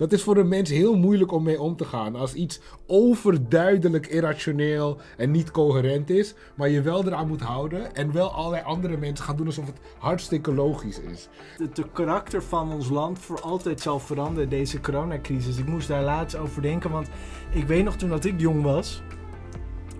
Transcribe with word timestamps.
Dat 0.00 0.12
is 0.12 0.22
voor 0.22 0.36
een 0.36 0.48
mens 0.48 0.70
heel 0.70 0.96
moeilijk 0.96 1.32
om 1.32 1.42
mee 1.42 1.60
om 1.60 1.76
te 1.76 1.84
gaan. 1.84 2.16
Als 2.16 2.34
iets 2.34 2.60
overduidelijk 2.86 4.06
irrationeel 4.06 4.98
en 5.16 5.30
niet 5.30 5.50
coherent 5.50 6.10
is, 6.10 6.34
maar 6.54 6.68
je 6.68 6.82
wel 6.82 7.06
eraan 7.06 7.28
moet 7.28 7.40
houden 7.40 7.94
en 7.94 8.12
wel 8.12 8.32
allerlei 8.32 8.62
andere 8.64 8.96
mensen 8.96 9.24
gaan 9.24 9.36
doen 9.36 9.46
alsof 9.46 9.66
het 9.66 9.80
hartstikke 9.98 10.54
logisch 10.54 11.00
is. 11.00 11.28
Het 11.58 11.76
de 11.76 11.84
karakter 11.92 12.42
van 12.42 12.72
ons 12.72 12.88
land 12.88 13.18
voor 13.18 13.40
altijd 13.40 13.80
zal 13.80 13.98
veranderen, 13.98 14.48
deze 14.48 14.80
coronacrisis. 14.80 15.56
Ik 15.56 15.66
moest 15.66 15.88
daar 15.88 16.04
laatst 16.04 16.36
over 16.36 16.62
denken, 16.62 16.90
want 16.90 17.08
ik 17.50 17.66
weet 17.66 17.84
nog 17.84 17.96
toen 17.96 18.08
dat 18.08 18.24
ik 18.24 18.40
jong 18.40 18.62
was, 18.62 19.02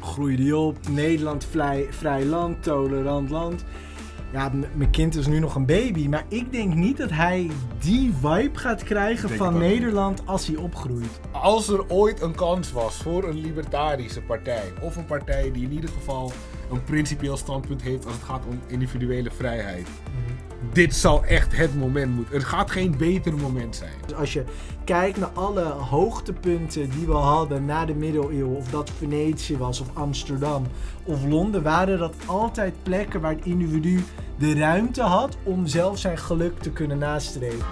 groeide 0.00 0.56
op, 0.56 0.88
Nederland 0.88 1.44
vrij, 1.44 1.86
vrij 1.90 2.24
land, 2.24 2.62
tolerant 2.62 3.30
land. 3.30 3.64
Ja, 4.32 4.50
mijn 4.74 4.90
kind 4.90 5.16
is 5.16 5.26
nu 5.26 5.38
nog 5.38 5.54
een 5.54 5.66
baby, 5.66 6.08
maar 6.08 6.24
ik 6.28 6.52
denk 6.52 6.74
niet 6.74 6.96
dat 6.96 7.10
hij 7.10 7.50
die 7.78 8.12
vibe 8.20 8.58
gaat 8.58 8.82
krijgen 8.82 9.30
van 9.30 9.52
niet. 9.52 9.62
Nederland 9.62 10.26
als 10.26 10.46
hij 10.46 10.56
opgroeit. 10.56 11.20
Als 11.30 11.68
er 11.68 11.88
ooit 11.88 12.20
een 12.20 12.34
kans 12.34 12.72
was 12.72 12.96
voor 12.96 13.24
een 13.24 13.40
libertarische 13.40 14.20
partij, 14.20 14.72
of 14.80 14.96
een 14.96 15.04
partij 15.04 15.52
die 15.52 15.64
in 15.64 15.72
ieder 15.72 15.90
geval 15.90 16.32
een 16.70 16.84
principieel 16.84 17.36
standpunt 17.36 17.82
heeft 17.82 18.04
als 18.04 18.14
het 18.14 18.22
gaat 18.22 18.46
om 18.46 18.60
individuele 18.66 19.30
vrijheid, 19.30 19.88
dit 20.72 20.94
zal 20.94 21.24
echt 21.24 21.56
het 21.56 21.78
moment 21.78 22.14
moeten. 22.14 22.34
Er 22.34 22.40
gaat 22.40 22.70
geen 22.70 22.94
beter 22.98 23.34
moment 23.34 23.76
zijn. 23.76 23.92
Dus 24.06 24.16
als 24.16 24.32
je 24.32 24.44
kijkt 24.84 25.18
naar 25.18 25.30
alle 25.34 25.62
hoogtepunten 25.64 26.90
die 26.90 27.06
we 27.06 27.12
hadden 27.12 27.64
na 27.64 27.84
de 27.84 27.94
middeleeuwen, 27.94 28.56
of 28.56 28.70
dat 28.70 28.90
Venetië 28.98 29.56
was, 29.56 29.80
of 29.80 29.88
Amsterdam, 29.92 30.66
of 31.04 31.24
Londen, 31.24 31.62
waren 31.62 31.98
dat 31.98 32.14
altijd 32.26 32.74
plekken 32.82 33.20
waar 33.20 33.34
het 33.34 33.44
individu 33.44 34.04
de 34.38 34.54
ruimte 34.54 35.02
had 35.02 35.36
om 35.42 35.66
zelf 35.66 35.98
zijn 35.98 36.18
geluk 36.18 36.58
te 36.58 36.70
kunnen 36.70 36.98
nastreven. 36.98 37.66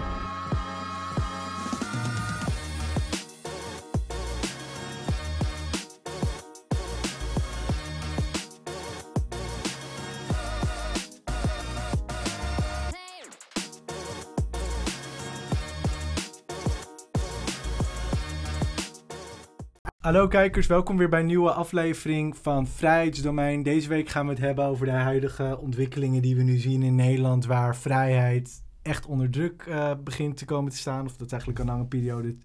Hallo 20.08 20.28
kijkers, 20.28 20.66
welkom 20.66 20.96
weer 20.96 21.08
bij 21.08 21.20
een 21.20 21.26
nieuwe 21.26 21.52
aflevering 21.52 22.36
van 22.36 22.66
Vrijheidsdomein. 22.66 23.62
Deze 23.62 23.88
week 23.88 24.08
gaan 24.08 24.24
we 24.24 24.30
het 24.30 24.40
hebben 24.40 24.64
over 24.64 24.86
de 24.86 24.92
huidige 24.92 25.58
ontwikkelingen 25.60 26.22
die 26.22 26.36
we 26.36 26.42
nu 26.42 26.56
zien 26.56 26.82
in 26.82 26.94
Nederland, 26.94 27.46
waar 27.46 27.76
vrijheid 27.76 28.62
echt 28.82 29.06
onder 29.06 29.30
druk 29.30 29.64
eh, 29.68 29.90
begint 30.04 30.36
te 30.36 30.44
komen 30.44 30.72
te 30.72 30.76
staan. 30.76 31.04
Of 31.04 31.12
dat 31.12 31.26
is 31.26 31.32
eigenlijk 31.32 31.60
een 31.60 31.66
lange 31.66 31.84
periode 31.84 32.36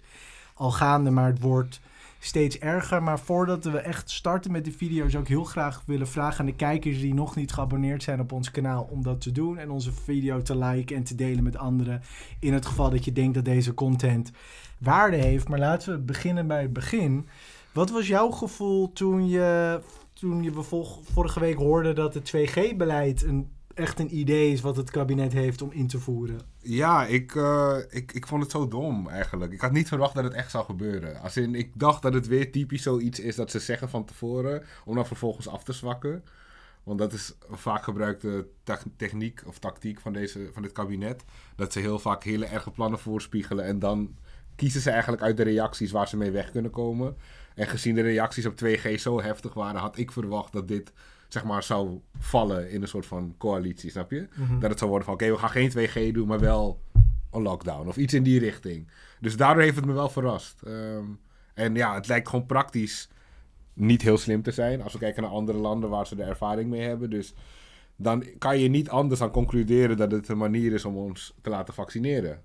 al 0.53 0.71
gaande, 0.71 1.09
maar 1.09 1.27
het 1.27 1.39
wordt 1.39 1.81
steeds 2.19 2.59
erger. 2.59 3.03
Maar 3.03 3.19
voordat 3.19 3.63
we 3.63 3.77
echt 3.77 4.09
starten 4.09 4.51
met 4.51 4.65
de 4.65 4.71
video, 4.71 5.09
zou 5.09 5.23
ik 5.23 5.29
heel 5.29 5.43
graag 5.43 5.83
willen 5.85 6.07
vragen 6.07 6.39
aan 6.39 6.45
de 6.45 6.55
kijkers 6.55 6.99
die 6.99 7.13
nog 7.13 7.35
niet 7.35 7.53
geabonneerd 7.53 8.03
zijn 8.03 8.19
op 8.19 8.31
ons 8.31 8.51
kanaal 8.51 8.87
om 8.91 9.03
dat 9.03 9.21
te 9.21 9.31
doen 9.31 9.57
en 9.57 9.69
onze 9.69 9.91
video 9.91 10.41
te 10.41 10.57
liken 10.57 10.95
en 10.95 11.03
te 11.03 11.15
delen 11.15 11.43
met 11.43 11.57
anderen. 11.57 12.01
In 12.39 12.53
het 12.53 12.65
geval 12.65 12.89
dat 12.89 13.05
je 13.05 13.11
denkt 13.11 13.33
dat 13.33 13.45
deze 13.45 13.73
content 13.73 14.31
waarde 14.77 15.17
heeft. 15.17 15.49
Maar 15.49 15.59
laten 15.59 15.93
we 15.93 15.99
beginnen 15.99 16.47
bij 16.47 16.61
het 16.61 16.73
begin. 16.73 17.27
Wat 17.73 17.89
was 17.89 18.07
jouw 18.07 18.29
gevoel 18.31 18.93
toen 18.93 19.27
je, 19.27 19.79
toen 20.13 20.43
je 20.43 20.51
vorige 21.13 21.39
week 21.39 21.57
hoorde 21.57 21.93
dat 21.93 22.13
het 22.13 22.33
2G-beleid 22.35 23.23
een, 23.23 23.51
echt 23.73 23.99
een 23.99 24.17
idee 24.17 24.51
is 24.51 24.61
wat 24.61 24.75
het 24.75 24.91
kabinet 24.91 25.33
heeft 25.33 25.61
om 25.61 25.71
in 25.71 25.87
te 25.87 25.99
voeren? 25.99 26.39
Ja, 26.61 27.05
ik, 27.05 27.35
eh, 27.35 27.77
ik, 27.89 28.11
ik 28.11 28.27
vond 28.27 28.41
het 28.41 28.51
zo 28.51 28.67
dom 28.67 29.09
eigenlijk. 29.09 29.53
Ik 29.53 29.61
had 29.61 29.71
niet 29.71 29.87
verwacht 29.87 30.15
dat 30.15 30.23
het 30.23 30.33
echt 30.33 30.51
zou 30.51 30.65
gebeuren. 30.65 31.21
Als 31.21 31.37
in, 31.37 31.55
ik 31.55 31.71
dacht 31.75 32.01
dat 32.01 32.13
het 32.13 32.27
weer 32.27 32.51
typisch 32.51 32.83
zoiets 32.83 33.19
is 33.19 33.35
dat 33.35 33.51
ze 33.51 33.59
zeggen 33.59 33.89
van 33.89 34.05
tevoren, 34.05 34.63
om 34.85 34.95
dan 34.95 35.05
vervolgens 35.05 35.47
af 35.47 35.63
te 35.63 35.73
zwakken. 35.73 36.23
Want 36.83 36.99
dat 36.99 37.13
is 37.13 37.35
een 37.49 37.57
vaak 37.57 37.83
gebruikte 37.83 38.47
tech- 38.63 38.85
techniek 38.97 39.41
of 39.45 39.59
tactiek 39.59 39.99
van, 39.99 40.13
deze, 40.13 40.49
van 40.53 40.61
dit 40.61 40.71
kabinet. 40.71 41.23
Dat 41.55 41.73
ze 41.73 41.79
heel 41.79 41.99
vaak 41.99 42.23
hele 42.23 42.45
erge 42.45 42.71
plannen 42.71 42.99
voorspiegelen 42.99 43.65
en 43.65 43.79
dan 43.79 44.15
kiezen 44.55 44.81
ze 44.81 44.89
eigenlijk 44.89 45.21
uit 45.21 45.37
de 45.37 45.43
reacties 45.43 45.91
waar 45.91 46.07
ze 46.07 46.17
mee 46.17 46.31
weg 46.31 46.51
kunnen 46.51 46.71
komen. 46.71 47.15
En 47.55 47.67
gezien 47.67 47.95
de 47.95 48.01
reacties 48.01 48.45
op 48.45 48.55
2G 48.65 48.93
zo 48.95 49.21
heftig 49.21 49.53
waren, 49.53 49.81
had 49.81 49.97
ik 49.97 50.11
verwacht 50.11 50.53
dat 50.53 50.67
dit 50.67 50.93
zeg 51.27 51.43
maar 51.43 51.63
zou 51.63 51.99
vallen 52.19 52.71
in 52.71 52.81
een 52.81 52.87
soort 52.87 53.05
van 53.05 53.35
coalitie, 53.37 53.89
snap 53.89 54.11
je? 54.11 54.27
Dat 54.59 54.69
het 54.69 54.79
zou 54.79 54.89
worden 54.89 55.07
van, 55.07 55.15
oké, 55.15 55.31
we 55.31 55.37
gaan 55.37 55.49
geen 55.49 55.71
2G 55.71 56.13
doen, 56.13 56.27
maar 56.27 56.39
wel 56.39 56.81
een 57.31 57.41
lockdown. 57.41 57.87
Of 57.87 57.97
iets 57.97 58.13
in 58.13 58.23
die 58.23 58.39
richting. 58.39 58.87
Dus 59.19 59.37
daardoor 59.37 59.63
heeft 59.63 59.75
het 59.75 59.85
me 59.85 59.93
wel 59.93 60.09
verrast. 60.09 60.61
Ehm, 60.61 61.05
en 61.53 61.75
ja, 61.75 61.95
het 61.95 62.07
lijkt 62.07 62.29
gewoon 62.29 62.45
praktisch 62.45 63.09
niet 63.73 64.01
heel 64.01 64.17
slim 64.17 64.41
te 64.41 64.51
zijn. 64.51 64.81
Als 64.81 64.93
we 64.93 64.99
kijken 64.99 65.23
naar 65.23 65.31
andere 65.31 65.57
landen 65.57 65.89
waar 65.89 66.07
ze 66.07 66.15
de 66.15 66.23
ervaring 66.23 66.69
mee 66.69 66.81
hebben. 66.81 67.09
Dus 67.09 67.33
dan 67.95 68.25
kan 68.37 68.59
je 68.59 68.69
niet 68.69 68.89
anders 68.89 69.19
dan 69.19 69.31
concluderen 69.31 69.97
dat 69.97 70.11
het 70.11 70.27
een 70.27 70.37
manier 70.37 70.73
is 70.73 70.85
om 70.85 70.97
ons 70.97 71.33
te 71.41 71.49
laten 71.49 71.73
vaccineren. 71.73 72.41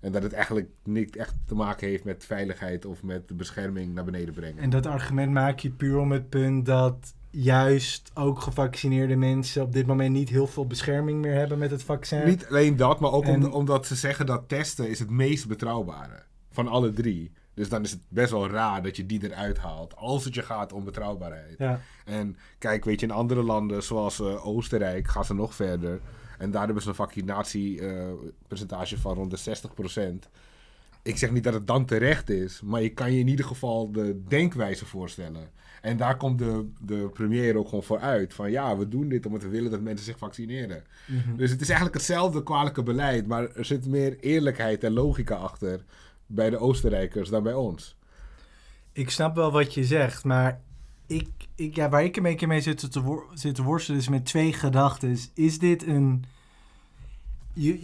En 0.00 0.12
dat 0.12 0.22
het 0.22 0.32
eigenlijk 0.32 0.68
niet 0.82 1.16
echt 1.16 1.34
te 1.46 1.54
maken 1.54 1.88
heeft 1.88 2.04
met 2.04 2.24
veiligheid 2.24 2.84
of 2.84 3.02
met 3.02 3.28
de 3.28 3.34
bescherming 3.34 3.94
naar 3.94 4.04
beneden 4.04 4.34
brengen. 4.34 4.62
En 4.62 4.70
dat 4.70 4.86
argument 4.86 5.32
maak 5.32 5.58
je 5.58 5.70
puur 5.70 5.98
om 5.98 6.12
het 6.12 6.28
punt 6.28 6.66
dat 6.66 7.14
juist 7.30 8.10
ook 8.14 8.40
gevaccineerde 8.40 9.16
mensen 9.16 9.62
op 9.62 9.72
dit 9.72 9.86
moment 9.86 10.12
niet 10.12 10.28
heel 10.28 10.46
veel 10.46 10.66
bescherming 10.66 11.20
meer 11.20 11.34
hebben 11.34 11.58
met 11.58 11.70
het 11.70 11.82
vaccin. 11.82 12.24
Niet 12.24 12.46
alleen 12.46 12.76
dat, 12.76 13.00
maar 13.00 13.12
ook 13.12 13.24
En- 13.24 13.52
omdat 13.52 13.86
ze 13.86 13.94
zeggen 13.94 14.26
dat 14.26 14.48
testen 14.48 14.88
is 14.88 14.98
het 14.98 15.10
meest 15.10 15.48
betrouwbare 15.48 16.22
van 16.50 16.68
alle 16.68 16.92
drie. 16.92 17.32
Dus 17.54 17.68
dan 17.68 17.82
is 17.82 17.90
het 17.90 18.00
best 18.08 18.30
wel 18.30 18.48
raar 18.48 18.82
dat 18.82 18.96
je 18.96 19.06
die 19.06 19.24
eruit 19.30 19.58
haalt. 19.58 19.96
Als 19.96 20.24
het 20.24 20.34
je 20.34 20.42
gaat 20.42 20.72
om 20.72 20.84
betrouwbaarheid. 20.84 21.54
Ja. 21.58 21.80
En 22.04 22.36
kijk, 22.58 22.84
weet 22.84 23.00
je, 23.00 23.06
in 23.06 23.12
andere 23.12 23.42
landen 23.42 23.82
zoals 23.82 24.20
eh, 24.20 24.46
Oostenrijk 24.46 25.08
gaan 25.08 25.24
ze 25.24 25.34
nog 25.34 25.54
verder. 25.54 26.00
En 26.38 26.50
daar 26.50 26.64
hebben 26.64 26.82
ze 26.82 26.88
een 26.88 26.94
vaccinatiepercentage 26.94 28.98
van 28.98 29.14
rond 29.14 29.30
de 29.30 29.56
60%. 30.26 30.28
Ik 31.02 31.16
zeg 31.16 31.30
niet 31.30 31.44
dat 31.44 31.54
het 31.54 31.66
dan 31.66 31.84
terecht 31.84 32.30
is, 32.30 32.60
maar 32.60 32.82
je 32.82 32.88
kan 32.88 33.12
je 33.12 33.18
in 33.18 33.28
ieder 33.28 33.44
geval 33.44 33.92
de 33.92 34.22
denkwijze 34.28 34.86
voorstellen. 34.86 35.50
En 35.82 35.96
daar 35.96 36.16
komt 36.16 36.38
de, 36.38 36.68
de 36.80 37.10
premier 37.12 37.56
ook 37.56 37.68
gewoon 37.68 37.84
voor 37.84 38.00
uit. 38.00 38.34
Van 38.34 38.50
ja, 38.50 38.76
we 38.76 38.88
doen 38.88 39.08
dit 39.08 39.26
omdat 39.26 39.42
we 39.42 39.48
willen 39.48 39.70
dat 39.70 39.80
mensen 39.80 40.04
zich 40.04 40.18
vaccineren. 40.18 40.84
Mhm. 41.06 41.36
Dus 41.36 41.50
het 41.50 41.60
is 41.60 41.68
eigenlijk 41.68 41.98
hetzelfde 41.98 42.42
kwalijke 42.42 42.82
beleid, 42.82 43.26
maar 43.26 43.50
er 43.50 43.64
zit 43.64 43.86
meer 43.86 44.16
eerlijkheid 44.20 44.84
en 44.84 44.92
logica 44.92 45.34
achter 45.34 45.84
bij 46.26 46.50
de 46.50 46.58
Oostenrijkers 46.58 47.28
dan 47.28 47.42
bij 47.42 47.54
ons. 47.54 47.96
Ik 48.92 49.10
snap 49.10 49.34
wel 49.34 49.52
wat 49.52 49.74
je 49.74 49.84
zegt, 49.84 50.24
maar 50.24 50.60
ik, 51.06 51.28
ik, 51.54 51.76
ja, 51.76 51.88
waar 51.88 52.04
ik 52.04 52.16
een 52.16 52.22
beetje 52.22 52.46
mee 52.46 52.60
zit 52.60 52.92
te, 52.92 53.22
zit 53.34 53.54
te 53.54 53.62
worstelen 53.62 54.00
is 54.00 54.08
met 54.08 54.24
twee 54.24 54.52
gedachten. 54.52 55.16
Is 55.34 55.58
dit 55.58 55.86
een... 55.86 56.24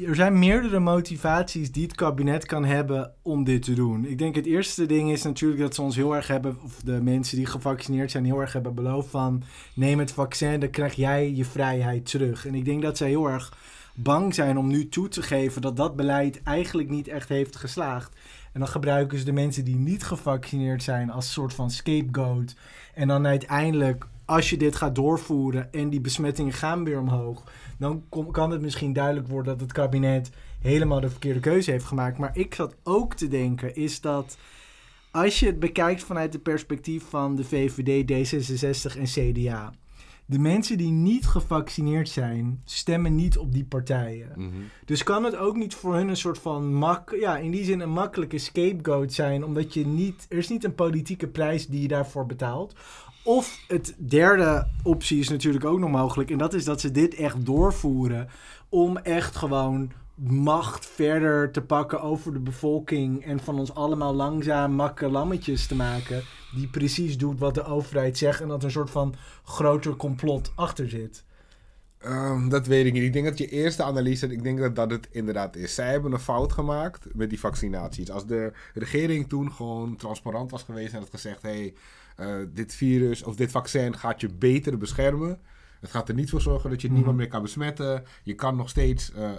Er 0.06 0.14
zijn 0.14 0.38
meerdere 0.38 0.78
motivaties 0.78 1.72
die 1.72 1.82
het 1.82 1.94
kabinet 1.94 2.46
kan 2.46 2.64
hebben 2.64 3.14
om 3.22 3.44
dit 3.44 3.62
te 3.62 3.74
doen. 3.74 4.04
Ik 4.04 4.18
denk 4.18 4.34
het 4.34 4.46
eerste 4.46 4.86
ding 4.86 5.10
is 5.10 5.22
natuurlijk 5.22 5.60
dat 5.60 5.74
ze 5.74 5.82
ons 5.82 5.96
heel 5.96 6.14
erg 6.14 6.26
hebben, 6.26 6.58
of 6.64 6.80
de 6.84 7.00
mensen 7.02 7.36
die 7.36 7.46
gevaccineerd 7.46 8.10
zijn 8.10 8.24
heel 8.24 8.40
erg 8.40 8.52
hebben 8.52 8.74
beloofd 8.74 9.10
van 9.10 9.42
neem 9.74 9.98
het 9.98 10.12
vaccin, 10.12 10.60
dan 10.60 10.70
krijg 10.70 10.94
jij 10.94 11.32
je 11.34 11.44
vrijheid 11.44 12.10
terug. 12.10 12.46
En 12.46 12.54
ik 12.54 12.64
denk 12.64 12.82
dat 12.82 12.96
zij 12.96 13.08
heel 13.08 13.30
erg 13.30 13.52
bang 13.94 14.34
zijn 14.34 14.58
om 14.58 14.66
nu 14.66 14.88
toe 14.88 15.08
te 15.08 15.22
geven 15.22 15.62
dat 15.62 15.76
dat 15.76 15.96
beleid 15.96 16.42
eigenlijk 16.42 16.88
niet 16.88 17.08
echt 17.08 17.28
heeft 17.28 17.56
geslaagd. 17.56 18.16
En 18.52 18.60
dan 18.60 18.68
gebruiken 18.68 19.18
ze 19.18 19.24
de 19.24 19.32
mensen 19.32 19.64
die 19.64 19.76
niet 19.76 20.04
gevaccineerd 20.04 20.82
zijn 20.82 21.10
als 21.10 21.32
soort 21.32 21.54
van 21.54 21.70
scapegoat. 21.70 22.54
En 22.94 23.08
dan 23.08 23.26
uiteindelijk, 23.26 24.06
als 24.24 24.50
je 24.50 24.56
dit 24.56 24.76
gaat 24.76 24.94
doorvoeren 24.94 25.72
en 25.72 25.90
die 25.90 26.00
besmettingen 26.00 26.52
gaan 26.52 26.84
weer 26.84 26.98
omhoog, 26.98 27.44
dan 27.78 28.04
kan 28.30 28.50
het 28.50 28.60
misschien 28.60 28.92
duidelijk 28.92 29.28
worden 29.28 29.52
dat 29.52 29.60
het 29.60 29.72
kabinet 29.72 30.30
helemaal 30.60 31.00
de 31.00 31.10
verkeerde 31.10 31.40
keuze 31.40 31.70
heeft 31.70 31.84
gemaakt. 31.84 32.18
Maar 32.18 32.36
ik 32.36 32.54
zat 32.54 32.76
ook 32.82 33.14
te 33.14 33.28
denken, 33.28 33.74
is 33.76 34.00
dat 34.00 34.36
als 35.10 35.40
je 35.40 35.46
het 35.46 35.58
bekijkt 35.58 36.02
vanuit 36.02 36.32
het 36.32 36.42
perspectief 36.42 37.04
van 37.08 37.36
de 37.36 37.44
VVD, 37.44 38.10
D66 38.10 38.98
en 38.98 39.04
CDA. 39.04 39.72
De 40.26 40.38
mensen 40.38 40.78
die 40.78 40.90
niet 40.90 41.26
gevaccineerd 41.26 42.08
zijn, 42.08 42.60
stemmen 42.64 43.14
niet 43.14 43.38
op 43.38 43.52
die 43.52 43.64
partijen. 43.64 44.28
Dus 44.84 45.02
kan 45.02 45.24
het 45.24 45.36
ook 45.36 45.56
niet 45.56 45.74
voor 45.74 45.94
hun 45.94 46.08
een 46.08 46.16
soort 46.16 46.38
van 46.38 46.74
mak, 46.74 47.16
ja, 47.20 47.36
in 47.36 47.50
die 47.50 47.64
zin 47.64 47.80
een 47.80 47.90
makkelijke 47.90 48.38
scapegoat 48.38 49.12
zijn, 49.12 49.44
omdat 49.44 49.74
je 49.74 49.86
niet, 49.86 50.26
er 50.28 50.38
is 50.38 50.48
niet 50.48 50.64
een 50.64 50.74
politieke 50.74 51.28
prijs 51.28 51.66
die 51.66 51.82
je 51.82 51.88
daarvoor 51.88 52.26
betaalt. 52.26 52.74
Of 53.24 53.64
het 53.68 53.94
derde 53.98 54.66
optie 54.82 55.18
is 55.18 55.28
natuurlijk 55.28 55.64
ook 55.64 55.78
nog 55.78 55.90
mogelijk, 55.90 56.30
en 56.30 56.38
dat 56.38 56.54
is 56.54 56.64
dat 56.64 56.80
ze 56.80 56.90
dit 56.90 57.14
echt 57.14 57.46
doorvoeren 57.46 58.28
om 58.68 58.96
echt 58.96 59.36
gewoon 59.36 59.92
macht 60.14 60.86
verder 60.86 61.50
te 61.50 61.62
pakken 61.62 62.02
over 62.02 62.32
de 62.32 62.40
bevolking 62.40 63.24
en 63.24 63.40
van 63.40 63.58
ons 63.58 63.74
allemaal 63.74 64.14
langzaam 64.14 64.72
makke 64.72 65.08
lammetjes 65.08 65.66
te 65.66 65.74
maken 65.74 66.22
die 66.54 66.68
precies 66.68 67.18
doet 67.18 67.38
wat 67.38 67.54
de 67.54 67.64
overheid 67.64 68.18
zegt 68.18 68.40
en 68.40 68.48
dat 68.48 68.58
er 68.58 68.64
een 68.64 68.70
soort 68.70 68.90
van 68.90 69.14
groter 69.44 69.96
complot 69.96 70.52
achter 70.54 70.88
zit. 70.88 71.24
Ehm, 71.98 72.48
dat 72.48 72.66
weet 72.66 72.86
ik 72.86 72.92
niet. 72.92 73.02
Ik 73.02 73.12
denk 73.12 73.24
dat 73.24 73.38
je 73.38 73.48
eerste 73.48 73.82
analyse, 73.82 74.26
ik 74.26 74.42
denk 74.42 74.58
dat 74.58 74.76
dat 74.76 74.90
het 74.90 75.08
inderdaad 75.10 75.56
is. 75.56 75.74
Zij 75.74 75.90
hebben 75.90 76.12
een 76.12 76.18
fout 76.18 76.52
gemaakt 76.52 77.06
met 77.14 77.28
die 77.30 77.40
vaccinaties. 77.40 78.10
Als 78.10 78.26
de 78.26 78.52
regering 78.74 79.28
toen 79.28 79.52
gewoon 79.52 79.96
transparant 79.96 80.50
was 80.50 80.62
geweest 80.62 80.92
en 80.92 80.98
had 80.98 81.10
gezegd: 81.10 81.42
hé, 81.42 81.72
hey, 82.16 82.48
dit 82.52 82.74
virus 82.74 83.22
of 83.22 83.36
dit 83.36 83.50
vaccin 83.50 83.96
gaat 83.96 84.20
je 84.20 84.28
beter 84.28 84.78
beschermen. 84.78 85.40
Het 85.82 85.90
gaat 85.90 86.08
er 86.08 86.14
niet 86.14 86.30
voor 86.30 86.40
zorgen 86.40 86.70
dat 86.70 86.80
je 86.80 86.88
mm 86.88 86.94
niemand 86.94 87.16
meer 87.16 87.28
kan 87.28 87.42
besmetten. 87.42 88.04
Je 88.22 88.34
kan 88.34 88.56
nog 88.56 88.68
steeds 88.68 89.12
uh, 89.16 89.22
uh, 89.22 89.30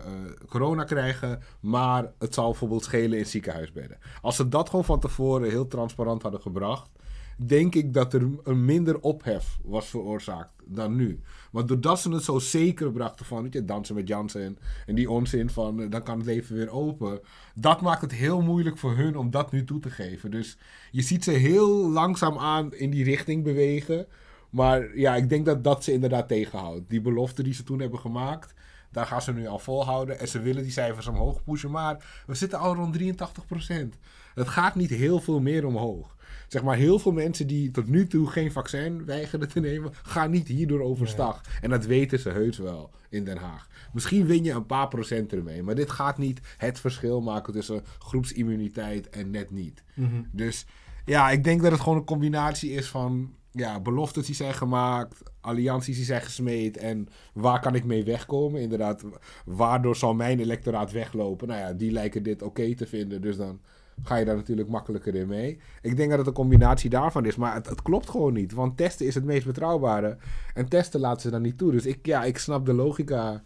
corona 0.47 0.83
krijgen, 0.83 1.41
maar 1.59 2.11
het 2.19 2.33
zal 2.33 2.49
bijvoorbeeld 2.49 2.83
schelen 2.83 3.17
in 3.17 3.25
ziekenhuisbedden. 3.25 3.97
Als 4.21 4.35
ze 4.35 4.49
dat 4.49 4.69
gewoon 4.69 4.85
van 4.85 4.99
tevoren 4.99 5.49
heel 5.49 5.67
transparant 5.67 6.21
hadden 6.21 6.41
gebracht, 6.41 6.89
denk 7.37 7.75
ik 7.75 7.93
dat 7.93 8.13
er 8.13 8.29
een 8.43 8.65
minder 8.65 8.99
ophef 8.99 9.57
was 9.63 9.87
veroorzaakt 9.87 10.51
dan 10.65 10.95
nu. 10.95 11.19
Maar 11.51 11.65
doordat 11.65 11.99
ze 11.99 12.09
het 12.09 12.23
zo 12.23 12.39
zeker 12.39 12.91
brachten 12.91 13.25
van, 13.25 13.43
weet 13.43 13.53
je, 13.53 13.65
dansen 13.65 13.95
met 13.95 14.07
Jansen 14.07 14.57
en 14.85 14.95
die 14.95 15.09
onzin 15.09 15.49
van, 15.49 15.79
uh, 15.79 15.89
dan 15.89 16.03
kan 16.03 16.17
het 16.17 16.25
leven 16.25 16.55
weer 16.55 16.69
open. 16.69 17.19
Dat 17.55 17.81
maakt 17.81 18.01
het 18.01 18.13
heel 18.13 18.41
moeilijk 18.41 18.77
voor 18.77 18.95
hun 18.95 19.17
om 19.17 19.31
dat 19.31 19.51
nu 19.51 19.63
toe 19.63 19.79
te 19.79 19.89
geven. 19.89 20.31
Dus 20.31 20.57
je 20.91 21.01
ziet 21.01 21.23
ze 21.23 21.31
heel 21.31 21.89
langzaam 21.89 22.37
aan 22.37 22.73
in 22.73 22.89
die 22.89 23.03
richting 23.03 23.43
bewegen. 23.43 24.07
Maar 24.53 24.97
ja, 24.97 25.15
ik 25.15 25.29
denk 25.29 25.45
dat 25.45 25.63
dat 25.63 25.83
ze 25.83 25.91
inderdaad 25.91 26.27
tegenhoudt. 26.27 26.89
Die 26.89 27.01
belofte 27.01 27.43
die 27.43 27.53
ze 27.53 27.63
toen 27.63 27.79
hebben 27.79 27.99
gemaakt, 27.99 28.53
daar 28.91 29.05
gaan 29.05 29.21
ze 29.21 29.33
nu 29.33 29.47
al 29.47 29.59
volhouden. 29.59 30.19
En 30.19 30.27
ze 30.27 30.41
willen 30.41 30.63
die 30.63 30.71
cijfers 30.71 31.07
omhoog 31.07 31.43
pushen. 31.43 31.71
Maar 31.71 32.23
we 32.25 32.35
zitten 32.35 32.59
al 32.59 32.75
rond 32.75 32.97
83%. 32.97 33.97
Het 34.35 34.47
gaat 34.47 34.75
niet 34.75 34.89
heel 34.89 35.19
veel 35.19 35.39
meer 35.39 35.65
omhoog. 35.65 36.15
Zeg 36.47 36.63
maar, 36.63 36.75
heel 36.75 36.99
veel 36.99 37.11
mensen 37.11 37.47
die 37.47 37.71
tot 37.71 37.87
nu 37.87 38.07
toe 38.07 38.27
geen 38.27 38.51
vaccin 38.51 39.05
weigerden 39.05 39.47
te 39.47 39.59
nemen, 39.59 39.91
gaan 40.03 40.31
niet 40.31 40.47
hierdoor 40.47 40.81
overstag. 40.81 41.41
En 41.61 41.69
dat 41.69 41.85
weten 41.85 42.19
ze 42.19 42.29
heus 42.29 42.57
wel 42.57 42.91
in 43.09 43.25
Den 43.25 43.37
Haag. 43.37 43.67
Misschien 43.93 44.25
win 44.25 44.43
je 44.43 44.51
een 44.51 44.65
paar 44.65 44.87
procent 44.87 45.33
ermee. 45.33 45.63
Maar 45.63 45.75
dit 45.75 45.91
gaat 45.91 46.17
niet 46.17 46.41
het 46.57 46.79
verschil 46.79 47.21
maken 47.21 47.53
tussen 47.53 47.83
groepsimmuniteit 47.99 49.09
en 49.09 49.29
net 49.29 49.51
niet. 49.51 49.83
Mhm. 49.93 50.21
Dus 50.31 50.65
ja, 51.05 51.29
ik 51.29 51.43
denk 51.43 51.61
dat 51.61 51.71
het 51.71 51.81
gewoon 51.81 51.97
een 51.97 52.05
combinatie 52.05 52.71
is 52.71 52.89
van 52.89 53.33
ja, 53.53 53.79
beloftes 53.79 54.25
die 54.25 54.35
zijn 54.35 54.53
gemaakt, 54.53 55.23
allianties 55.41 55.95
die 55.95 56.05
zijn 56.05 56.21
gesmeed 56.21 56.77
en 56.77 57.07
waar 57.33 57.59
kan 57.59 57.75
ik 57.75 57.85
mee 57.85 58.03
wegkomen? 58.03 58.61
Inderdaad, 58.61 59.03
waardoor 59.45 59.95
zal 59.95 60.13
mijn 60.13 60.39
electoraat 60.39 60.91
weglopen? 60.91 61.47
Nou 61.47 61.59
ja, 61.59 61.73
die 61.73 61.91
lijken 61.91 62.23
dit 62.23 62.41
oké 62.41 62.75
te 62.75 62.87
vinden, 62.87 63.21
dus 63.21 63.37
dan 63.37 63.59
ga 64.03 64.15
je 64.15 64.25
daar 64.25 64.35
natuurlijk 64.35 64.69
makkelijker 64.69 65.15
in 65.15 65.27
mee. 65.27 65.59
Ik 65.81 65.95
denk 65.95 66.09
dat 66.09 66.17
het 66.17 66.27
een 66.27 66.33
combinatie 66.33 66.89
daarvan 66.89 67.25
is, 67.25 67.35
maar 67.35 67.53
het, 67.53 67.69
het 67.69 67.81
klopt 67.81 68.09
gewoon 68.09 68.33
niet, 68.33 68.53
want 68.53 68.77
testen 68.77 69.05
is 69.05 69.15
het 69.15 69.23
meest 69.23 69.45
betrouwbare 69.45 70.17
en 70.53 70.67
testen 70.67 70.99
laten 70.99 71.21
ze 71.21 71.29
dan 71.29 71.41
niet 71.41 71.57
toe. 71.57 71.71
Dus 71.71 71.85
ik, 71.85 72.05
ja, 72.05 72.23
ik 72.23 72.37
snap 72.37 72.65
de 72.65 72.73
logica 72.73 73.43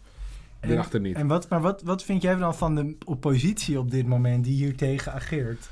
erachter 0.60 1.00
niet. 1.00 1.16
En 1.16 1.26
wat, 1.26 1.48
maar 1.48 1.60
wat, 1.60 1.82
wat 1.82 2.02
vind 2.02 2.22
jij 2.22 2.34
dan 2.34 2.54
van 2.54 2.74
de 2.74 2.96
oppositie 3.04 3.78
op 3.78 3.90
dit 3.90 4.06
moment 4.06 4.44
die 4.44 4.54
hier 4.54 4.76
tegen 4.76 5.12
ageert? 5.12 5.68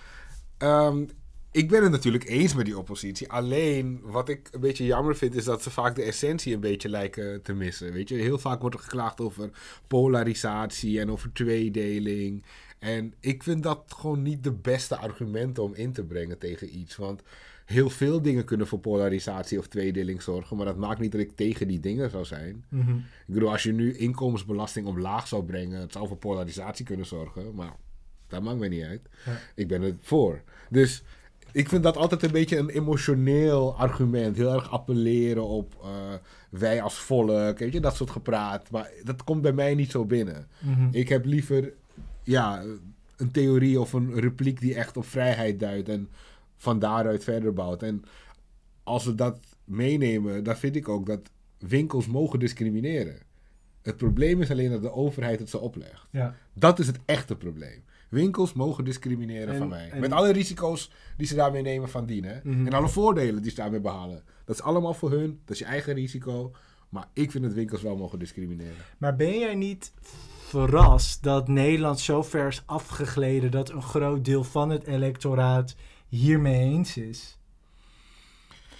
Um, 0.59 1.09
ik 1.57 1.69
ben 1.69 1.83
het 1.83 1.93
natuurlijk 1.93 2.29
eens 2.29 2.55
met 2.55 2.65
die 2.65 2.79
oppositie. 2.79 3.31
Alleen 3.31 4.01
wat 4.03 4.29
ik 4.29 4.49
een 4.51 4.61
beetje 4.61 4.85
jammer 4.85 5.17
vind, 5.17 5.35
is 5.35 5.45
dat 5.45 5.63
ze 5.63 5.71
vaak 5.71 5.95
de 5.95 6.03
essentie 6.03 6.55
een 6.55 6.61
beetje 6.61 6.89
lijken 6.89 7.43
te 7.43 7.53
missen. 7.53 7.93
Weet 7.93 8.09
je, 8.09 8.15
heel 8.15 8.39
vaak 8.39 8.61
wordt 8.61 8.77
er 8.77 8.83
geklaagd 8.83 9.21
over 9.21 9.51
polarisatie 9.87 11.01
en 11.01 11.11
over 11.11 11.33
tweedeling. 11.33 12.45
En 12.79 13.15
ik 13.21 13.43
vind 13.43 13.63
dat 13.63 13.95
gewoon 13.97 14.23
niet 14.23 14.45
de 14.45 14.53
beste 14.53 14.97
argumenten 14.97 15.63
om 15.63 15.75
in 15.75 15.93
te 15.93 16.05
brengen 16.05 16.39
tegen 16.39 16.79
iets. 16.79 16.97
Want 16.97 17.23
heel 17.65 17.91
veel 17.91 18.23
dingen 18.23 18.45
kunnen 18.45 18.67
voor 18.67 18.79
polarisatie 18.79 19.59
of 19.59 19.67
tweedeling 19.67 20.23
zorgen. 20.23 20.57
Maar 20.57 20.67
dat 20.67 20.77
maakt 20.77 21.01
niet 21.01 21.13
dat 21.13 21.21
ik 21.21 21.37
tegen 21.37 21.69
die 21.69 21.81
dingen 21.81 22.11
zou 22.11 22.25
zijn. 22.25 22.65
Mhm. 22.69 22.97
Ik 22.97 23.35
bedoel, 23.35 23.51
als 23.51 23.63
je 23.63 23.73
nu 23.73 23.97
inkomensbelasting 23.97 24.87
omlaag 24.87 25.29
zou 25.29 25.45
brengen, 25.45 25.81
het 25.81 25.93
zou 25.93 26.09
voor 26.09 26.17
polarisatie 26.17 26.85
kunnen 26.85 27.07
zorgen. 27.07 27.55
Maar 27.55 27.77
dat 28.27 28.43
maakt 28.43 28.59
me 28.59 28.69
niet 28.69 28.85
uit. 28.85 29.09
Ja. 29.25 29.39
Ik 29.55 29.69
ben 29.69 29.83
er 29.83 29.97
voor. 30.01 30.43
Dus 30.71 31.03
ik 31.53 31.69
vind 31.69 31.83
dat 31.83 31.97
altijd 31.97 32.23
een 32.23 32.31
beetje 32.31 32.57
een 32.57 32.69
emotioneel 32.69 33.77
argument. 33.77 34.37
Heel 34.37 34.53
erg 34.53 34.71
appelleren 34.71 35.47
op 35.47 35.75
uh, 35.85 35.89
wij 36.51 36.83
als 36.83 36.99
volk, 36.99 37.59
weet 37.59 37.73
je, 37.73 37.81
dat 37.81 37.97
soort 37.97 38.11
gepraat. 38.11 38.71
Maar 38.71 38.91
dat 39.05 39.25
komt 39.25 39.43
bij 39.43 39.53
mij 39.53 39.75
niet 39.75 39.91
zo 39.91 40.05
binnen. 40.05 40.49
Mhm. 40.61 40.89
Ik 40.91 41.09
heb 41.09 41.25
liever 41.25 41.73
ja, 42.23 42.63
een 43.17 43.31
theorie 43.31 43.81
of 43.81 43.93
een 43.93 44.21
repliek 44.21 44.61
die 44.61 44.75
echt 44.75 44.97
op 44.97 45.07
vrijheid 45.07 45.61
duidt 45.61 45.89
en 45.89 46.09
van 46.57 46.79
daaruit 46.79 47.25
verder 47.25 47.53
bouwt. 47.53 47.83
En 47.83 48.05
als 48.83 49.05
we 49.05 49.15
dat 49.15 49.39
meenemen, 49.65 50.45
dan 50.45 50.57
vind 50.57 50.77
ik 50.77 50.89
ook 50.89 51.07
dat 51.07 51.31
winkels 51.59 52.07
mogen 52.07 52.39
discrimineren. 52.39 53.19
Het 53.83 53.97
probleem 53.97 54.41
is 54.41 54.51
alleen 54.51 54.71
dat 54.71 54.83
de 54.83 54.93
overheid 54.93 55.39
het 55.39 55.51
zo 55.51 55.59
oplegt. 55.59 56.07
Ja. 56.11 56.37
Dat 56.53 56.79
is 56.79 56.87
het 56.87 56.99
echte 57.05 57.37
probleem. 57.37 57.83
Winkels 58.09 58.53
mogen 58.53 58.85
discrimineren 58.85 59.49
En- 59.53 59.59
van 59.59 59.69
mij. 59.69 59.91
en- 59.91 60.01
Met 60.01 60.13
alle 60.13 60.33
risico's 60.33 60.91
die 61.17 61.27
ze 61.27 61.35
daarmee 61.35 61.63
nemen 61.63 61.89
van 61.89 62.07
dien. 62.07 62.25
Hè? 62.25 62.39
Mhm. 62.43 62.67
En 62.67 62.73
alle 62.73 62.89
voordelen 62.89 63.43
die 63.43 63.51
ze 63.51 63.57
daarmee 63.57 63.81
behalen. 63.81 64.23
Dat 64.45 64.57
is 64.57 64.63
allemaal 64.63 64.95
voor 64.95 65.11
hun. 65.11 65.41
Dat 65.45 65.51
is 65.55 65.59
je 65.59 65.65
eigen 65.65 65.95
risico. 65.95 66.53
Maar 66.89 67.09
ik 67.13 67.31
vind 67.31 67.45
dat 67.45 67.53
winkels 67.53 67.83
wel 67.83 67.97
mogen 67.97 68.19
discrimineren. 68.19 68.75
Maar 68.99 69.17
ben 69.17 69.39
jij 69.39 69.55
niet 69.55 69.93
verrast 70.47 71.23
dat 71.23 71.49
Nederland 71.49 72.01
zo 72.01 72.23
ver 72.23 72.47
is 72.47 72.63
afgegleden 72.67 73.51
dat 73.51 73.71
een 73.71 73.83
groot 73.83 74.25
deel 74.25 74.45
van 74.45 74.71
het 74.71 74.85
electoraat 74.87 75.75
hiermee 76.09 76.61
eens 76.61 76.97
is? 76.97 77.39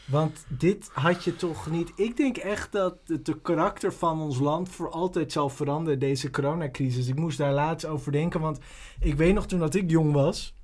Want 0.07 0.45
dit 0.49 0.91
had 0.93 1.25
je 1.25 1.37
toch 1.37 1.71
niet. 1.71 1.93
Ik 1.97 2.17
denk 2.17 2.37
echt 2.37 2.73
dat 2.73 2.97
het 3.07 3.27
de 3.27 3.41
karakter 3.41 3.93
van 3.93 4.21
ons 4.21 4.39
land 4.39 4.69
voor 4.69 4.91
altijd 4.91 5.33
zal 5.33 5.49
veranderen, 5.49 5.99
deze 5.99 6.31
coronacrisis. 6.31 7.09
Ik 7.09 7.19
moest 7.19 7.39
daar 7.39 7.53
laatst 7.53 7.87
over 7.87 8.13
denken, 8.13 8.41
want 8.41 8.59
ik 9.01 9.15
weet 9.15 9.35
nog 9.35 9.47
toen 9.47 9.59
dat 9.59 9.75
ik 9.75 9.91
jong 9.91 10.13
was, 10.13 10.55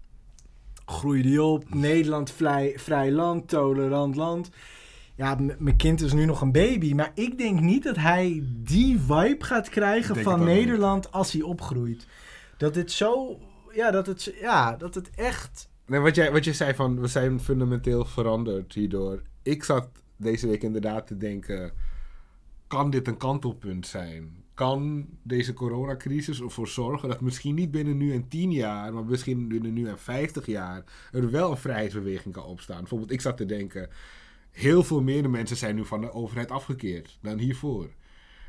groeide 0.86 1.28
je 1.28 1.42
op, 1.42 1.74
Nederland 1.74 2.30
vrij, 2.30 2.72
vrij 2.76 3.12
land, 3.12 3.48
tolerant 3.48 4.16
land. 4.16 4.50
Ja, 5.14 5.38
mijn 5.58 5.76
kind 5.76 6.00
is 6.00 6.12
nu 6.12 6.24
nog 6.24 6.40
een 6.40 6.52
baby, 6.52 6.94
maar 6.94 7.12
ik 7.14 7.38
denk 7.38 7.60
niet 7.60 7.82
dat 7.82 7.96
hij 7.96 8.42
die 8.46 9.00
vibe 9.00 9.44
gaat 9.44 9.68
krijgen 9.68 10.22
van 10.22 10.38
niet. 10.38 10.48
Nederland 10.48 11.12
als 11.12 11.32
hij 11.32 11.42
opgroeit. 11.42 12.06
Dat 12.56 12.74
het 12.74 12.92
zo, 12.92 13.38
ja, 13.72 13.90
dat 13.90 14.06
het, 14.06 14.34
ja, 14.40 14.76
dat 14.76 14.94
het 14.94 15.10
echt 15.10 15.70
Nee, 15.86 16.00
wat, 16.00 16.14
jij, 16.14 16.32
wat 16.32 16.44
je 16.44 16.52
zei 16.52 16.74
van 16.74 17.00
we 17.00 17.06
zijn 17.06 17.40
fundamenteel 17.40 18.04
veranderd 18.04 18.72
hierdoor. 18.72 19.22
Ik 19.42 19.64
zat 19.64 19.88
deze 20.16 20.46
week 20.46 20.62
inderdaad 20.62 21.06
te 21.06 21.16
denken: 21.16 21.72
kan 22.66 22.90
dit 22.90 23.08
een 23.08 23.16
kantelpunt 23.16 23.86
zijn? 23.86 24.44
Kan 24.54 25.06
deze 25.22 25.52
coronacrisis 25.52 26.40
ervoor 26.40 26.68
zorgen 26.68 27.08
dat 27.08 27.20
misschien 27.20 27.54
niet 27.54 27.70
binnen 27.70 27.96
nu 27.96 28.12
en 28.12 28.28
10 28.28 28.52
jaar, 28.52 28.92
maar 28.92 29.04
misschien 29.04 29.48
binnen 29.48 29.72
nu 29.72 29.88
en 29.88 29.98
50 29.98 30.46
jaar 30.46 30.84
er 31.12 31.30
wel 31.30 31.50
een 31.50 31.56
vrijheidsbeweging 31.56 32.34
kan 32.34 32.44
opstaan? 32.44 32.78
Bijvoorbeeld, 32.78 33.10
ik 33.10 33.20
zat 33.20 33.36
te 33.36 33.46
denken: 33.46 33.88
heel 34.50 34.82
veel 34.82 35.02
meer 35.02 35.30
mensen 35.30 35.56
zijn 35.56 35.74
nu 35.74 35.84
van 35.84 36.00
de 36.00 36.12
overheid 36.12 36.50
afgekeerd 36.50 37.18
dan 37.20 37.38
hiervoor. 37.38 37.90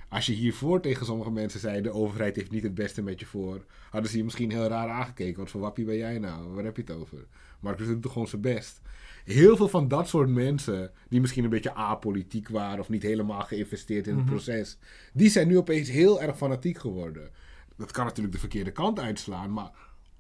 Als 0.10 0.26
je 0.26 0.34
hiervoor 0.34 0.82
tegen 0.82 1.06
sommige 1.06 1.32
mensen 1.32 1.60
zei: 1.60 1.82
de 1.82 1.92
overheid 1.92 2.36
heeft 2.36 2.52
niet 2.52 2.64
het 2.64 2.76
beste 2.76 3.02
met 3.02 3.20
je 3.20 3.26
voor, 3.26 3.66
hadden 3.90 4.12
ze 4.12 4.18
je 4.18 4.24
misschien 4.24 4.52
heel 4.52 4.68
raar 4.68 4.90
aangekeken. 4.90 5.40
Wat 5.40 5.50
voor 5.50 5.62
wappie 5.62 5.86
ben 5.86 5.98
jij 5.98 6.20
nou? 6.20 6.48
Waar 6.48 6.64
heb 6.64 6.76
je 6.76 6.82
het 6.82 6.92
over? 6.92 7.26
Maar 7.60 7.78
doet 7.78 8.02
toch 8.02 8.12
gewoon 8.12 8.28
zijn 8.28 8.42
best. 8.42 8.82
Heel 9.24 9.56
veel 9.58 9.68
van 9.68 9.88
dat 9.88 10.08
soort 10.08 10.30
mensen, 10.30 10.92
die 11.10 11.22
misschien 11.22 11.44
een 11.44 11.50
beetje 11.50 11.74
apolitiek 11.74 12.50
waren 12.50 12.80
of 12.80 12.90
niet 12.90 13.04
helemaal 13.04 13.42
geïnvesteerd 13.42 14.08
in 14.08 14.16
het 14.16 14.24
Mhm. 14.26 14.34
proces, 14.34 14.78
die 15.14 15.30
zijn 15.30 15.48
nu 15.48 15.58
opeens 15.58 15.90
heel 15.90 16.22
erg 16.22 16.38
fanatiek 16.38 16.78
geworden. 16.78 17.30
Dat 17.78 17.92
kan 17.92 18.06
natuurlijk 18.06 18.34
de 18.34 18.40
verkeerde 18.40 18.72
kant 18.72 19.00
uitslaan, 19.00 19.54
maar 19.54 19.72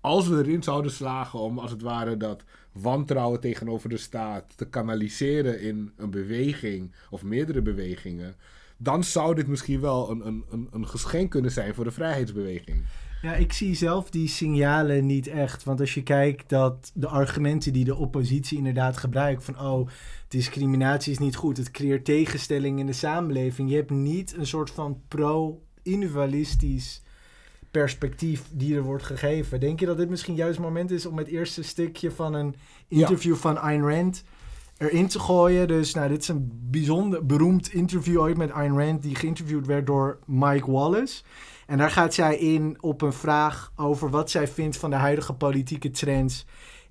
als 0.01 0.27
we 0.27 0.38
erin 0.38 0.63
zouden 0.63 0.91
slagen 0.91 1.39
om 1.39 1.60
als 1.60 1.72
het 1.72 1.81
ware 1.81 2.17
dat 2.17 2.43
wantrouwen 2.72 3.39
tegenover 3.39 3.89
de 3.89 3.98
staat 3.98 4.57
te 4.57 4.65
kanaliseren 4.69 5.62
in 5.62 5.91
een 5.98 6.10
beweging 6.10 6.91
of 7.10 7.24
meerdere 7.24 7.62
bewegingen, 7.62 8.36
dan 8.77 9.03
zou 9.03 9.36
dit 9.36 9.48
misschien 9.48 9.79
wel 9.81 10.10
een, 10.12 10.27
een, 10.27 10.43
een, 10.50 10.67
een 10.72 10.88
geschenk 10.88 11.31
kunnen 11.31 11.51
zijn 11.51 11.74
voor 11.74 11.83
de 11.83 11.91
vrijheidsbeweging. 11.91 12.83
Ja, 13.24 13.34
ik 13.34 13.53
zie 13.53 13.75
zelf 13.75 14.10
die 14.10 14.27
signalen 14.27 15.06
niet 15.06 15.27
echt. 15.27 15.63
Want 15.63 15.80
als 15.80 15.94
je 15.94 16.03
kijkt 16.03 16.50
dat 16.50 16.92
de 16.94 17.08
argumenten 17.08 17.74
die 17.74 17.86
de 17.86 17.96
oppositie 17.96 18.58
inderdaad 18.58 18.98
gebruikt... 18.98 19.44
van 19.44 19.60
oh, 19.60 19.88
discriminatie 20.27 21.12
is 21.12 21.18
niet 21.18 21.36
goed, 21.36 21.58
het 21.58 21.72
creëert 21.72 22.06
tegenstelling 22.06 22.80
in 22.80 22.86
de 22.86 22.94
samenleving. 22.94 23.70
Je 23.70 23.75
hebt 23.75 23.89
niet 23.89 24.38
een 24.38 24.48
soort 24.48 24.70
van 24.70 25.01
pro-individualistisch 25.08 27.01
perspectief 27.72 28.44
die 28.51 28.75
er 28.75 28.84
wordt 28.84 29.03
gegeven. 29.03 29.60
Denk 29.60 29.80
je 29.80 29.86
dat 29.86 29.98
dit 29.98 30.10
misschien 30.10 30.36
juist 30.36 30.58
het 30.58 30.65
moment 30.65 30.92
is 30.92 31.06
om 31.06 31.18
het 31.18 31.27
eerste 31.27 31.63
stukje 31.63 32.12
van 32.12 32.34
een 32.34 32.56
interview 32.88 33.36
van 33.36 33.62
Ayn 33.62 33.82
Rand 33.82 34.24
erin 34.77 35.08
te 35.08 35.20
gooien? 35.20 35.68
Dus 35.68 35.94
nou, 35.94 36.10
dit 36.10 36.22
is 36.22 36.27
een 36.27 36.51
bijzonder 36.70 37.25
beroemd 37.25 37.74
interview 37.74 38.20
ooit 38.20 38.38
met 38.38 38.51
Ayn 38.51 38.77
Rand... 38.77 39.01
die 39.01 39.15
geïnterviewd 39.15 39.65
werd 39.65 39.86
door 39.86 40.20
Mike 40.25 40.72
Wallace... 40.72 41.24
En 41.67 41.77
daar 41.77 41.91
gaat 41.91 42.13
zij 42.13 42.38
in 42.38 42.77
op 42.79 43.01
een 43.01 43.13
vraag 43.13 43.72
over 43.75 44.10
wat 44.10 44.32
zij 44.32 44.48
vindt 44.48 44.77
van 44.77 44.89
de 44.89 44.96
huidige 44.96 45.34
politieke 45.34 45.91
trends 45.91 46.46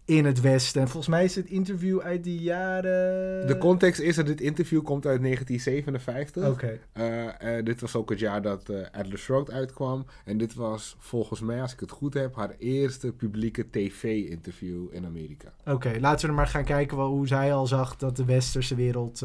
in 0.04 0.24
het 0.24 0.40
Westen. 0.40 0.80
En 0.80 0.88
volgens 0.88 1.08
mij 1.08 1.24
is 1.24 1.34
het 1.34 1.46
interview 1.46 2.00
uit 2.00 2.24
die 2.24 2.40
jaren... 2.40 3.46
De 3.46 3.58
context 3.58 4.00
is 4.00 4.16
dat 4.16 4.26
dit 4.26 4.40
interview 4.40 4.82
komt 4.82 5.06
uit 5.06 5.22
1957. 5.22 6.48
Oké. 6.48 6.78
Eh, 6.92 7.56
eh, 7.58 7.64
dit 7.64 7.80
was 7.80 7.96
ook 7.96 8.10
het 8.10 8.18
jaar 8.18 8.42
dat 8.42 8.70
Atlas 8.92 9.20
Shrugged 9.20 9.50
uitkwam. 9.50 10.06
En 10.24 10.38
dit 10.38 10.54
was 10.54 10.96
volgens 10.98 11.40
mij, 11.40 11.62
als 11.62 11.72
ik 11.72 11.80
het 11.80 11.90
goed 11.90 12.14
heb, 12.14 12.34
haar 12.34 12.54
eerste 12.58 13.12
publieke 13.12 13.70
tv-interview 13.70 14.86
in 14.90 15.06
Amerika. 15.06 15.52
Oké, 15.64 15.96
laten 16.00 16.20
we 16.20 16.28
er 16.28 16.38
maar 16.38 16.46
gaan 16.46 16.64
kijken 16.64 16.96
hoe 16.96 17.26
zij 17.26 17.54
al 17.54 17.66
zag 17.66 17.96
dat 17.96 18.16
de 18.16 18.24
westerse 18.24 18.74
wereld 18.74 19.22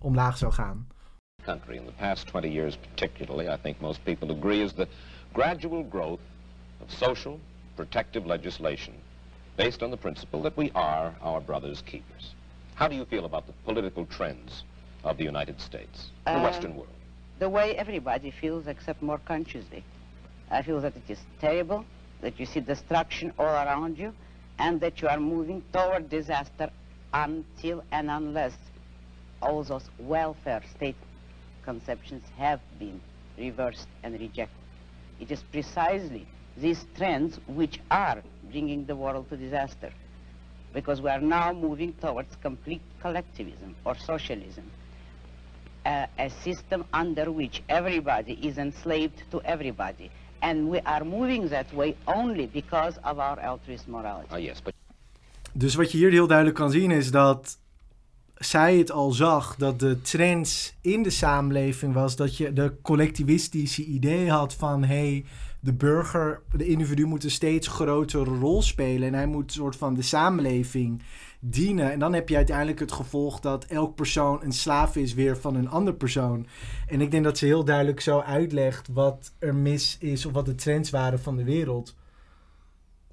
omlaag 0.00 0.38
zou 0.38 0.52
gaan. 0.52 0.86
Country 1.48 1.78
in 1.78 1.86
the 1.86 1.92
past 1.92 2.26
20 2.26 2.46
years 2.50 2.76
particularly, 2.76 3.48
I 3.48 3.56
think 3.56 3.80
most 3.80 4.04
people 4.04 4.30
agree, 4.30 4.60
is 4.60 4.74
the 4.74 4.86
gradual 5.32 5.82
growth 5.82 6.20
of 6.82 6.92
social 6.92 7.40
protective 7.74 8.26
legislation 8.26 8.92
based 9.56 9.82
on 9.82 9.90
the 9.90 9.96
principle 9.96 10.42
that 10.42 10.54
we 10.58 10.70
are 10.74 11.14
our 11.22 11.40
brother's 11.40 11.80
keepers. 11.80 12.34
How 12.74 12.86
do 12.86 12.94
you 12.96 13.06
feel 13.06 13.24
about 13.24 13.46
the 13.46 13.54
political 13.64 14.04
trends 14.04 14.62
of 15.04 15.16
the 15.16 15.24
United 15.24 15.58
States, 15.58 16.10
the 16.26 16.32
Uh, 16.32 16.42
Western 16.42 16.76
world? 16.76 16.92
the 17.38 17.48
way 17.48 17.74
everybody 17.78 18.30
feels 18.30 18.66
except 18.66 19.00
more 19.00 19.20
consciously. 19.24 19.82
I 20.50 20.60
feel 20.60 20.82
that 20.82 20.94
it 20.96 21.08
is 21.08 21.20
terrible, 21.40 21.82
that 22.20 22.38
you 22.38 22.44
see 22.44 22.60
destruction 22.60 23.32
all 23.38 23.46
around 23.64 23.96
you, 23.98 24.12
and 24.58 24.78
that 24.82 25.00
you 25.00 25.08
are 25.08 25.20
moving 25.20 25.62
toward 25.72 26.10
disaster 26.10 26.68
until 27.14 27.82
and 27.90 28.10
unless 28.10 28.52
all 29.40 29.62
those 29.62 29.88
welfare 29.98 30.62
state 30.76 30.96
conceptions 31.70 32.24
have 32.44 32.60
been 32.78 32.98
reversed 33.46 33.88
and 34.02 34.12
rejected. 34.26 34.64
It 35.20 35.30
is 35.30 35.40
precisely 35.54 36.24
these 36.64 36.80
trends 36.96 37.32
which 37.60 37.76
are 37.90 38.20
bringing 38.50 38.80
the 38.90 38.96
world 39.02 39.24
to 39.30 39.36
disaster, 39.36 39.90
because 40.72 40.98
we 41.04 41.10
are 41.16 41.24
now 41.38 41.48
moving 41.66 41.92
towards 42.04 42.32
complete 42.48 42.84
collectivism 43.04 43.70
or 43.86 43.94
socialism 44.12 44.66
uh, 45.88 46.06
a 46.26 46.28
system 46.46 46.80
under 47.02 47.26
which 47.40 47.62
everybody 47.68 48.34
is 48.48 48.58
enslaved 48.58 49.22
to 49.32 49.40
everybody. 49.54 50.10
And 50.40 50.56
we 50.72 50.78
are 50.94 51.04
moving 51.04 51.48
that 51.48 51.68
way 51.80 51.90
only 52.06 52.46
because 52.60 52.94
of 53.10 53.18
our 53.18 53.38
altruist 53.50 53.86
morality. 53.88 54.28
Ah, 54.30 54.40
yes, 54.48 54.60
but 54.64 54.74
Dus 55.52 55.74
wat 55.74 55.92
je 55.92 55.98
hier 55.98 56.10
heel 56.10 56.26
duidelijk 56.26 56.56
kan 56.56 56.70
zien 56.70 56.90
is 56.90 57.10
dat 57.10 57.58
zij 58.38 58.76
het 58.76 58.90
al 58.90 59.12
zag 59.12 59.56
dat 59.56 59.80
de 59.80 60.00
trends 60.00 60.74
in 60.80 61.02
de 61.02 61.10
samenleving 61.10 61.94
was 61.94 62.16
dat 62.16 62.36
je 62.36 62.52
de 62.52 62.74
collectivistische 62.82 63.84
idee 63.84 64.30
had 64.30 64.54
van 64.54 64.84
hey, 64.84 65.24
de 65.60 65.72
burger, 65.72 66.42
de 66.52 66.66
individu 66.66 67.04
moet 67.04 67.24
een 67.24 67.30
steeds 67.30 67.68
grotere 67.68 68.38
rol 68.38 68.62
spelen 68.62 69.08
en 69.08 69.14
hij 69.14 69.26
moet 69.26 69.44
een 69.44 69.50
soort 69.50 69.76
van 69.76 69.94
de 69.94 70.02
samenleving 70.02 71.02
dienen. 71.40 71.92
En 71.92 71.98
dan 71.98 72.12
heb 72.12 72.28
je 72.28 72.36
uiteindelijk 72.36 72.78
het 72.78 72.92
gevolg 72.92 73.40
dat 73.40 73.64
elk 73.64 73.94
persoon 73.94 74.42
een 74.42 74.52
slaaf 74.52 74.96
is 74.96 75.14
weer 75.14 75.36
van 75.36 75.54
een 75.54 75.68
ander 75.68 75.94
persoon. 75.94 76.46
En 76.86 77.00
ik 77.00 77.10
denk 77.10 77.24
dat 77.24 77.38
ze 77.38 77.44
heel 77.44 77.64
duidelijk 77.64 78.00
zo 78.00 78.20
uitlegt 78.20 78.88
wat 78.92 79.32
er 79.38 79.54
mis 79.54 79.96
is 80.00 80.26
of 80.26 80.32
wat 80.32 80.46
de 80.46 80.54
trends 80.54 80.90
waren 80.90 81.20
van 81.20 81.36
de 81.36 81.44
wereld. 81.44 81.96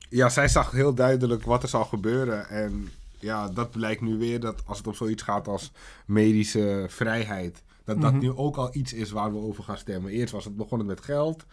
Ja, 0.10 0.30
zij 0.30 0.48
zag 0.48 0.72
heel 0.72 0.94
duidelijk 0.94 1.44
wat 1.44 1.64
er 1.64 1.70
zal 1.70 1.86
gebeuren. 1.86 2.50
En 2.50 2.90
ja, 3.20 3.48
dat 3.50 3.72
blijkt 3.72 4.02
nu 4.02 4.18
weer 4.18 4.40
dat 4.40 4.62
als 4.66 4.78
het 4.78 4.88
om 4.88 4.94
zoiets 4.94 5.24
gaat 5.24 5.48
als 5.48 5.72
medische 6.06 6.86
vrijheid, 6.90 7.64
dat 7.84 8.02
dat 8.02 8.12
Mhm. 8.12 8.22
nu 8.22 8.32
ook 8.32 8.56
al 8.58 8.70
iets 8.76 8.94
is 8.94 9.12
waar 9.12 9.32
we 9.32 9.38
over 9.40 9.64
gaan 9.64 9.78
stemmen. 9.78 10.12
Eerst 10.12 10.34
was 10.34 10.46
het 10.46 10.56
begonnen 10.56 10.88
met 10.88 11.02
geld. 11.02 11.46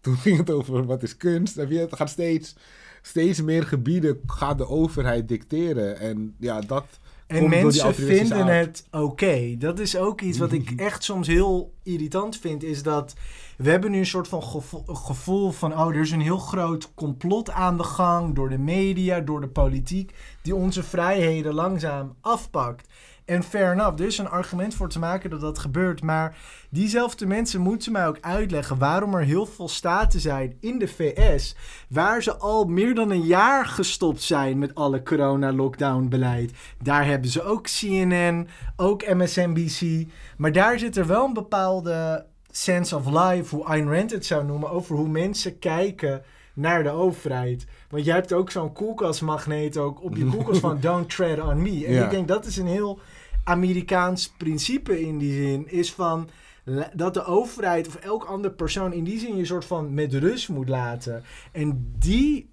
Toen 0.00 0.16
ging 0.24 0.36
het 0.38 0.50
over 0.50 0.86
wat 0.86 1.02
is 1.02 1.16
kunst. 1.16 1.56
En 1.56 1.68
het 1.68 1.96
gaat 1.96 2.10
steeds, 2.10 2.56
steeds 3.02 3.42
meer 3.42 3.62
gebieden 3.66 4.20
gaat 4.26 4.58
de 4.58 4.68
overheid 4.68 5.28
dicteren. 5.28 5.98
En 5.98 6.34
ja, 6.38 6.60
dat. 6.60 6.84
En 7.26 7.48
mensen 7.48 7.94
vinden 7.94 8.46
het 8.46 8.86
oké. 8.90 9.56
Dat 9.58 9.78
is 9.78 9.96
ook 9.96 10.20
iets 10.20 10.38
wat 10.38 10.52
ik 10.52 10.72
echt 10.76 11.04
soms 11.04 11.26
heel 11.26 11.72
irritant 11.82 12.38
vind. 12.38 12.62
Is 12.62 12.82
dat 12.82 13.14
we 13.56 13.70
hebben 13.70 13.90
nu 13.90 13.98
een 13.98 14.06
soort 14.06 14.28
van 14.28 14.42
gevo- 14.42 14.84
gevoel 14.86 15.50
van... 15.50 15.72
oh, 15.72 15.88
er 15.88 16.00
is 16.00 16.10
een 16.10 16.20
heel 16.20 16.38
groot 16.38 16.94
complot 16.94 17.50
aan 17.50 17.76
de 17.76 17.82
gang... 17.82 18.34
door 18.34 18.48
de 18.48 18.58
media, 18.58 19.20
door 19.20 19.40
de 19.40 19.48
politiek... 19.48 20.14
die 20.42 20.54
onze 20.54 20.82
vrijheden 20.82 21.54
langzaam 21.54 22.14
afpakt. 22.20 22.88
En 23.26 23.42
fair 23.42 23.72
enough, 23.72 24.00
er 24.00 24.06
is 24.06 24.18
een 24.18 24.28
argument 24.28 24.74
voor 24.74 24.88
te 24.88 24.98
maken 24.98 25.30
dat 25.30 25.40
dat 25.40 25.58
gebeurt. 25.58 26.02
Maar 26.02 26.36
diezelfde 26.70 27.26
mensen 27.26 27.60
moeten 27.60 27.92
mij 27.92 28.06
ook 28.06 28.18
uitleggen... 28.20 28.78
waarom 28.78 29.14
er 29.14 29.22
heel 29.22 29.46
veel 29.46 29.68
staten 29.68 30.20
zijn 30.20 30.56
in 30.60 30.78
de 30.78 30.88
VS... 30.88 31.56
waar 31.88 32.22
ze 32.22 32.36
al 32.36 32.64
meer 32.64 32.94
dan 32.94 33.10
een 33.10 33.26
jaar 33.26 33.66
gestopt 33.66 34.22
zijn... 34.22 34.58
met 34.58 34.74
alle 34.74 35.02
corona-lockdown-beleid. 35.02 36.52
Daar 36.82 37.06
hebben 37.06 37.30
ze 37.30 37.42
ook 37.42 37.62
CNN, 37.62 38.48
ook 38.76 39.14
MSNBC. 39.14 40.06
Maar 40.36 40.52
daar 40.52 40.78
zit 40.78 40.96
er 40.96 41.06
wel 41.06 41.24
een 41.24 41.32
bepaalde 41.34 42.26
sense 42.50 42.96
of 42.96 43.06
life, 43.06 43.54
hoe 43.54 43.64
Ayn 43.64 43.92
Rand 43.92 44.10
het 44.10 44.26
zou 44.26 44.44
noemen, 44.44 44.70
over 44.70 44.96
hoe 44.96 45.08
mensen 45.08 45.58
kijken 45.58 46.22
naar 46.54 46.82
de 46.82 46.90
overheid. 46.90 47.66
Want 47.90 48.04
jij 48.04 48.14
hebt 48.14 48.32
ook 48.32 48.50
zo'n 48.50 48.72
koelkastmagneet 48.72 49.76
ook 49.76 50.02
op 50.02 50.16
je 50.16 50.24
koelkast 50.32 50.60
van 50.60 50.80
Don't 50.80 51.10
Tread 51.10 51.40
on 51.40 51.62
Me. 51.62 51.86
En 51.86 51.92
Ja. 51.92 52.04
ik 52.04 52.10
denk 52.10 52.28
dat 52.28 52.44
is 52.46 52.56
een 52.56 52.66
heel 52.66 52.98
Amerikaans 53.48 54.28
principe 54.28 55.00
in 55.00 55.18
die 55.18 55.32
zin, 55.32 55.68
is 55.68 55.92
van 55.92 56.28
dat 56.94 57.14
de 57.14 57.24
overheid 57.24 57.86
of 57.86 57.94
elk 57.94 58.24
ander 58.24 58.50
persoon 58.50 58.92
in 58.92 59.04
die 59.04 59.18
zin 59.18 59.36
je 59.36 59.44
soort 59.44 59.64
van 59.64 59.94
met 59.94 60.14
rust 60.14 60.48
moet 60.48 60.68
laten. 60.68 61.22
En 61.52 61.94
die, 61.98 62.50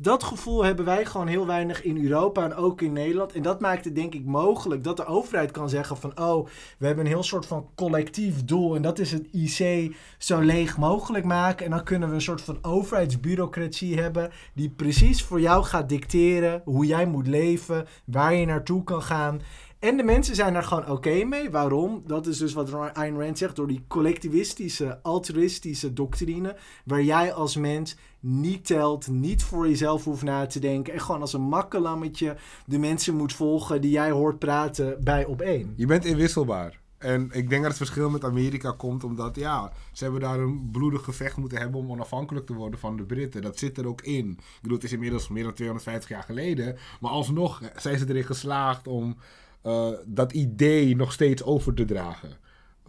dat 0.00 0.22
gevoel 0.22 0.64
hebben 0.64 0.84
wij 0.84 1.04
gewoon 1.04 1.26
heel 1.26 1.46
weinig 1.46 1.82
in 1.82 2.02
Europa 2.02 2.44
en 2.44 2.54
ook 2.54 2.80
in 2.80 2.92
Nederland. 2.92 3.32
En 3.32 3.42
dat 3.42 3.60
maakt 3.60 3.84
het 3.84 3.94
denk 3.94 4.14
ik 4.14 4.24
mogelijk 4.24 4.84
dat 4.84 4.96
de 4.96 5.04
overheid 5.04 5.50
kan 5.50 5.68
zeggen 5.68 5.96
van... 5.96 6.20
oh, 6.20 6.46
we 6.78 6.86
hebben 6.86 7.04
een 7.04 7.10
heel 7.10 7.22
soort 7.22 7.46
van 7.46 7.68
collectief 7.74 8.44
doel... 8.44 8.76
en 8.76 8.82
dat 8.82 8.98
is 8.98 9.12
het 9.12 9.26
IC 9.32 9.94
zo 10.18 10.40
leeg 10.40 10.76
mogelijk 10.78 11.24
maken. 11.24 11.64
En 11.64 11.70
dan 11.70 11.84
kunnen 11.84 12.08
we 12.08 12.14
een 12.14 12.20
soort 12.20 12.42
van 12.42 12.58
overheidsbureaucratie 12.62 14.00
hebben... 14.00 14.30
die 14.54 14.70
precies 14.70 15.22
voor 15.22 15.40
jou 15.40 15.64
gaat 15.64 15.88
dicteren 15.88 16.62
hoe 16.64 16.86
jij 16.86 17.06
moet 17.06 17.26
leven... 17.26 17.86
waar 18.04 18.34
je 18.34 18.46
naartoe 18.46 18.84
kan 18.84 19.02
gaan... 19.02 19.40
En 19.78 19.96
de 19.96 20.02
mensen 20.02 20.34
zijn 20.34 20.54
er 20.54 20.62
gewoon 20.62 20.90
oké 20.90 21.24
mee. 21.24 21.50
Waarom? 21.50 22.02
Dat 22.06 22.26
is 22.26 22.38
dus 22.38 22.52
wat 22.52 22.74
Ayn 22.94 23.20
Rand 23.20 23.38
zegt. 23.38 23.56
Door 23.56 23.68
die 23.68 23.84
collectivistische, 23.88 24.98
altruïstische 25.02 25.92
doctrine. 25.92 26.56
Waar 26.84 27.02
jij 27.02 27.32
als 27.32 27.56
mens 27.56 27.96
niet 28.20 28.66
telt, 28.66 29.08
niet 29.08 29.42
voor 29.42 29.68
jezelf 29.68 30.04
hoeft 30.04 30.22
na 30.22 30.46
te 30.46 30.58
denken. 30.58 30.92
En 30.92 31.00
gewoon 31.00 31.20
als 31.20 31.32
een 31.32 31.40
makkelammetje 31.40 32.36
de 32.66 32.78
mensen 32.78 33.16
moet 33.16 33.32
volgen 33.32 33.80
die 33.80 33.90
jij 33.90 34.10
hoort 34.10 34.38
praten 34.38 35.04
bij 35.04 35.24
op 35.24 35.40
één. 35.40 35.72
Je 35.76 35.86
bent 35.86 36.04
inwisselbaar. 36.04 36.80
En 36.98 37.30
ik 37.32 37.48
denk 37.48 37.62
dat 37.62 37.70
het 37.70 37.76
verschil 37.76 38.10
met 38.10 38.24
Amerika 38.24 38.70
komt 38.70 39.04
omdat, 39.04 39.36
ja, 39.36 39.72
ze 39.92 40.02
hebben 40.02 40.20
daar 40.20 40.38
een 40.38 40.68
bloedig 40.72 41.04
gevecht 41.04 41.36
moeten 41.36 41.58
hebben 41.58 41.80
om 41.80 41.90
onafhankelijk 41.90 42.46
te 42.46 42.54
worden 42.54 42.78
van 42.78 42.96
de 42.96 43.04
Britten. 43.04 43.42
Dat 43.42 43.58
zit 43.58 43.78
er 43.78 43.86
ook 43.86 44.02
in. 44.02 44.30
Ik 44.30 44.58
bedoel, 44.62 44.76
het 44.76 44.86
is 44.86 44.92
inmiddels 44.92 45.28
meer 45.28 45.44
dan 45.44 45.54
250 45.54 46.08
jaar 46.08 46.22
geleden. 46.22 46.76
Maar 47.00 47.10
alsnog 47.10 47.62
zijn 47.76 47.98
ze 47.98 48.08
erin 48.08 48.24
geslaagd 48.24 48.86
om 48.86 49.16
eh, 49.62 49.88
dat 50.06 50.32
idee 50.32 50.96
nog 50.96 51.12
steeds 51.12 51.42
over 51.44 51.74
te 51.74 51.84
dragen. 51.84 52.30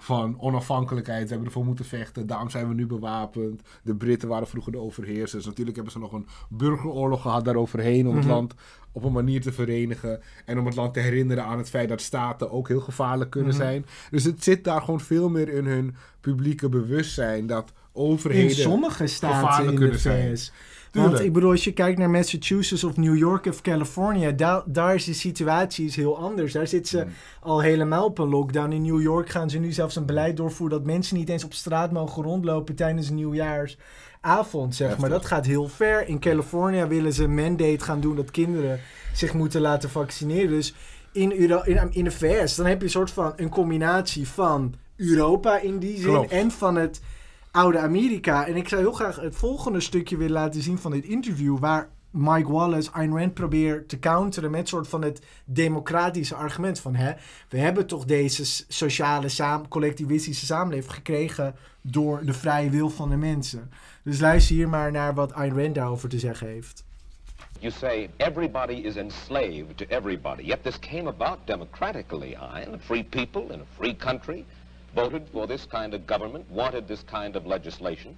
Van 0.02 0.40
onafhankelijkheid, 0.42 1.24
we 1.24 1.28
hebben 1.30 1.48
ervoor 1.48 1.66
moeten 1.66 1.86
vechten, 1.86 2.28
daarom 2.28 2.50
zijn 2.50 2.68
we 2.68 2.74
nu 2.74 2.86
bewapend. 2.88 3.62
De 3.84 3.96
Britten 3.96 4.30
waren 4.30 4.48
vroeger 4.48 4.72
de 4.72 4.78
overheersers. 4.78 5.46
Natuurlijk 5.46 5.76
hebben 5.76 5.94
ze 5.94 6.00
nog 6.00 6.12
een 6.14 6.28
burgeroorlog 6.50 7.22
gehad 7.22 7.46
daaroverheen 7.46 8.08
om 8.08 8.16
het 8.16 8.24
Mhm. 8.26 8.34
land 8.34 8.54
op 8.92 9.04
een 9.04 9.12
manier 9.12 9.42
te 9.42 9.52
verenigen. 9.52 10.22
En 10.46 10.60
om 10.60 10.66
het 10.66 10.76
land 10.76 10.94
te 10.94 11.00
herinneren 11.00 11.44
aan 11.44 11.58
het 11.58 11.70
feit 11.70 11.90
dat 11.90 12.02
staten 12.02 12.52
ook 12.52 12.68
heel 12.68 12.80
gevaarlijk 12.80 13.30
kunnen 13.30 13.54
Mhm. 13.54 13.62
zijn. 13.62 13.86
Dus 14.12 14.24
het 14.24 14.44
zit 14.44 14.64
daar 14.64 14.82
gewoon 14.82 15.00
veel 15.02 15.30
meer 15.30 15.50
in 15.50 15.66
hun 15.66 15.96
publieke 16.22 16.70
bewustzijn 16.70 17.48
dat 17.48 17.70
In 17.70 17.76
overheden... 18.06 18.56
sommige 18.56 19.08
staten 19.08 19.38
gevaarlijk 19.40 19.68
in 19.70 19.74
de 19.76 19.80
kunnen 19.82 20.00
zijn. 20.00 20.28
Want 20.91 21.19
ik 21.19 21.34
bedoel, 21.34 21.51
als 21.51 21.63
je 21.63 21.72
kijkt 21.74 21.98
naar 22.00 22.10
Massachusetts 22.10 22.84
of 22.84 22.98
New 22.98 23.17
York 23.17 23.46
of 23.46 23.62
California, 23.62 24.31
daar, 24.31 24.62
daar 24.65 24.96
is 24.96 25.03
de 25.05 25.13
situatie 25.13 25.86
is 25.86 25.96
heel 25.96 26.17
anders. 26.17 26.53
Daar 26.53 26.67
zitten 26.67 26.89
ze 27.00 27.03
Mm. 27.05 27.12
al 27.41 27.62
helemaal 27.62 28.05
op 28.05 28.17
een 28.17 28.29
lockdown. 28.29 28.72
In 28.72 28.81
New 28.81 29.01
York 29.01 29.29
gaan 29.29 29.50
ze 29.50 29.58
nu 29.60 29.72
zelfs 29.72 29.96
een 29.96 30.05
beleid 30.05 30.38
doorvoeren 30.38 30.77
dat 30.77 30.86
mensen 30.88 31.15
niet 31.17 31.29
eens 31.29 31.43
op 31.43 31.53
straat 31.53 31.91
mogen 31.91 32.24
rondlopen 32.24 32.75
tijdens 32.75 33.10
nieuwjaarsavond, 33.10 34.75
zeg 34.75 34.98
maar. 34.98 35.10
Dat 35.10 35.25
gaat 35.25 35.46
heel 35.46 35.67
ver. 35.67 36.08
In 36.08 36.19
California 36.19 36.88
willen 36.88 37.13
ze 37.13 37.24
een 37.24 37.36
mandate 37.36 37.79
gaan 37.79 38.00
doen 38.01 38.15
dat 38.15 38.31
kinderen 38.31 38.79
zich 39.13 39.34
moeten 39.34 39.62
laten 39.62 39.89
vaccineren. 39.89 40.50
Dus 40.50 40.74
in, 41.12 41.39
Euro 41.39 41.62
in, 41.62 41.88
in 41.91 42.03
de 42.03 42.12
VS, 42.12 42.55
dan 42.55 42.65
heb 42.65 42.77
je 42.77 42.84
een 42.84 42.89
soort 42.91 43.12
van 43.12 43.34
een 43.36 43.50
combinatie 43.50 44.27
van 44.27 44.74
Europa 44.96 45.60
in 45.60 45.79
die 45.79 45.98
zin 45.98 46.05
Klopt. 46.12 46.31
en 46.31 46.51
van 46.51 46.75
het 46.75 47.01
oude 47.51 47.79
Amerika. 47.79 48.48
En 48.48 48.56
ik 48.56 48.68
zou 48.68 48.82
heel 48.82 48.91
graag 48.91 49.15
het 49.15 49.36
volgende 49.36 49.79
stukje 49.79 50.18
willen 50.18 50.34
laten 50.34 50.62
zien 50.62 50.77
van 50.77 50.91
dit 50.91 51.06
interview, 51.06 51.60
waar 51.60 51.89
Mike 52.12 52.51
Wallace 52.51 52.91
Ayn 52.91 53.18
Rand 53.18 53.34
probeert 53.34 53.89
te 53.89 54.00
counteren 54.00 54.51
met 54.51 54.68
soort 54.68 54.88
van 54.88 55.01
het 55.01 55.22
democratische 55.46 56.36
argument 56.36 56.79
van 56.79 56.96
hè, 56.96 57.13
we 57.50 57.58
hebben 57.58 57.88
toch 57.88 58.06
deze 58.06 58.63
sociale, 58.68 59.29
saam, 59.29 59.68
collectivistische 59.68 60.46
samenleving 60.46 60.94
gekregen 60.94 61.56
door 61.82 62.25
de 62.25 62.34
vrije 62.34 62.70
wil 62.70 62.89
van 62.89 63.10
de 63.10 63.15
mensen. 63.15 63.72
Dus 64.03 64.20
luister 64.20 64.56
hier 64.56 64.70
maar 64.70 64.91
naar 64.91 65.13
wat 65.13 65.34
Ayn 65.34 65.62
Rand 65.62 65.75
daarover 65.75 66.10
te 66.10 66.20
zeggen 66.20 66.48
heeft. 66.48 66.84
You 67.60 67.72
say 67.72 68.10
everybody 68.18 68.74
is 68.74 68.96
enslaved 68.96 69.77
to 69.77 69.86
everybody, 69.88 70.44
yet 70.44 70.63
this 70.63 70.79
came 70.79 71.08
about 71.08 71.38
democratically, 71.46 72.38
Hein. 72.39 72.79
Free 72.79 73.03
people 73.03 73.53
in 73.53 73.60
a 73.60 73.65
free 73.77 73.96
country 73.96 74.46
voted 74.93 75.27
for 75.31 75.48
this 75.48 75.65
kind 75.65 75.93
of 75.93 76.05
government, 76.08 76.50
wanted 76.50 76.88
this 76.88 77.03
kind 77.03 77.36
of 77.36 77.46
legislation. 77.46 78.15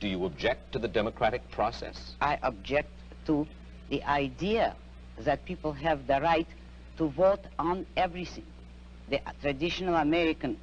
Do 0.00 0.08
you 0.08 0.24
object 0.24 0.72
to 0.72 0.78
the 0.78 0.88
democratic 0.88 1.48
process? 1.50 2.14
I 2.20 2.38
object 2.42 2.90
to 3.26 3.46
the 3.88 4.02
idea 4.04 4.76
that 5.18 5.44
people 5.44 5.72
have 5.72 6.06
the 6.06 6.20
right 6.20 6.46
to 6.98 7.08
vote 7.08 7.44
on 7.58 7.86
everything. 7.96 8.44
The 9.08 9.20
traditional 9.40 9.96
American 9.96 10.58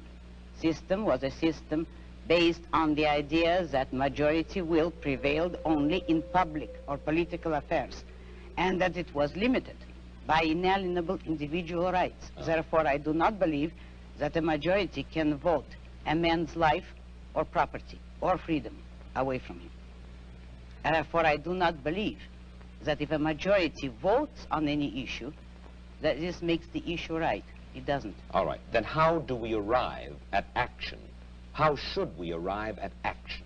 system 0.60 1.04
was 1.04 1.22
a 1.22 1.30
system 1.30 1.86
based 2.28 2.62
on 2.72 2.94
the 2.94 3.06
idea 3.06 3.66
that 3.66 3.92
majority 3.92 4.62
will 4.62 4.90
prevailed 4.90 5.58
only 5.64 6.04
in 6.08 6.22
public 6.32 6.70
or 6.88 6.96
political 6.96 7.54
affairs, 7.54 8.04
and 8.56 8.80
that 8.80 8.96
it 8.96 9.14
was 9.14 9.34
limited 9.36 9.76
by 10.26 10.40
inalienable 10.42 11.18
individual 11.26 11.92
rights. 11.92 12.30
Uh-huh. 12.36 12.46
Therefore, 12.46 12.86
I 12.86 12.96
do 12.96 13.12
not 13.12 13.38
believe 13.38 13.72
that 14.18 14.36
a 14.36 14.40
majority 14.40 15.02
can 15.02 15.36
vote 15.36 15.66
a 16.06 16.14
man's 16.14 16.56
life 16.56 16.84
or 17.34 17.44
property 17.44 17.98
or 18.20 18.38
freedom 18.38 18.76
away 19.16 19.38
from 19.38 19.60
him. 19.60 19.70
Therefore, 20.84 21.26
I 21.26 21.36
do 21.36 21.54
not 21.54 21.82
believe 21.82 22.18
that 22.82 23.00
if 23.00 23.10
a 23.10 23.18
majority 23.18 23.88
votes 24.02 24.46
on 24.50 24.68
any 24.68 25.02
issue, 25.02 25.32
that 26.02 26.20
this 26.20 26.42
makes 26.42 26.66
the 26.68 26.82
issue 26.92 27.16
right. 27.16 27.44
It 27.74 27.86
doesn't. 27.86 28.14
All 28.32 28.46
right. 28.46 28.60
Then 28.72 28.84
how 28.84 29.20
do 29.20 29.34
we 29.34 29.54
arrive 29.54 30.14
at 30.32 30.46
action? 30.54 30.98
How 31.52 31.76
should 31.76 32.16
we 32.18 32.32
arrive 32.32 32.78
at 32.78 32.92
action? 33.04 33.44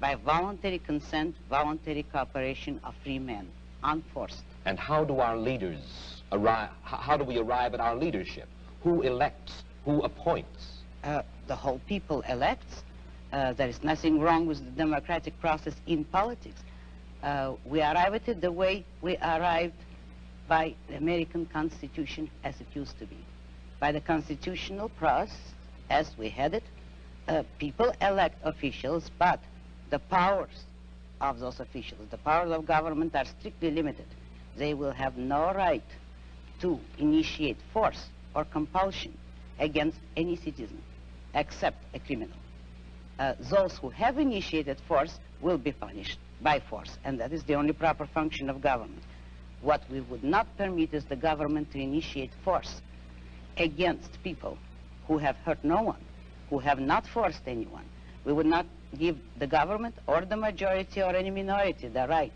By 0.00 0.14
voluntary 0.14 0.78
consent, 0.78 1.36
voluntary 1.50 2.04
cooperation 2.04 2.80
of 2.82 2.94
free 3.02 3.18
men, 3.18 3.48
unforced. 3.82 4.44
And 4.64 4.78
how 4.78 5.04
do 5.04 5.20
our 5.20 5.36
leaders 5.36 6.22
arrive, 6.32 6.70
how 6.82 7.16
do 7.16 7.24
we 7.24 7.38
arrive 7.38 7.74
at 7.74 7.80
our 7.80 7.96
leadership? 7.96 8.48
Who 8.82 9.02
elects? 9.02 9.64
Who 9.88 10.02
appoints? 10.02 10.82
Uh, 11.02 11.22
the 11.46 11.56
whole 11.56 11.80
people 11.86 12.20
elects. 12.28 12.82
Uh, 13.32 13.54
there 13.54 13.70
is 13.70 13.82
nothing 13.82 14.20
wrong 14.20 14.46
with 14.46 14.62
the 14.62 14.70
democratic 14.72 15.40
process 15.40 15.72
in 15.86 16.04
politics. 16.04 16.60
Uh, 17.22 17.54
we 17.64 17.80
arrive 17.80 18.12
at 18.12 18.28
it 18.28 18.42
the 18.42 18.52
way 18.52 18.84
we 19.00 19.16
arrived 19.16 19.80
by 20.46 20.74
the 20.88 20.96
American 20.96 21.46
Constitution 21.46 22.30
as 22.44 22.60
it 22.60 22.66
used 22.74 22.98
to 22.98 23.06
be. 23.06 23.16
By 23.80 23.92
the 23.92 24.02
constitutional 24.02 24.90
process 24.90 25.54
as 25.88 26.10
we 26.18 26.28
had 26.28 26.52
it, 26.52 26.64
uh, 27.26 27.44
people 27.58 27.90
elect 28.02 28.36
officials, 28.44 29.10
but 29.18 29.40
the 29.88 30.00
powers 30.00 30.64
of 31.22 31.40
those 31.40 31.60
officials, 31.60 32.06
the 32.10 32.18
powers 32.18 32.50
of 32.50 32.66
government 32.66 33.16
are 33.16 33.24
strictly 33.24 33.70
limited. 33.70 34.08
They 34.54 34.74
will 34.74 34.92
have 34.92 35.16
no 35.16 35.54
right 35.54 35.88
to 36.60 36.78
initiate 36.98 37.56
force 37.72 38.04
or 38.34 38.44
compulsion 38.44 39.16
against 39.58 39.98
any 40.16 40.36
citizen 40.36 40.80
except 41.34 41.84
a 41.94 41.98
criminal. 41.98 42.36
Uh, 43.18 43.34
those 43.50 43.76
who 43.78 43.90
have 43.90 44.18
initiated 44.18 44.78
force 44.86 45.18
will 45.40 45.58
be 45.58 45.72
punished 45.72 46.18
by 46.40 46.60
force, 46.60 46.96
and 47.04 47.18
that 47.20 47.32
is 47.32 47.42
the 47.44 47.54
only 47.54 47.72
proper 47.72 48.06
function 48.06 48.48
of 48.48 48.60
government. 48.60 49.02
What 49.60 49.82
we 49.90 50.00
would 50.02 50.22
not 50.22 50.46
permit 50.56 50.94
is 50.94 51.04
the 51.04 51.16
government 51.16 51.72
to 51.72 51.78
initiate 51.80 52.30
force 52.44 52.80
against 53.56 54.22
people 54.22 54.56
who 55.08 55.18
have 55.18 55.36
hurt 55.36 55.62
no 55.64 55.82
one, 55.82 56.00
who 56.48 56.58
have 56.60 56.78
not 56.78 57.06
forced 57.08 57.42
anyone. 57.46 57.84
We 58.24 58.32
would 58.32 58.46
not 58.46 58.66
give 58.96 59.18
the 59.38 59.46
government 59.46 59.96
or 60.06 60.24
the 60.24 60.36
majority 60.36 61.02
or 61.02 61.14
any 61.14 61.30
minority 61.30 61.88
the 61.88 62.06
right 62.06 62.32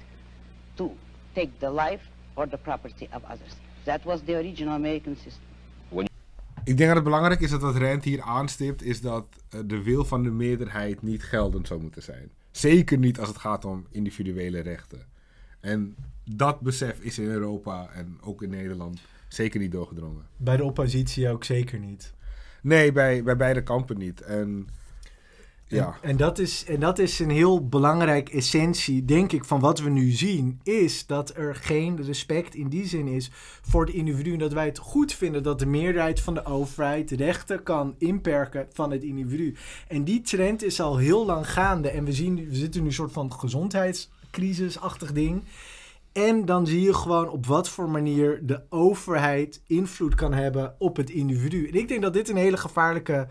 to 0.78 0.90
take 1.34 1.60
the 1.60 1.70
life 1.70 2.02
or 2.36 2.46
the 2.46 2.58
property 2.58 3.08
of 3.12 3.24
others. 3.24 3.54
That 3.84 4.04
was 4.04 4.22
the 4.22 4.36
original 4.36 4.74
American 4.74 5.16
system. 5.16 5.44
Ik 6.64 6.76
denk 6.76 6.86
dat 6.88 6.94
het 6.94 7.04
belangrijk 7.04 7.40
is 7.40 7.50
dat 7.50 7.60
wat 7.60 7.76
Rand 7.76 8.04
hier 8.04 8.22
aanstipt, 8.22 8.82
is 8.82 9.00
dat 9.00 9.26
eh, 9.48 9.60
de 9.66 9.82
wil 9.82 10.04
van 10.04 10.22
de 10.22 10.30
meerderheid 10.30 11.02
niet 11.02 11.22
geldend 11.22 11.66
zou 11.66 11.80
moeten 11.80 12.02
zijn. 12.02 12.30
Zeker 12.50 12.98
niet 12.98 13.18
als 13.18 13.28
het 13.28 13.38
gaat 13.38 13.64
om 13.64 13.86
individuele 13.90 14.60
rechten. 14.60 15.06
En 15.60 15.96
dat 16.24 16.60
besef 16.60 17.00
is 17.00 17.18
in 17.18 17.28
Europa 17.28 17.88
en 17.92 18.18
ook 18.20 18.42
in 18.42 18.50
Nederland 18.50 19.00
zeker 19.28 19.60
niet 19.60 19.72
doorgedrongen. 19.72 20.26
Bij 20.36 20.56
de 20.56 20.64
oppositie 20.64 21.28
ook 21.28 21.44
zeker 21.44 21.78
niet. 21.78 22.12
Nee, 22.62 22.92
bij, 22.92 23.22
bij 23.22 23.36
beide 23.36 23.62
kampen 23.62 23.98
niet. 23.98 24.20
En 24.20 24.68
ja. 25.76 25.96
En, 26.00 26.16
dat 26.16 26.38
is, 26.38 26.64
en 26.64 26.80
dat 26.80 26.98
is 26.98 27.18
een 27.18 27.30
heel 27.30 27.68
belangrijk 27.68 28.28
essentie, 28.28 29.04
denk 29.04 29.32
ik, 29.32 29.44
van 29.44 29.60
wat 29.60 29.80
we 29.80 29.90
nu 29.90 30.10
zien. 30.10 30.60
Is 30.62 31.06
dat 31.06 31.36
er 31.36 31.54
geen 31.54 32.02
respect 32.02 32.54
in 32.54 32.68
die 32.68 32.86
zin 32.86 33.08
is 33.08 33.30
voor 33.62 33.84
het 33.84 33.94
individu. 33.94 34.32
En 34.32 34.38
dat 34.38 34.52
wij 34.52 34.66
het 34.66 34.78
goed 34.78 35.12
vinden 35.12 35.42
dat 35.42 35.58
de 35.58 35.66
meerderheid 35.66 36.20
van 36.20 36.34
de 36.34 36.44
overheid 36.44 37.10
rechten 37.10 37.62
kan 37.62 37.94
inperken 37.98 38.66
van 38.72 38.90
het 38.90 39.02
individu. 39.02 39.54
En 39.88 40.04
die 40.04 40.20
trend 40.20 40.64
is 40.64 40.80
al 40.80 40.96
heel 40.96 41.26
lang 41.26 41.50
gaande. 41.50 41.90
En 41.90 42.04
we, 42.04 42.12
zien, 42.12 42.48
we 42.48 42.56
zitten 42.56 42.80
nu 42.80 42.86
een 42.86 42.92
soort 42.92 43.12
van 43.12 43.32
gezondheidscrisisachtig 43.32 45.12
ding. 45.12 45.44
En 46.12 46.44
dan 46.44 46.66
zie 46.66 46.80
je 46.80 46.94
gewoon 46.94 47.28
op 47.28 47.46
wat 47.46 47.68
voor 47.68 47.90
manier 47.90 48.40
de 48.42 48.60
overheid 48.68 49.62
invloed 49.66 50.14
kan 50.14 50.32
hebben 50.32 50.74
op 50.78 50.96
het 50.96 51.10
individu. 51.10 51.68
En 51.68 51.74
ik 51.74 51.88
denk 51.88 52.02
dat 52.02 52.12
dit 52.12 52.28
een 52.28 52.36
hele 52.36 52.56
gevaarlijke 52.56 53.28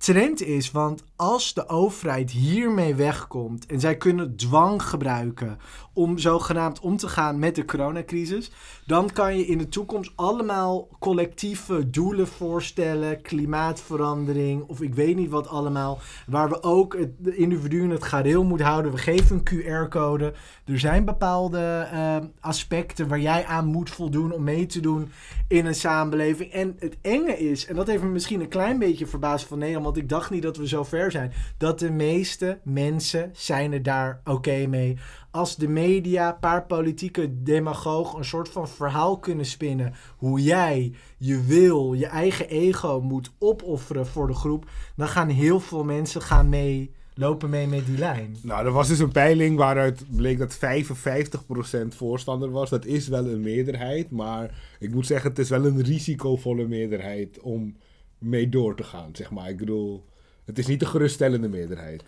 trend 0.00 0.42
is. 0.42 0.70
Want 0.70 1.02
als 1.16 1.54
de 1.54 1.68
overheid 1.68 2.30
hiermee 2.30 2.94
wegkomt 2.94 3.66
en 3.66 3.80
zij 3.80 3.96
kunnen 3.96 4.36
dwang 4.36 4.82
gebruiken 4.82 5.58
om 5.92 6.18
zogenaamd 6.18 6.80
om 6.80 6.96
te 6.96 7.08
gaan 7.08 7.38
met 7.38 7.54
de 7.54 7.64
coronacrisis, 7.64 8.50
dan 8.86 9.12
kan 9.12 9.36
je 9.36 9.46
in 9.46 9.58
de 9.58 9.68
toekomst 9.68 10.12
allemaal 10.14 10.88
collectieve 10.98 11.90
doelen 11.90 12.28
voorstellen, 12.28 13.22
klimaatverandering 13.22 14.62
of 14.66 14.80
ik 14.80 14.94
weet 14.94 15.16
niet 15.16 15.30
wat 15.30 15.48
allemaal, 15.48 15.98
waar 16.26 16.48
we 16.48 16.62
ook 16.62 16.96
het 16.98 17.10
individu 17.36 17.82
in 17.82 17.90
het 17.90 18.04
gareel 18.04 18.44
moeten 18.44 18.66
houden. 18.66 18.92
We 18.92 18.98
geven 18.98 19.42
een 19.44 19.62
QR-code. 19.62 20.32
Er 20.64 20.78
zijn 20.78 21.04
bepaalde 21.04 21.88
uh, 21.92 22.16
aspecten 22.40 23.08
waar 23.08 23.20
jij 23.20 23.44
aan 23.44 23.66
moet 23.66 23.90
voldoen 23.90 24.32
om 24.32 24.42
mee 24.42 24.66
te 24.66 24.80
doen 24.80 25.10
in 25.48 25.66
een 25.66 25.74
samenleving. 25.74 26.52
En 26.52 26.76
het 26.78 26.96
enge 27.00 27.38
is, 27.38 27.66
en 27.66 27.74
dat 27.74 27.86
heeft 27.86 28.02
me 28.02 28.08
misschien 28.08 28.40
een 28.40 28.48
klein 28.48 28.78
beetje 28.78 29.06
verbaasd 29.06 29.46
van 29.46 29.58
Nederland, 29.58 29.89
want 29.90 30.02
ik 30.02 30.08
dacht 30.08 30.30
niet 30.30 30.42
dat 30.42 30.56
we 30.56 30.68
zo 30.68 30.84
ver 30.84 31.10
zijn, 31.10 31.32
dat 31.56 31.78
de 31.78 31.90
meeste 31.90 32.58
mensen 32.62 33.30
zijn 33.32 33.72
er 33.72 33.82
daar 33.82 34.20
oké 34.24 34.66
mee. 34.66 34.96
Als 35.30 35.56
de 35.56 35.68
media, 35.68 36.32
paar 36.32 36.66
politieke 36.66 37.42
demagogen 37.42 38.18
een 38.18 38.24
soort 38.24 38.48
van 38.48 38.68
verhaal 38.68 39.18
kunnen 39.18 39.44
spinnen 39.44 39.94
hoe 40.16 40.42
jij 40.42 40.92
je 41.18 41.44
wil, 41.44 41.92
je 41.92 42.06
eigen 42.06 42.48
ego 42.48 43.00
moet 43.00 43.32
opofferen 43.38 44.06
voor 44.06 44.26
de 44.26 44.34
groep, 44.34 44.70
dan 44.96 45.08
gaan 45.08 45.28
heel 45.28 45.60
veel 45.60 45.84
mensen 45.84 46.22
gaan 46.22 46.48
mee 46.48 46.94
lopen 47.14 47.50
mee 47.50 47.66
met 47.66 47.86
die 47.86 47.98
lijn. 47.98 48.36
Nou, 48.42 48.66
er 48.66 48.72
was 48.72 48.88
dus 48.88 48.98
een 48.98 49.12
peiling 49.12 49.56
waaruit 49.56 50.04
bleek 50.16 50.38
dat 50.38 50.58
55% 50.58 51.86
voorstander 51.88 52.50
was. 52.50 52.70
Dat 52.70 52.84
is 52.84 53.08
wel 53.08 53.26
een 53.26 53.40
meerderheid, 53.40 54.10
maar 54.10 54.60
ik 54.78 54.94
moet 54.94 55.06
zeggen, 55.06 55.30
het 55.30 55.38
is 55.38 55.48
wel 55.48 55.64
een 55.64 55.82
risicovolle 55.82 56.66
meerderheid 56.66 57.40
om 57.40 57.76
mee 58.20 58.48
door 58.48 58.76
te 58.76 58.82
gaan, 58.84 59.08
zeg 59.12 59.30
maar. 59.30 59.48
Ik 59.48 59.56
bedoel, 59.56 60.04
het 60.44 60.58
is 60.58 60.66
niet 60.66 60.80
de 60.80 60.86
geruststellende 60.86 61.48
meerderheid. 61.48 62.04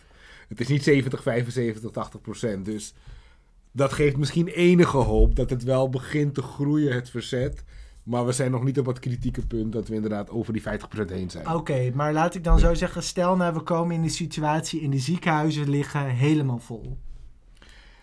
Het 0.48 0.61
is 0.61 0.68
niet 0.68 0.83
70, 0.83 1.22
75, 1.22 1.90
80 1.90 2.20
procent. 2.20 2.64
Dus 2.64 2.94
dat 3.72 3.92
geeft 3.92 4.16
misschien 4.16 4.46
enige 4.48 4.96
hoop 4.96 5.37
dat 5.37 5.51
het 5.51 5.62
wel 5.64 5.88
begint 5.88 6.35
te 6.35 6.42
groeien, 6.42 6.94
het 6.94 7.11
verzet. 7.11 7.64
Maar 8.03 8.27
we 8.27 8.33
zijn 8.33 8.51
nog 8.51 8.64
niet 8.64 8.79
op 8.79 8.87
het 8.87 8.98
kritieke 8.98 9.46
punt 9.46 9.72
dat 9.72 9.88
we 9.88 9.94
inderdaad 9.94 10.31
over 10.31 10.53
die 10.53 10.62
50% 10.62 10.64
heen 11.09 11.31
zijn. 11.31 11.51
Oké, 11.51 11.90
maar 11.94 12.12
laat 12.12 12.35
ik 12.35 12.44
dan 12.44 12.59
zo 12.59 12.75
zeggen, 12.75 13.03
stel 13.03 13.37
nou 13.37 13.55
we 13.55 13.61
komen 13.61 13.94
in 13.94 14.03
de 14.03 14.09
situatie 14.09 14.81
in 14.81 14.90
de 14.90 14.98
ziekenhuizen 14.98 15.70
liggen 15.70 16.07
helemaal 16.07 16.59
vol. 16.59 16.96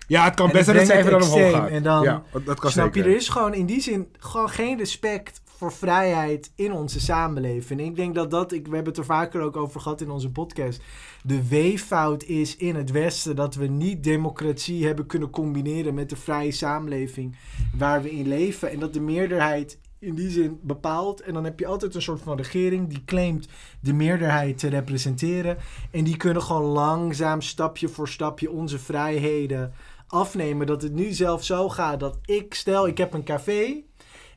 Ja, 0.08 0.24
het 0.24 0.34
kan 0.36 0.46
En 0.48 0.54
best 0.54 0.66
dat 0.66 0.76
het 0.76 0.86
cijfer 0.86 1.12
dan 1.12 1.24
omhoog 1.24 1.52
gaat. 1.52 1.70
en 1.70 1.84
dan 1.84 2.04
ja, 2.04 2.24
dat- 2.46 2.60
kan 2.60 2.72
Snap 2.72 2.96
je, 2.96 3.02
er 3.04 3.16
is 3.16 3.30
gewoon 3.30 3.54
in 3.54 3.66
die 3.66 3.82
zin 3.82 4.08
gewoon 4.20 4.50
geen 4.50 4.78
respect 4.78 5.42
voor 5.60 5.74
vrijheid 5.74 6.52
in 6.56 6.74
onze 6.74 7.00
samenleving. 7.00 7.80
En 7.80 7.86
ik 7.86 7.96
denk 7.96 8.16
dat 8.16 8.32
dat, 8.32 8.52
ik, 8.52 8.68
we 8.68 8.76
hebben 8.76 8.94
het 8.94 9.02
er 9.02 9.06
vaker 9.06 9.42
ook 9.42 9.58
over 9.58 9.82
gehad 9.82 10.02
in 10.02 10.10
onze 10.10 10.32
podcast, 10.32 10.82
de 11.24 11.48
weeffout 11.48 12.24
is 12.24 12.56
in 12.56 12.76
het 12.76 12.92
Westen 12.92 13.36
dat 13.36 13.56
we 13.56 13.68
niet 13.68 14.04
democratie 14.04 14.86
hebben 14.86 15.06
kunnen 15.06 15.30
combineren 15.30 15.94
met 15.94 16.10
de 16.10 16.16
vrije 16.16 16.52
samenleving 16.52 17.36
waar 17.78 18.02
we 18.02 18.12
in 18.12 18.28
leven. 18.28 18.72
En 18.72 18.80
dat 18.80 18.94
de 18.94 19.00
meerderheid 19.00 19.80
in 20.00 20.16
die 20.16 20.30
zin 20.30 20.60
bepaalt. 20.62 21.22
En 21.22 21.34
dan 21.34 21.44
heb 21.44 21.60
je 21.60 21.66
altijd 21.66 21.96
een 21.96 22.02
soort 22.02 22.22
van 22.22 22.38
regering 22.38 22.90
die 22.90 23.04
claimt 23.06 23.48
de 23.82 23.94
meerderheid 23.94 24.58
te 24.58 24.68
representeren. 24.68 25.58
En 25.92 26.04
die 26.04 26.18
kunnen 26.18 26.42
gewoon 26.42 26.72
langzaam, 26.72 27.42
stapje 27.42 27.88
voor 27.88 28.08
stapje, 28.08 28.52
onze 28.52 28.80
vrijheden 28.80 29.74
afnemen. 30.08 30.68
Dat 30.68 30.82
het 30.82 30.94
nu 30.94 31.12
zelfs 31.12 31.48
zo 31.48 31.70
gaat 31.70 32.00
dat 32.00 32.18
ik, 32.26 32.54
stel 32.54 32.88
ik 32.88 32.98
heb 32.98 33.14
een 33.14 33.24
café 33.24 33.88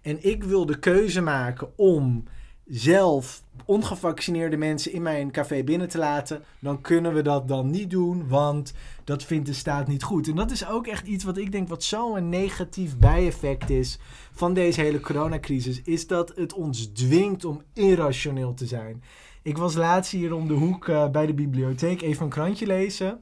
en 0.03 0.25
ik 0.25 0.45
wil 0.45 0.67
de 0.67 0.79
keuze 0.79 1.21
maken 1.21 1.79
om 1.79 2.25
zelf 2.67 3.43
ongevaccineerde 3.65 4.57
mensen 4.57 4.93
in 4.93 5.03
mijn 5.03 5.31
café 5.31 5.62
binnen 5.65 5.88
te 5.88 5.99
laten, 5.99 6.43
dan 6.59 6.81
kunnen 6.81 7.15
we 7.15 7.23
dat 7.23 7.49
dan 7.49 7.71
niet 7.71 7.91
doen, 7.91 8.29
want 8.29 8.73
dat 9.05 9.25
vindt 9.25 9.47
de 9.47 9.53
staat 9.53 9.88
niet 9.88 10.03
goed. 10.03 10.29
En 10.29 10.37
dat 10.37 10.51
is 10.51 10.67
ook 10.67 10.87
echt 10.87 11.07
iets 11.07 11.25
wat 11.25 11.37
ik 11.37 11.53
denk 11.53 11.69
wat 11.69 11.85
zo'n 11.85 12.29
negatief 12.29 12.97
bijeffect 12.97 13.71
is 13.71 13.99
van 14.33 14.55
deze 14.55 14.81
hele 14.81 15.01
coronacrisis, 15.01 15.83
is 15.83 16.07
dat 16.07 16.33
het 16.37 16.53
ons 16.53 16.87
dwingt 16.87 17.45
om 17.45 17.62
irrationeel 17.73 18.55
te 18.55 18.67
zijn. 18.67 19.03
Ik 19.43 19.59
was 19.59 19.75
laatst 19.75 20.12
hier 20.12 20.35
om 20.35 20.49
de 20.49 20.55
hoek 20.55 20.88
uh, 20.88 21.11
bij 21.11 21.27
de 21.27 21.35
bibliotheek 21.35 22.03
even 22.03 22.25
een 22.25 22.31
krantje 22.31 22.67
lezen 22.67 23.21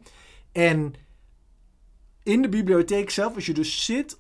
en 0.52 0.94
in 2.22 2.42
de 2.42 2.48
bibliotheek 2.48 3.10
zelf, 3.10 3.34
als 3.34 3.46
je 3.46 3.54
dus 3.54 3.84
zit 3.84 4.18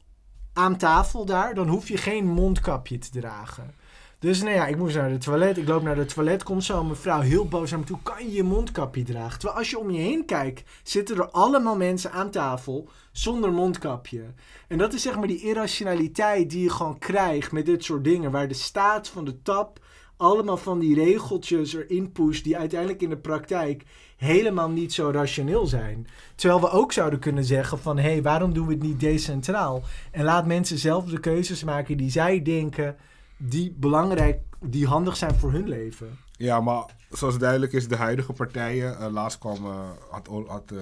aan 0.60 0.76
tafel 0.76 1.24
daar, 1.24 1.54
dan 1.54 1.68
hoef 1.68 1.88
je 1.88 1.96
geen 1.96 2.26
mondkapje 2.26 2.98
te 2.98 3.10
dragen. 3.10 3.74
Dus 4.18 4.42
nou 4.42 4.54
ja, 4.54 4.66
ik 4.66 4.76
moest 4.76 4.96
naar 4.96 5.08
de 5.08 5.18
toilet. 5.18 5.56
Ik 5.56 5.68
loop 5.68 5.82
naar 5.82 5.94
de 5.94 6.04
toilet. 6.04 6.42
Komt 6.42 6.64
zo 6.64 6.80
een 6.80 6.86
mevrouw 6.86 7.20
heel 7.20 7.48
boos 7.48 7.70
naar 7.70 7.78
me 7.78 7.84
toe. 7.84 7.98
Kan 8.02 8.24
je 8.24 8.32
je 8.32 8.42
mondkapje 8.42 9.02
dragen? 9.02 9.38
Terwijl 9.38 9.58
als 9.58 9.70
je 9.70 9.78
om 9.78 9.90
je 9.90 10.00
heen 10.00 10.24
kijkt, 10.24 10.70
zitten 10.82 11.16
er 11.16 11.30
allemaal 11.30 11.76
mensen 11.76 12.12
aan 12.12 12.30
tafel 12.30 12.88
zonder 13.12 13.52
mondkapje. 13.52 14.22
En 14.68 14.78
dat 14.78 14.92
is 14.92 15.02
zeg 15.02 15.16
maar 15.16 15.26
die 15.26 15.42
irrationaliteit 15.42 16.50
die 16.50 16.62
je 16.62 16.70
gewoon 16.70 16.98
krijgt 16.98 17.52
met 17.52 17.66
dit 17.66 17.84
soort 17.84 18.04
dingen. 18.04 18.30
Waar 18.30 18.48
de 18.48 18.54
staat 18.54 19.08
van 19.08 19.24
de 19.24 19.42
tap 19.42 19.78
allemaal 20.20 20.56
van 20.56 20.78
die 20.78 20.94
regeltjes 20.94 21.74
erin 21.74 22.12
pusht 22.12 22.44
die 22.44 22.56
uiteindelijk 22.56 23.02
in 23.02 23.08
de 23.08 23.16
praktijk 23.16 23.84
helemaal 24.16 24.68
niet 24.68 24.92
zo 24.92 25.10
rationeel 25.10 25.66
zijn. 25.66 26.06
Terwijl 26.34 26.60
we 26.60 26.70
ook 26.70 26.92
zouden 26.92 27.18
kunnen 27.18 27.44
zeggen 27.44 27.78
van 27.78 27.98
hé, 27.98 28.10
hey, 28.10 28.22
waarom 28.22 28.52
doen 28.52 28.66
we 28.66 28.72
het 28.72 28.82
niet 28.82 29.00
decentraal? 29.00 29.82
En 30.10 30.24
laat 30.24 30.46
mensen 30.46 30.78
zelf 30.78 31.04
de 31.04 31.20
keuzes 31.20 31.64
maken 31.64 31.96
die 31.96 32.10
zij 32.10 32.42
denken 32.42 32.96
die 33.36 33.74
belangrijk, 33.78 34.40
die 34.60 34.86
handig 34.86 35.16
zijn 35.16 35.34
voor 35.34 35.52
hun 35.52 35.68
leven. 35.68 36.18
Ja, 36.30 36.60
maar 36.60 36.84
zoals 37.10 37.38
duidelijk 37.38 37.72
is, 37.72 37.88
de 37.88 37.96
huidige 37.96 38.32
partijen, 38.32 38.96
uh, 39.00 39.06
laatst 39.12 39.38
kwam, 39.38 39.66
uh, 39.66 39.90
had, 40.10 40.28
had 40.46 40.70
uh, 40.72 40.80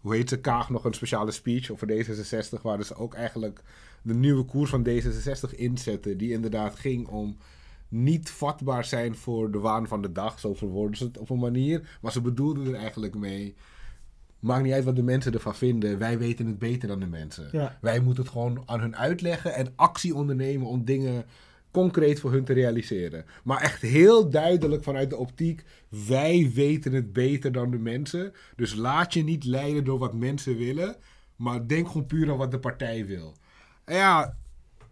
hoe 0.00 0.14
heet 0.14 0.28
ze, 0.28 0.40
Kaag 0.40 0.70
nog 0.70 0.84
een 0.84 0.94
speciale 0.94 1.30
speech 1.30 1.70
over 1.70 1.88
D66, 1.88 2.62
waar 2.62 2.82
ze 2.82 2.94
ook 2.94 3.14
eigenlijk 3.14 3.62
de 4.02 4.14
nieuwe 4.14 4.44
koers 4.44 4.70
van 4.70 4.86
D66 4.88 5.56
inzetten, 5.56 6.18
die 6.18 6.32
inderdaad 6.32 6.74
ging 6.74 7.08
om 7.08 7.36
niet 7.88 8.30
vatbaar 8.30 8.84
zijn 8.84 9.16
voor 9.16 9.50
de 9.50 9.58
waan 9.58 9.86
van 9.86 10.02
de 10.02 10.12
dag. 10.12 10.40
Zo 10.40 10.54
verwoorden 10.54 10.96
ze 10.96 11.04
het 11.04 11.18
op 11.18 11.30
een 11.30 11.38
manier. 11.38 11.98
Maar 12.00 12.12
ze 12.12 12.20
bedoelden 12.20 12.66
er 12.66 12.74
eigenlijk 12.74 13.14
mee. 13.14 13.54
Maakt 14.38 14.62
niet 14.62 14.72
uit 14.72 14.84
wat 14.84 14.96
de 14.96 15.02
mensen 15.02 15.32
ervan 15.32 15.54
vinden. 15.54 15.98
Wij 15.98 16.18
weten 16.18 16.46
het 16.46 16.58
beter 16.58 16.88
dan 16.88 17.00
de 17.00 17.06
mensen. 17.06 17.48
Ja. 17.52 17.78
Wij 17.80 18.00
moeten 18.00 18.22
het 18.22 18.32
gewoon 18.32 18.62
aan 18.66 18.80
hun 18.80 18.96
uitleggen 18.96 19.54
en 19.54 19.72
actie 19.76 20.14
ondernemen 20.14 20.66
om 20.66 20.84
dingen 20.84 21.24
concreet 21.70 22.20
voor 22.20 22.32
hun 22.32 22.44
te 22.44 22.52
realiseren. 22.52 23.24
Maar 23.44 23.60
echt 23.60 23.82
heel 23.82 24.30
duidelijk 24.30 24.82
vanuit 24.82 25.10
de 25.10 25.16
optiek: 25.16 25.64
wij 26.06 26.50
weten 26.54 26.92
het 26.92 27.12
beter 27.12 27.52
dan 27.52 27.70
de 27.70 27.78
mensen. 27.78 28.32
Dus 28.56 28.74
laat 28.74 29.14
je 29.14 29.24
niet 29.24 29.44
leiden 29.44 29.84
door 29.84 29.98
wat 29.98 30.14
mensen 30.14 30.56
willen. 30.56 30.96
Maar 31.36 31.66
denk 31.66 31.86
gewoon 31.86 32.06
puur 32.06 32.30
aan 32.30 32.36
wat 32.36 32.50
de 32.50 32.58
partij 32.58 33.06
wil. 33.06 33.34
En 33.84 33.96
ja, 33.96 34.36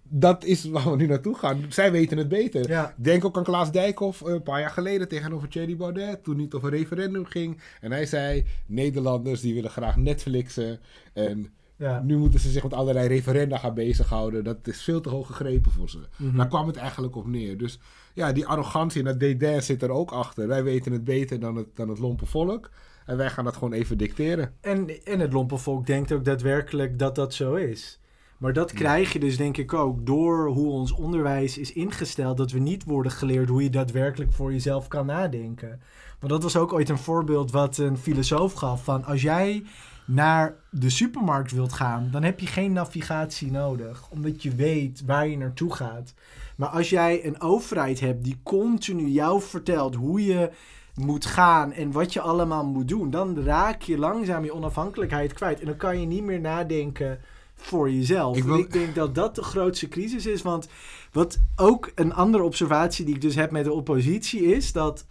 dat 0.08 0.44
is 0.44 0.64
waar 0.64 0.90
we 0.90 0.96
nu 0.96 1.06
naartoe 1.06 1.34
gaan. 1.34 1.64
Zij 1.68 1.92
weten 1.92 2.18
het 2.18 2.28
beter. 2.28 2.68
Ja. 2.68 2.94
Denk 2.96 3.24
ook 3.24 3.36
aan 3.36 3.44
Klaas 3.44 3.72
Dijkhoff 3.72 4.20
een 4.20 4.42
paar 4.42 4.60
jaar 4.60 4.70
geleden 4.70 5.08
tegenover 5.08 5.48
Thierry 5.48 5.76
Baudet. 5.76 6.24
Toen 6.24 6.36
niet 6.36 6.54
over 6.54 6.70
referendum 6.70 7.24
ging. 7.24 7.60
En 7.80 7.92
hij 7.92 8.06
zei: 8.06 8.44
Nederlanders 8.66 9.40
die 9.40 9.54
willen 9.54 9.70
graag 9.70 9.96
Netflixen. 9.96 10.80
En 11.12 11.52
Ja. 11.76 12.02
nu 12.02 12.16
moeten 12.16 12.40
ze 12.40 12.50
zich 12.50 12.62
met 12.62 12.74
allerlei 12.74 13.08
referenda 13.08 13.58
gaan 13.58 13.74
bezighouden. 13.74 14.44
Dat 14.44 14.66
is 14.68 14.82
veel 14.82 15.00
te 15.00 15.08
hoog 15.08 15.26
gegrepen 15.26 15.70
voor 15.70 15.88
ze. 15.90 15.98
Mhm. 16.16 16.36
Daar 16.36 16.48
kwam 16.48 16.66
het 16.66 16.76
eigenlijk 16.76 17.16
op 17.16 17.26
neer. 17.26 17.58
Dus 17.58 17.78
ja, 18.14 18.32
die 18.32 18.46
arrogantie 18.46 18.98
en 19.00 19.06
dat 19.06 19.20
dédain 19.20 19.62
zit 19.62 19.82
er 19.82 19.90
ook 19.90 20.10
achter. 20.10 20.48
Wij 20.48 20.62
weten 20.64 20.92
het 20.92 21.04
beter 21.04 21.40
dan 21.40 21.56
het, 21.56 21.66
dan 21.74 21.88
het 21.88 21.98
lompe 21.98 22.26
volk. 22.26 22.70
En 23.06 23.16
wij 23.16 23.30
gaan 23.30 23.44
dat 23.44 23.54
gewoon 23.54 23.72
even 23.72 23.98
dicteren. 23.98 24.52
En, 24.60 25.04
en 25.04 25.20
het 25.20 25.32
lompenvolk 25.32 25.86
denkt 25.86 26.12
ook 26.12 26.24
daadwerkelijk 26.24 26.98
dat 26.98 27.14
dat 27.14 27.34
zo 27.34 27.54
is. 27.54 27.98
Maar 28.38 28.52
dat 28.52 28.72
krijg 28.72 29.12
je 29.12 29.18
dus 29.18 29.36
denk 29.36 29.56
ik 29.56 29.74
ook 29.74 30.06
door 30.06 30.48
hoe 30.48 30.70
ons 30.70 30.92
onderwijs 30.92 31.58
is 31.58 31.72
ingesteld. 31.72 32.36
Dat 32.36 32.50
we 32.50 32.58
niet 32.58 32.84
worden 32.84 33.12
geleerd 33.12 33.48
hoe 33.48 33.62
je 33.62 33.70
daadwerkelijk 33.70 34.32
voor 34.32 34.52
jezelf 34.52 34.88
kan 34.88 35.06
nadenken. 35.06 35.80
Want 36.18 36.32
dat 36.32 36.42
was 36.42 36.56
ook 36.56 36.72
ooit 36.72 36.88
een 36.88 36.98
voorbeeld 36.98 37.50
wat 37.50 37.78
een 37.78 37.98
filosoof 37.98 38.52
gaf. 38.52 38.84
Van 38.84 39.04
als 39.04 39.22
jij 39.22 39.64
naar 40.06 40.54
de 40.70 40.90
supermarkt 40.90 41.52
wilt 41.52 41.72
gaan, 41.72 42.08
dan 42.10 42.22
heb 42.22 42.40
je 42.40 42.46
geen 42.46 42.72
navigatie 42.72 43.50
nodig. 43.50 44.08
Omdat 44.10 44.42
je 44.42 44.54
weet 44.54 45.02
waar 45.06 45.28
je 45.28 45.36
naartoe 45.36 45.74
gaat. 45.74 46.14
Maar 46.56 46.68
als 46.68 46.90
jij 46.90 47.26
een 47.26 47.40
overheid 47.40 48.00
hebt 48.00 48.24
die 48.24 48.40
continu 48.42 49.06
jou 49.06 49.42
vertelt 49.42 49.94
hoe 49.94 50.24
je 50.24 50.50
moet 50.94 51.26
gaan 51.26 51.72
en 51.72 51.92
wat 51.92 52.12
je 52.12 52.20
allemaal 52.20 52.64
moet 52.64 52.88
doen, 52.88 53.10
dan 53.10 53.42
raak 53.44 53.82
je 53.82 53.98
langzaam 53.98 54.44
je 54.44 54.54
onafhankelijkheid 54.54 55.32
kwijt. 55.32 55.60
En 55.60 55.66
dan 55.66 55.76
kan 55.76 56.00
je 56.00 56.06
niet 56.06 56.24
meer 56.24 56.40
nadenken 56.40 57.18
voor 57.56 57.90
jezelf. 57.90 58.36
Ik 58.36 58.44
wil- 58.44 58.58
ik 58.58 58.72
denk 58.72 58.94
dat 58.94 59.14
dat 59.14 59.34
de 59.34 59.42
grootste 59.42 59.88
crisis 59.88 60.26
is. 60.26 60.42
Want 60.42 60.68
wat 61.12 61.38
ook 61.56 61.92
een 61.94 62.14
andere 62.14 62.44
observatie 62.44 63.04
die 63.04 63.14
ik 63.14 63.20
dus 63.20 63.34
heb 63.34 63.50
met 63.50 63.64
de 63.64 63.72
oppositie 63.72 64.54
is 64.54 64.72
dat 64.72 65.06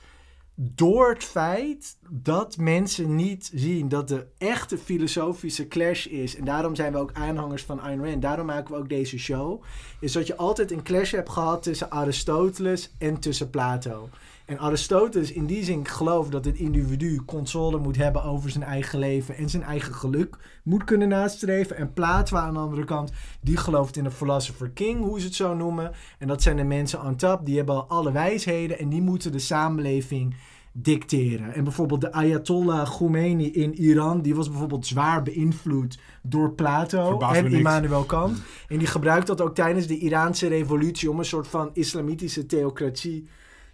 door 0.58 1.10
het 1.10 1.24
feit 1.24 1.98
dat 2.10 2.58
mensen 2.58 3.16
niet 3.16 3.52
zien 3.54 3.90
dat 3.90 4.08
de 4.08 4.28
echte 4.38 4.78
filosofische 4.78 5.68
clash 5.68 6.06
is, 6.06 6.36
en 6.36 6.46
daarom 6.46 6.76
zijn 6.76 6.92
we 6.92 6.98
ook 6.98 7.14
aanhangers 7.14 7.64
van 7.64 7.82
Ayn 7.82 8.06
Rand, 8.06 8.22
daarom 8.22 8.46
maken 8.46 8.74
we 8.74 8.80
ook 8.80 8.90
deze 8.90 9.18
show, 9.20 9.64
is 10.00 10.12
dat 10.12 10.28
je 10.28 10.36
altijd 10.38 10.72
een 10.72 10.84
clash 10.84 11.12
hebt 11.12 11.30
gehad 11.30 11.64
tussen 11.64 11.92
Aristoteles 11.92 12.94
en 12.98 13.20
tussen 13.20 13.50
Plato. 13.50 14.10
En 14.46 14.60
Aristoteles 14.60 15.32
in 15.32 15.46
die 15.46 15.64
zin 15.64 15.88
gelooft 15.88 16.32
dat 16.32 16.46
het 16.46 16.58
individu 16.58 17.26
controle 17.26 17.78
moet 17.78 17.96
hebben 17.96 18.24
over 18.24 18.50
zijn 18.50 18.64
eigen 18.64 19.00
leven 19.00 19.36
en 19.36 19.50
zijn 19.50 19.64
eigen 19.64 19.94
geluk 19.94 20.38
moet 20.64 20.84
kunnen 20.84 21.08
nastreven. 21.08 21.78
En 21.78 21.94
Plato 21.94 22.38
aan 22.38 22.54
de 22.54 22.60
andere 22.60 22.86
kant, 22.86 23.12
die 23.42 23.58
gelooft 23.58 23.98
in 23.98 24.06
een 24.06 24.12
philosopher 24.12 24.70
king, 24.70 25.04
hoe 25.04 25.20
ze 25.20 25.26
het 25.26 25.36
zo 25.36 25.54
noemen. 25.54 25.92
En 26.20 26.28
dat 26.28 26.42
zijn 26.42 26.58
de 26.58 26.64
mensen 26.64 27.02
on 27.02 27.16
top, 27.16 27.46
die 27.46 27.58
hebben 27.58 27.90
alle 27.90 28.12
wijsheden 28.12 28.80
en 28.80 28.90
die 28.90 29.02
moeten 29.02 29.32
de 29.32 29.40
samenleving 29.40 30.36
dicteren. 30.72 31.54
En 31.54 31.64
bijvoorbeeld 31.64 32.02
de 32.02 32.12
Ayatollah 32.12 32.90
Khomeini 32.90 33.52
in 33.52 33.74
Iran, 33.74 34.22
die 34.22 34.36
was 34.36 34.50
bijvoorbeeld 34.50 34.86
zwaar 34.86 35.24
beïnvloed 35.24 36.00
door 36.22 36.52
Plato 36.52 37.20
en. 37.20 37.52
Immanuel 37.52 38.04
Kant. 38.04 38.42
En 38.68 38.78
die 38.78 38.88
gebruikt 38.88 39.28
dat 39.28 39.42
ook 39.42 39.56
tijdens 39.56 39.88
de 39.88 39.98
Iraanse 39.98 40.48
revolutie 40.48 41.10
om 41.10 41.20
een 41.20 41.26
soort 41.26 41.48
van 41.48 41.70
islamitische 41.74 42.46
theocratie 42.46 43.28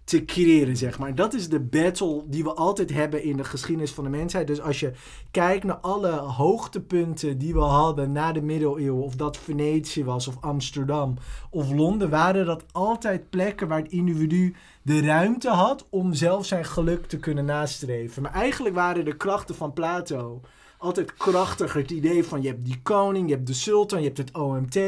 te 0.03 0.25
creëren, 0.25 0.77
zeg 0.77 0.99
maar. 0.99 1.15
Dat 1.15 1.33
is 1.33 1.49
de 1.49 1.59
battle 1.59 2.23
die 2.25 2.43
we 2.43 2.53
altijd 2.53 2.93
hebben 2.93 3.23
in 3.23 3.37
de 3.37 3.43
geschiedenis 3.43 3.91
van 3.91 4.03
de 4.03 4.09
mensheid. 4.09 4.47
Dus 4.47 4.61
als 4.61 4.79
je 4.79 4.91
kijkt 5.31 5.63
naar 5.63 5.77
alle 5.77 6.11
hoogtepunten 6.11 7.37
die 7.37 7.53
we 7.53 7.59
hadden 7.59 8.11
na 8.11 8.31
de 8.31 8.41
middeleeuwen, 8.41 9.03
of 9.03 9.15
dat 9.15 9.37
Venetië 9.37 10.03
was, 10.03 10.27
of 10.27 10.37
Amsterdam, 10.39 11.17
of 11.49 11.71
Londen, 11.71 12.09
waren 12.09 12.45
dat 12.45 12.63
altijd 12.71 13.29
plekken 13.29 13.67
waar 13.67 13.81
het 13.81 13.91
individu 13.91 14.55
de 14.81 15.01
ruimte 15.01 15.49
had 15.49 15.87
om 15.89 16.13
zelf 16.13 16.45
zijn 16.45 16.65
geluk 16.65 17.05
te 17.05 17.17
kunnen 17.17 17.45
nastreven. 17.45 18.21
Maar 18.21 18.33
eigenlijk 18.33 18.75
waren 18.75 19.05
de 19.05 19.17
krachten 19.17 19.55
van 19.55 19.73
Plato 19.73 20.41
altijd 20.81 21.13
krachtiger. 21.13 21.81
Het 21.81 21.91
idee 21.91 22.23
van 22.23 22.41
je 22.41 22.47
hebt 22.47 22.65
die 22.65 22.79
koning, 22.81 23.29
je 23.29 23.35
hebt 23.35 23.47
de 23.47 23.53
sultan, 23.53 23.99
je 23.99 24.05
hebt 24.05 24.17
het 24.17 24.35
OMT. 24.37 24.79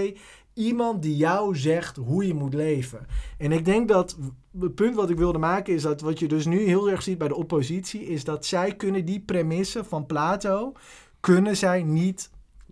Iemand 0.54 1.02
die 1.02 1.16
jou 1.16 1.56
zegt 1.56 1.96
hoe 1.96 2.28
je 2.28 2.34
moet 2.34 2.54
leven. 2.54 3.08
En 3.38 3.52
ik 3.52 3.66
denk 3.66 3.88
dat 3.88 4.18
het 4.60 4.76
punt 4.76 4.96
wat 4.96 5.10
ik 5.10 5.18
wilde 5.18 5.38
maken 5.38 5.74
is 5.74 5.82
dat 5.82 6.02
wat 6.02 6.20
je 6.20 6.28
dus 6.28 6.46
nu 6.46 6.60
heel 6.60 6.89
erg 6.89 7.02
ziet 7.02 7.18
bij 7.18 7.28
de 7.28 7.36
oppositie, 7.36 8.06
is 8.06 8.24
dat 8.24 8.46
zij 8.46 8.76
kunnen 8.76 9.06
die 9.06 9.20
premissen 9.20 9.86
van 9.86 10.06
Plato, 10.06 10.74
kunnen 11.20 11.58
zij 11.58 11.84
niet 11.84 12.30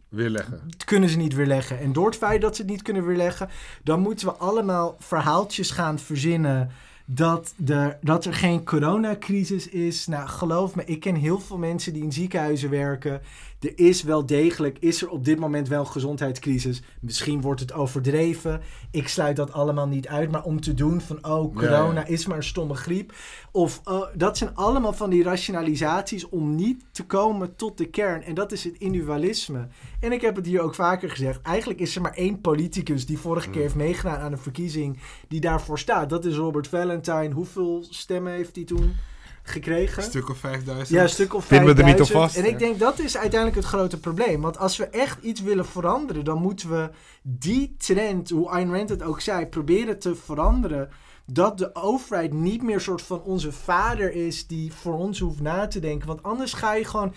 Weerleggen. 0.10 0.62
kunnen 0.86 1.10
ze 1.10 1.18
niet 1.18 1.34
weerleggen. 1.34 1.80
En 1.80 1.94
door 1.94 2.06
het 2.06 2.16
feit 2.16 2.42
dat 2.42 2.56
ze 2.56 2.62
het 2.62 2.72
niet 2.72 2.82
kunnen 2.82 3.06
weerleggen, 3.06 3.50
dan 3.84 4.00
moeten 4.00 4.28
we 4.28 4.34
allemaal 4.34 4.96
verhaaltjes 5.00 5.72
gaan 5.72 6.00
verzinnen. 6.00 6.72
Dat, 7.14 7.54
de, 7.58 7.96
dat 8.02 8.26
er 8.26 8.34
geen 8.34 8.64
coronacrisis 8.64 9.70
is. 9.70 10.08
Nou, 10.08 10.28
geloof 10.28 10.76
me, 10.76 10.86
ik 10.86 11.00
ken 11.00 11.16
heel 11.16 11.40
veel 11.40 11.58
mensen 11.58 11.94
die 11.94 12.04
in 12.04 12.14
ziekenhuizen 12.14 12.70
werken. 12.70 13.22
Er 13.62 13.80
is 13.80 14.04
wel 14.04 14.26
degelijk, 14.26 14.78
is 14.80 15.02
er 15.02 15.10
op 15.10 15.26
dit 15.26 15.40
moment 15.40 15.68
wel 15.68 15.80
een 15.80 15.88
gezondheidscrisis. 15.88 16.82
Misschien 17.00 17.42
wordt 17.42 17.60
het 17.60 17.74
overdreven. 17.74 18.62
Ik 18.92 19.08
sluit 19.08 19.36
dat 19.36 19.54
allemaal 19.54 19.88
niet 19.88 20.08
uit. 20.08 20.32
Maar 20.32 20.44
om 20.44 20.62
te 20.62 20.74
doen 20.74 21.02
van, 21.02 21.18
oh, 21.26 21.56
corona 21.56 21.94
Ja, 21.94 22.00
ja. 22.00 22.06
is 22.06 22.26
maar 22.26 22.38
een 22.38 22.44
stomme 22.44 22.74
griep. 22.74 23.14
Of, 23.52 23.82
oh, 23.84 24.08
dat 24.16 24.38
zijn 24.38 24.56
allemaal 24.56 24.94
van 24.94 25.10
die 25.10 25.24
rationalisaties 25.24 26.30
om 26.30 26.56
niet 26.56 26.86
te 26.92 27.06
komen 27.06 27.56
tot 27.56 27.78
de 27.78 27.86
kern. 27.86 28.24
En 28.24 28.34
dat 28.34 28.52
is 28.52 28.64
het 28.64 28.78
individualisme. 28.78 29.68
En 30.00 30.12
ik 30.12 30.22
heb 30.22 30.36
het 30.36 30.46
hier 30.46 30.62
ook 30.62 30.76
vaker 30.76 31.10
gezegd. 31.10 31.42
Eigenlijk 31.42 31.80
is 31.80 31.96
er 31.96 32.02
maar 32.02 32.14
één 32.14 32.42
politicus 32.42 33.06
die 33.06 33.18
vorige 33.20 33.50
keer 33.50 33.62
heeft 33.62 33.76
meegedaan 33.76 34.20
aan 34.20 34.32
een 34.32 34.38
verkiezing 34.38 34.98
die 35.28 35.40
daarvoor 35.42 35.80
staat. 35.80 36.10
Dat 36.10 36.26
is 36.26 36.36
Robert 36.36 36.68
Valentine. 37.04 37.36
Hoeveel 37.36 37.86
stemmen 37.90 38.34
heeft 38.34 38.56
hij 38.56 38.66
toen 38.66 38.96
gekregen. 39.44 40.04
Een 40.04 40.10
stuk 40.10 40.30
of 40.30 40.38
5000. 40.38 40.90
Ja, 40.90 41.04
een 41.04 41.10
stuk 41.10 41.34
of 41.34 41.48
Pinnen 41.48 41.76
we 41.76 41.82
er 41.82 41.88
niet 41.88 42.02
op 42.02 42.08
5000. 42.08 42.34
vast, 42.34 42.46
En 42.46 42.54
ik 42.54 42.60
denk 42.60 42.80
dat 42.80 43.00
is 43.00 43.18
uiteindelijk 43.18 43.60
het 43.62 43.70
grote 43.70 44.00
probleem. 44.00 44.42
Want 44.42 44.58
als 44.58 44.78
we 44.78 44.88
echt 44.88 45.24
iets 45.24 45.42
willen 45.42 45.66
veranderen, 45.66 46.26
dan 46.26 46.42
moeten 46.42 46.70
we 46.70 46.90
die 47.22 47.76
trend, 47.78 48.30
hoe 48.30 48.50
Ayn 48.50 48.76
Rand 48.76 48.90
het 48.90 49.04
ook 49.04 49.22
zei, 49.22 49.48
proberen 49.48 50.00
te 50.00 50.16
veranderen. 50.16 50.90
Dat 51.26 51.58
de 51.58 51.76
overheid 51.76 52.34
niet 52.34 52.64
meer 52.64 52.82
soort 52.82 53.02
van 53.02 53.22
onze 53.22 53.52
vader 53.52 54.14
is 54.14 54.48
die 54.48 54.74
voor 54.74 54.94
ons 54.94 55.20
hoeft 55.20 55.42
na 55.42 55.68
te 55.68 55.80
denken. 55.80 56.08
Want 56.08 56.24
anders 56.24 56.54
ga 56.54 56.74
je 56.74 56.86
gewoon 56.86 57.14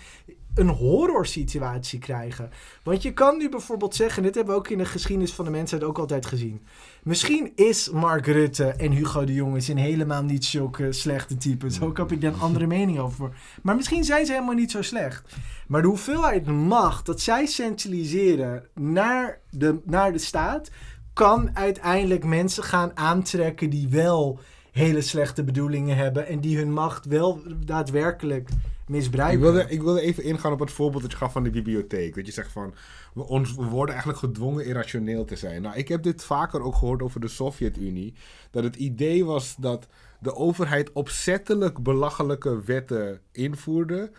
een 0.55 0.69
horror 0.69 1.25
situatie 1.25 1.99
krijgen. 1.99 2.49
Want 2.83 3.01
je 3.01 3.13
kan 3.13 3.37
nu 3.37 3.49
bijvoorbeeld 3.49 3.95
zeggen, 3.95 4.23
dit 4.23 4.35
hebben 4.35 4.53
we 4.53 4.59
ook 4.59 4.69
in 4.69 4.77
de 4.77 4.85
geschiedenis 4.85 5.33
van 5.33 5.45
de 5.45 5.51
mensheid 5.51 5.83
ook 5.83 5.97
altijd 5.97 6.25
gezien. 6.25 6.61
Misschien 7.03 7.51
is 7.55 7.89
Mark 7.89 8.25
Rutte 8.25 8.65
en 8.65 8.91
Hugo 8.91 9.23
de 9.23 9.33
Jonge 9.33 9.59
zijn 9.59 9.77
helemaal 9.77 10.23
niet 10.23 10.45
zulke 10.45 10.91
slechte 10.91 11.37
types. 11.37 11.81
Ook 11.81 11.97
heb 11.97 12.11
ik 12.11 12.21
daar 12.21 12.33
een 12.33 12.39
andere 12.39 12.67
mening 12.67 12.99
over. 12.99 13.29
Maar 13.61 13.75
misschien 13.75 14.03
zijn 14.03 14.25
ze 14.25 14.31
helemaal 14.31 14.55
niet 14.55 14.71
zo 14.71 14.81
slecht. 14.81 15.35
Maar 15.67 15.81
de 15.81 15.87
hoeveelheid 15.87 16.45
macht 16.45 17.05
dat 17.05 17.21
zij 17.21 17.45
centraliseren 17.45 18.67
naar 18.73 19.39
de, 19.49 19.79
naar 19.85 20.11
de 20.11 20.17
staat... 20.17 20.69
kan 21.13 21.49
uiteindelijk 21.53 22.23
mensen 22.23 22.63
gaan 22.63 22.97
aantrekken 22.97 23.69
die 23.69 23.87
wel 23.89 24.39
hele 24.71 25.01
slechte 25.01 25.43
bedoelingen 25.43 25.97
hebben... 25.97 26.27
en 26.27 26.39
die 26.39 26.57
hun 26.57 26.73
macht 26.73 27.05
wel 27.05 27.41
daadwerkelijk 27.65 28.49
misbruiken. 28.87 29.37
Ik 29.37 29.43
wilde, 29.43 29.65
ik 29.69 29.81
wilde 29.81 30.01
even 30.01 30.23
ingaan 30.23 30.51
op 30.51 30.59
het 30.59 30.71
voorbeeld 30.71 31.01
dat 31.01 31.11
je 31.11 31.17
gaf 31.17 31.31
van 31.31 31.43
de 31.43 31.49
bibliotheek. 31.49 32.15
Dat 32.15 32.25
je 32.25 32.31
zegt 32.31 32.51
van, 32.51 32.73
we, 33.13 33.27
ons, 33.27 33.55
we 33.55 33.63
worden 33.63 33.95
eigenlijk 33.95 34.23
gedwongen 34.23 34.65
irrationeel 34.65 35.25
te 35.25 35.35
zijn. 35.35 35.61
Nou, 35.61 35.75
ik 35.75 35.87
heb 35.87 36.03
dit 36.03 36.23
vaker 36.23 36.61
ook 36.61 36.75
gehoord 36.75 37.01
over 37.01 37.19
de 37.19 37.27
Sovjet-Unie. 37.27 38.13
Dat 38.51 38.63
het 38.63 38.75
idee 38.75 39.25
was 39.25 39.55
dat 39.59 39.87
de 40.19 40.35
overheid 40.35 40.91
opzettelijk 40.91 41.83
belachelijke 41.83 42.63
wetten 42.63 43.19
invoerde. 43.31 44.11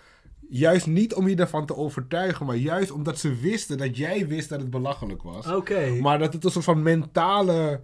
Juist 0.49 0.87
niet 0.87 1.15
om 1.15 1.29
je 1.29 1.37
ervan 1.37 1.67
te 1.67 1.77
overtuigen, 1.77 2.47
maar 2.47 2.57
juist 2.57 2.91
omdat 2.91 3.19
ze 3.19 3.35
wisten 3.35 3.79
dat 3.79 3.97
jij 3.97 4.27
wist 4.27 4.49
dat 4.49 4.61
het 4.61 4.71
belachelijk 4.71 5.23
was. 5.23 5.47
Oké. 5.47 5.91
Maar 6.01 6.19
dat 6.19 6.33
het 6.33 6.45
een 6.45 6.51
soort 6.51 6.65
van 6.65 6.83
mentale 6.83 7.81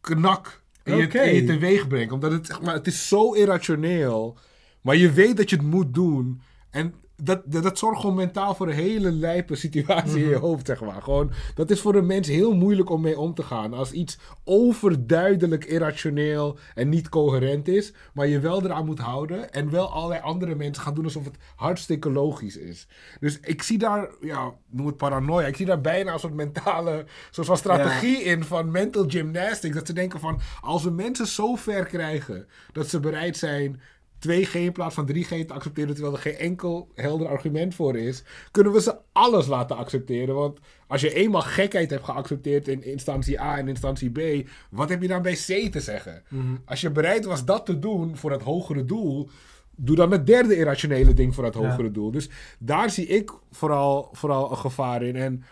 knak 0.00 0.62
in 0.82 0.96
je, 0.96 1.08
in 1.08 1.34
je 1.34 1.44
teweeg 1.44 1.88
brengt. 1.88 2.12
Omdat 2.12 2.32
het, 2.32 2.46
zeg 2.46 2.62
maar, 2.62 2.74
het 2.74 2.86
is 2.86 3.08
zo 3.08 3.32
irrationeel. 3.32 4.38
Maar 4.84 4.96
je 4.96 5.12
weet 5.12 5.36
dat 5.36 5.50
je 5.50 5.56
het 5.56 5.64
moet 5.64 5.94
doen. 5.94 6.40
En 6.70 6.94
dat, 7.16 7.42
dat, 7.44 7.62
dat 7.62 7.78
zorgt 7.78 8.00
gewoon 8.00 8.14
mentaal 8.14 8.54
voor 8.54 8.68
een 8.68 8.74
hele 8.74 9.12
lijpe 9.12 9.54
situatie 9.54 10.22
in 10.22 10.28
je 10.28 10.36
hoofd, 10.36 10.66
zeg 10.66 10.80
maar. 10.80 11.02
Gewoon, 11.02 11.30
dat 11.54 11.70
is 11.70 11.80
voor 11.80 11.94
een 11.94 12.06
mens 12.06 12.28
heel 12.28 12.54
moeilijk 12.54 12.90
om 12.90 13.00
mee 13.00 13.18
om 13.18 13.34
te 13.34 13.42
gaan. 13.42 13.74
Als 13.74 13.92
iets 13.92 14.18
overduidelijk 14.44 15.64
irrationeel 15.64 16.58
en 16.74 16.88
niet 16.88 17.08
coherent 17.08 17.68
is, 17.68 17.92
maar 18.14 18.26
je 18.26 18.40
wel 18.40 18.64
eraan 18.64 18.84
moet 18.84 18.98
houden. 18.98 19.52
En 19.52 19.70
wel 19.70 19.90
allerlei 19.90 20.20
andere 20.20 20.54
mensen 20.54 20.82
gaan 20.82 20.94
doen 20.94 21.04
alsof 21.04 21.24
het 21.24 21.38
hartstikke 21.56 22.10
logisch 22.10 22.56
is. 22.56 22.86
Dus 23.20 23.38
ik 23.40 23.62
zie 23.62 23.78
daar, 23.78 24.08
ja, 24.20 24.52
noem 24.70 24.86
het 24.86 24.96
paranoia. 24.96 25.46
Ik 25.46 25.56
zie 25.56 25.66
daar 25.66 25.80
bijna 25.80 26.12
een 26.12 26.18
soort 26.18 26.34
mentale, 26.34 27.04
soort 27.30 27.46
van 27.46 27.56
strategie 27.56 28.22
in 28.22 28.44
van 28.44 28.70
mental 28.70 29.04
gymnastics. 29.08 29.74
Dat 29.74 29.86
ze 29.86 29.92
denken 29.92 30.20
van, 30.20 30.40
als 30.60 30.82
we 30.82 30.90
mensen 30.90 31.26
zo 31.26 31.54
ver 31.54 31.84
krijgen 31.84 32.46
dat 32.72 32.88
ze 32.88 33.00
bereid 33.00 33.36
zijn 33.36 33.80
2G 34.28 34.52
in 34.52 34.72
plaats 34.72 34.94
van 34.94 35.10
3G 35.14 35.28
te 35.46 35.52
accepteren, 35.52 35.94
terwijl 35.94 36.14
er 36.14 36.20
geen 36.22 36.34
enkel 36.36 36.88
helder 36.94 37.26
argument 37.28 37.74
voor 37.74 37.96
is, 37.96 38.22
kunnen 38.50 38.72
we 38.72 38.80
ze 38.80 38.96
alles 39.12 39.46
laten 39.46 39.76
accepteren. 39.76 40.34
Want 40.34 40.58
als 40.86 41.00
je 41.00 41.14
eenmaal 41.14 41.40
gekheid 41.42 41.90
hebt 41.90 42.04
geaccepteerd 42.04 42.68
in 42.68 42.84
instantie 42.84 43.40
A 43.40 43.58
en 43.58 43.68
instantie 43.68 44.10
B, 44.10 44.48
wat 44.70 44.88
heb 44.88 45.02
je 45.02 45.08
dan 45.08 45.22
bij 45.22 45.34
C 45.34 45.72
te 45.72 45.80
zeggen? 45.80 46.22
Als 46.64 46.80
je 46.80 46.90
bereid 46.90 47.24
was 47.24 47.44
dat 47.44 47.66
te 47.66 47.78
doen 47.78 48.16
voor 48.16 48.30
het 48.30 48.42
hogere 48.42 48.84
doel, 48.84 49.28
doe 49.76 49.96
dan 49.96 50.10
het 50.10 50.26
derde 50.26 50.56
irrationele 50.56 51.14
ding 51.14 51.34
voor 51.34 51.44
het 51.44 51.54
Ja. 51.54 51.60
hogere 51.68 51.90
doel. 51.90 52.10
Dus 52.10 52.28
daar 52.58 52.90
zie 52.90 53.06
ik 53.06 53.32
vooral, 53.50 54.08
vooral 54.12 54.50
een 54.50 54.56
gevaar 54.56 55.02
in. 55.02 55.16
En 55.16 55.44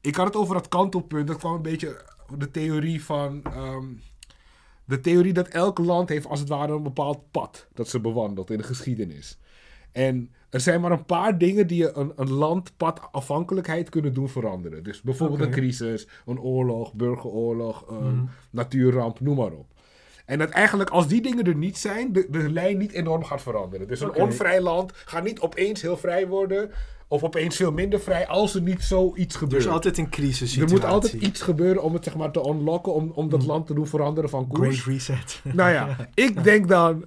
ik 0.00 0.14
had 0.16 0.26
het 0.26 0.36
over 0.36 0.54
dat 0.54 0.68
kantelpunt. 0.68 1.26
Dat 1.26 1.36
kwam 1.36 1.54
een 1.54 1.62
beetje 1.62 2.04
de 2.38 2.50
theorie 2.50 3.04
van. 3.04 3.42
ehm, 3.44 3.84
de 4.92 5.00
theorie 5.00 5.32
dat 5.32 5.48
elk 5.48 5.78
land 5.78 6.08
heeft 6.08 6.26
als 6.26 6.40
het 6.40 6.48
ware 6.48 6.72
een 6.72 6.82
bepaald 6.82 7.30
pad 7.30 7.66
dat 7.74 7.88
ze 7.88 8.00
bewandelt 8.00 8.50
in 8.50 8.56
de 8.58 8.62
geschiedenis. 8.62 9.38
En 9.92 10.30
er 10.50 10.60
zijn 10.60 10.80
maar 10.80 10.90
een 10.90 11.04
paar 11.04 11.38
dingen 11.38 11.66
die 11.66 11.96
een, 11.96 12.12
een 12.16 12.30
land 12.32 12.76
pad 12.76 13.00
afhankelijkheid 13.12 13.88
kunnen 13.88 14.14
doen 14.14 14.28
veranderen. 14.28 14.82
Dus 14.82 15.02
bijvoorbeeld 15.02 15.40
een 15.40 15.50
crisis, 15.50 16.06
een 16.26 16.40
oorlog, 16.40 16.92
burgeroorlog, 16.94 17.84
een 17.88 17.96
Mhm. 18.16 18.24
natuurramp, 18.50 19.20
noem 19.20 19.36
maar 19.36 19.52
op. 19.52 19.66
En 20.26 20.38
dat 20.38 20.48
eigenlijk 20.50 20.90
als 20.90 21.08
die 21.08 21.22
dingen 21.22 21.44
er 21.44 21.54
niet 21.56 21.78
zijn, 21.78 22.12
de, 22.12 22.26
de 22.30 22.50
lijn 22.50 22.78
niet 22.78 22.92
enorm 22.92 23.24
gaat 23.24 23.42
veranderen. 23.42 23.88
Dus 23.88 24.00
een 24.00 24.14
onvrij 24.14 24.60
land 24.60 24.92
gaat 24.94 25.24
niet 25.24 25.40
opeens 25.40 25.82
heel 25.82 25.96
vrij 25.96 26.28
worden 26.28 26.70
of 27.12 27.22
opeens 27.22 27.56
veel 27.56 27.72
minder 27.72 28.00
vrij 28.00 28.26
als 28.26 28.54
er 28.54 28.62
niet 28.62 28.82
zoiets 28.82 29.34
Er 29.34 29.40
gebeurt. 29.40 29.62
is 29.62 29.68
altijd 29.68 29.98
een 29.98 30.10
crisis 30.10 30.56
Er 30.56 30.68
moet 30.68 30.84
altijd 30.84 31.12
iets 31.12 31.40
gebeuren 31.40 31.82
om 31.82 31.94
het 31.94 32.04
zeg 32.04 32.16
maar 32.16 32.30
te 32.30 32.48
unlocken, 32.48 32.94
om, 32.94 33.10
om 33.14 33.28
dat 33.28 33.44
land 33.46 33.66
te 33.66 33.74
doen 33.74 33.86
veranderen 33.86 34.30
van 34.30 34.46
koers. 34.46 34.80
Great 34.80 34.94
reset. 34.94 35.40
Nou 35.54 35.70
ja, 35.70 35.96
ik 36.14 36.44
denk 36.44 36.68
dan, 36.68 37.04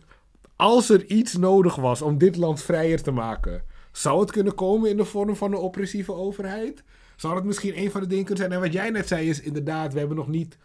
als 0.55 0.89
er 0.89 1.05
iets 1.05 1.33
nodig 1.37 1.75
was 1.75 2.01
om 2.01 2.17
dit 2.17 2.35
land 2.35 2.61
vrijer 2.61 3.01
te 3.01 3.11
maken, 3.11 3.63
zou 3.91 4.19
het 4.19 4.31
kunnen 4.31 4.55
komen 4.55 4.89
in 4.89 4.97
de 4.97 5.05
vorm 5.05 5.35
van 5.35 5.51
een 5.51 5.57
oppressieve 5.57 6.13
overheid? 6.13 6.83
Zou 7.15 7.35
het 7.35 7.43
misschien 7.43 7.79
een 7.79 7.91
van 7.91 8.01
de 8.01 8.07
dingen 8.07 8.25
kunnen 8.25 8.43
zijn? 8.43 8.55
En 8.55 8.65
wat 8.65 8.73
jij 8.73 8.89
net 8.89 9.07
zei 9.07 9.29
is 9.29 9.41
inderdaad, 9.41 9.93
we 9.93 9.99
hebben 9.99 10.17
nog 10.17 10.27
niet 10.27 10.57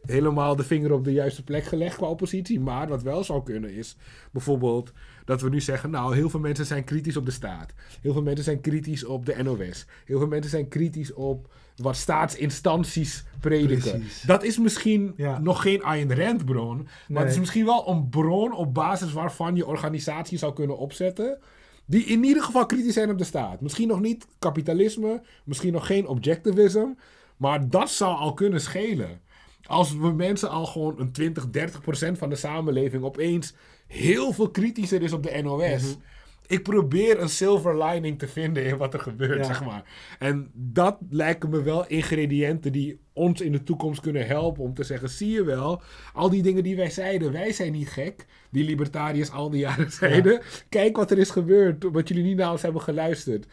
helemaal 0.00 0.56
de 0.56 0.64
vinger 0.64 0.92
op 0.92 1.04
de 1.04 1.12
juiste 1.12 1.44
plek 1.44 1.64
gelegd 1.64 1.96
qua 1.96 2.06
oppositie. 2.06 2.60
Maar 2.60 2.88
wat 2.88 3.02
wel 3.02 3.24
zou 3.24 3.42
kunnen 3.42 3.74
is 3.74 3.96
bijvoorbeeld 4.32 4.92
dat 5.26 5.40
we 5.40 5.48
nu 5.48 5.60
zeggen, 5.60 5.90
nou, 5.90 6.14
heel 6.14 6.30
veel 6.30 6.40
mensen 6.40 6.66
zijn 6.66 6.84
kritisch 6.84 7.16
op 7.16 7.24
de 7.24 7.30
staat. 7.30 7.72
Heel 8.02 8.12
veel 8.12 8.22
mensen 8.22 8.44
zijn 8.44 8.60
kritisch 8.60 9.04
op 9.04 9.26
de 9.26 9.42
NOS. 9.42 9.86
Heel 10.04 10.18
veel 10.18 10.26
mensen 10.26 10.50
zijn 10.50 10.68
kritisch 10.68 11.12
op 11.12 11.54
wat 11.76 11.96
staatsinstanties 11.96 13.24
prediken. 13.40 13.90
Precies. 13.90 14.22
Dat 14.22 14.42
is 14.44 14.58
misschien 14.58 15.12
Ja. 15.16 15.38
nog 15.38 15.62
geen 15.62 15.82
Ayn 15.82 16.14
Rand 16.14 16.44
bron, 16.44 16.76
maar 16.76 16.88
Nee. 17.08 17.22
het 17.22 17.32
is 17.32 17.38
misschien 17.38 17.64
wel 17.64 17.88
een 17.88 18.08
bron 18.08 18.54
op 18.54 18.74
basis 18.74 19.12
waarvan 19.12 19.56
je 19.56 19.66
organisatie 19.66 20.38
zou 20.38 20.52
kunnen 20.52 20.78
opzetten. 20.78 21.38
Die 21.86 22.04
in 22.04 22.24
ieder 22.24 22.42
geval 22.42 22.66
kritisch 22.66 22.94
zijn 22.94 23.10
op 23.10 23.18
de 23.18 23.24
staat. 23.24 23.60
Misschien 23.60 23.88
nog 23.88 24.00
niet 24.00 24.26
kapitalisme, 24.38 25.22
misschien 25.44 25.72
nog 25.72 25.86
geen 25.86 26.06
objectivism. 26.06 26.86
Maar 27.36 27.68
dat 27.68 27.90
zou 27.90 28.16
al 28.16 28.34
kunnen 28.34 28.60
schelen. 28.60 29.20
Als 29.66 29.96
we 29.96 30.12
mensen 30.12 30.50
al 30.50 30.66
gewoon 30.66 30.94
een 31.00 31.12
20, 31.12 31.50
30 31.50 31.80
procent 31.80 32.18
van 32.18 32.28
de 32.28 32.36
samenleving 32.36 33.02
opeens 33.02 33.54
heel 33.86 34.32
veel 34.32 34.50
kritischer 34.50 35.02
is 35.02 35.12
op 35.12 35.22
de 35.22 35.40
NOS. 35.42 35.96
Ik 36.46 36.62
probeer 36.62 37.20
een 37.20 37.28
silver 37.28 37.84
lining 37.84 38.18
te 38.18 38.28
vinden 38.28 38.64
in 38.64 38.76
wat 38.76 38.94
er 38.94 39.00
gebeurt, 39.00 39.36
Ja. 39.38 39.44
zeg 39.44 39.64
maar. 39.64 39.82
En 40.18 40.50
dat 40.54 40.96
lijken 41.10 41.50
me 41.50 41.62
wel 41.62 41.86
ingrediënten 41.86 42.72
die 42.72 43.00
ons 43.12 43.40
in 43.40 43.52
de 43.52 43.62
toekomst 43.62 44.00
kunnen 44.00 44.26
helpen 44.26 44.62
om 44.62 44.74
te 44.74 44.84
zeggen: 44.84 45.08
zie 45.08 45.30
je 45.30 45.44
wel, 45.44 45.82
al 46.12 46.30
die 46.30 46.42
dingen 46.42 46.62
die 46.62 46.76
wij 46.76 46.90
zeiden, 46.90 47.32
wij 47.32 47.52
zijn 47.52 47.72
niet 47.72 47.88
gek. 47.88 48.26
Die 48.50 48.64
libertariërs 48.64 49.30
al 49.30 49.50
die 49.50 49.60
jaren 49.60 49.90
zeiden. 49.92 50.40
Kijk 50.68 50.96
wat 50.96 51.10
er 51.10 51.18
is 51.18 51.30
gebeurd, 51.30 51.84
wat 51.92 52.08
jullie 52.08 52.24
niet 52.24 52.36
naar 52.36 52.50
ons 52.50 52.62
hebben 52.62 52.82
geluisterd. 52.82 53.46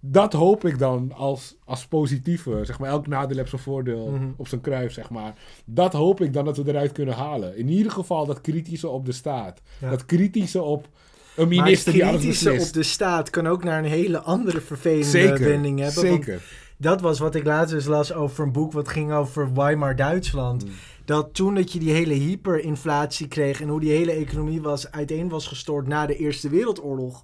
Dat 0.00 0.32
hoop 0.32 0.64
ik 0.64 0.78
dan 0.78 1.12
als, 1.12 1.56
als 1.64 1.86
positieve. 1.86 2.60
Zeg 2.62 2.78
maar, 2.78 2.88
elk 2.90 3.06
nadeel 3.06 3.36
heeft 3.36 3.50
zijn 3.50 3.62
voordeel 3.62 4.06
Mhm. 4.10 4.26
op 4.36 4.48
zijn 4.48 4.60
kruis, 4.60 4.94
zeg 4.94 5.10
maar. 5.10 5.34
Dat 5.64 5.92
hoop 5.92 6.20
ik 6.20 6.32
dan 6.32 6.44
dat 6.44 6.56
we 6.56 6.62
eruit 6.68 6.92
kunnen 6.92 7.14
halen. 7.14 7.56
In 7.56 7.68
ieder 7.68 7.92
geval 7.92 8.26
dat 8.26 8.40
kritische 8.40 8.88
op 8.88 9.06
de 9.06 9.12
staat. 9.12 9.60
Ja. 9.80 9.90
Dat 9.90 10.06
kritische 10.06 10.62
op 10.62 10.88
een 11.36 11.48
minister 11.48 11.92
die 11.92 12.04
alles 12.04 12.20
kritische 12.20 12.44
beslist. 12.48 12.68
op 12.68 12.74
de 12.74 12.82
staat 12.82 13.30
kan 13.30 13.46
ook 13.46 13.64
naar 13.64 13.78
een 13.78 13.90
hele 13.90 14.20
andere 14.20 14.60
vervelende 14.60 15.04
Zeker, 15.06 15.48
wending 15.48 15.78
hebben. 15.78 16.00
zeker. 16.00 16.42
dat 16.76 17.00
was 17.00 17.18
wat 17.18 17.34
ik 17.34 17.44
laatst 17.44 17.74
eens 17.74 17.84
las 17.86 18.12
over 18.12 18.44
een 18.44 18.52
boek 18.52 18.72
wat 18.72 18.88
ging 18.88 19.12
over 19.12 19.54
Weimar 19.54 19.96
Duitsland. 19.96 20.64
Mm. 20.64 20.70
Dat 21.04 21.34
toen 21.34 21.54
dat 21.54 21.72
je 21.72 21.78
die 21.78 21.92
hele 21.92 22.14
hyperinflatie 22.14 23.28
kreeg 23.28 23.60
en 23.60 23.68
hoe 23.68 23.80
die 23.80 23.90
hele 23.92 24.12
economie 24.12 24.60
was, 24.62 24.90
uiteen 24.90 25.28
was 25.28 25.46
gestort 25.46 25.86
na 25.86 26.06
de 26.06 26.16
Eerste 26.16 26.48
Wereldoorlog. 26.48 27.22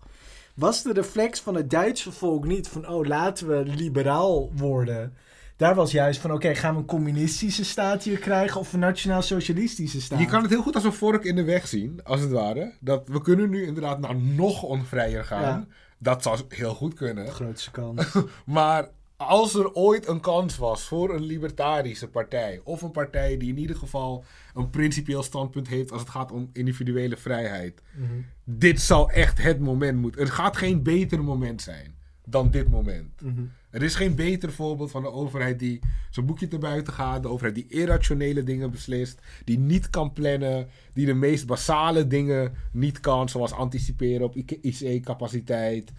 Was 0.55 0.83
de 0.83 0.93
reflex 0.93 1.41
van 1.41 1.55
het 1.55 1.71
Duitse 1.71 2.13
volk 2.13 2.45
niet 2.45 2.69
van, 2.69 2.89
oh 2.89 3.07
laten 3.07 3.49
we 3.49 3.63
liberaal 3.65 4.53
worden. 4.55 5.15
Daar 5.57 5.75
was 5.75 5.91
juist 5.93 6.21
van, 6.21 6.33
oké, 6.33 6.55
gaan 6.55 6.75
we 6.75 6.81
een 6.81 6.87
communistische 6.87 7.65
staat 7.65 8.03
hier 8.03 8.19
krijgen 8.19 8.61
of 8.61 8.73
een 8.73 8.79
nationaal-socialistische 8.79 10.01
staat? 10.01 10.19
Je 10.19 10.27
kan 10.27 10.43
het 10.43 10.51
heel 10.51 10.63
goed 10.63 10.75
als 10.75 10.85
een 10.85 10.93
vork 10.93 11.25
in 11.25 11.37
de 11.37 11.45
weg 11.45 11.69
zien, 11.69 12.01
als 12.05 12.21
het 12.21 12.31
ware. 12.31 12.73
Dat 12.81 13.09
we 13.09 13.23
kunnen 13.23 13.51
nu 13.51 13.67
inderdaad 13.67 13.99
naar 14.01 14.17
nog 14.17 14.63
onvrijer 14.63 15.25
gaan. 15.25 15.43
Ja. 15.43 15.67
Dat 15.99 16.23
zou 16.23 16.41
heel 16.49 16.75
goed 16.75 16.95
kunnen. 16.95 17.25
De 17.25 17.31
grootste 17.31 17.71
kans. 17.71 18.13
Maar 18.45 18.89
als 19.27 19.55
er 19.55 19.73
ooit 19.73 20.09
een 20.09 20.21
kans 20.21 20.57
was 20.57 20.85
voor 20.85 21.15
een 21.15 21.23
libertarische 21.23 22.09
partij, 22.09 22.61
of 22.65 22.83
een 22.83 22.91
partij 22.91 23.37
die 23.37 23.49
in 23.49 23.59
ieder 23.59 23.77
geval 23.77 24.25
een 24.55 24.71
principieel 24.71 25.23
standpunt 25.23 25.69
heeft 25.69 25.93
als 25.93 26.01
het 26.01 26.11
gaat 26.11 26.33
om 26.33 26.51
individuele 26.53 27.17
vrijheid, 27.17 27.83
Mhm. 27.97 28.13
dit 28.45 28.81
zou 28.81 29.13
echt 29.13 29.43
het 29.43 29.61
moment 29.61 29.99
moeten. 30.01 30.21
Er 30.21 30.29
gaat 30.33 30.57
geen 30.57 30.83
beter 30.83 31.25
moment 31.25 31.63
zijn 31.63 31.95
dan 32.25 32.51
dit 32.51 32.69
moment. 32.71 33.21
Mhm. 33.23 33.43
Er 33.71 33.83
is 33.83 33.95
geen 33.95 34.15
beter 34.15 34.53
voorbeeld 34.53 34.91
van 34.91 35.03
de 35.03 35.11
overheid 35.13 35.59
die 35.59 35.81
zijn 36.11 36.27
boekje 36.27 36.49
te 36.49 36.59
buiten 36.59 36.93
gaat. 36.93 37.23
De 37.23 37.29
overheid 37.29 37.55
die 37.55 37.67
irrationele 37.69 38.43
dingen 38.43 38.71
beslist. 38.71 39.21
Die 39.45 39.59
niet 39.59 39.91
kan 39.91 40.13
plannen. 40.13 40.69
Die 40.93 41.07
de 41.07 41.15
meest 41.15 41.47
basale 41.47 42.07
dingen 42.07 42.53
niet 42.73 43.01
kan. 43.01 43.29
Zoals 43.29 43.53
anticiperen 43.53 44.27
op 44.27 44.37
IC-capaciteit. 44.61 45.93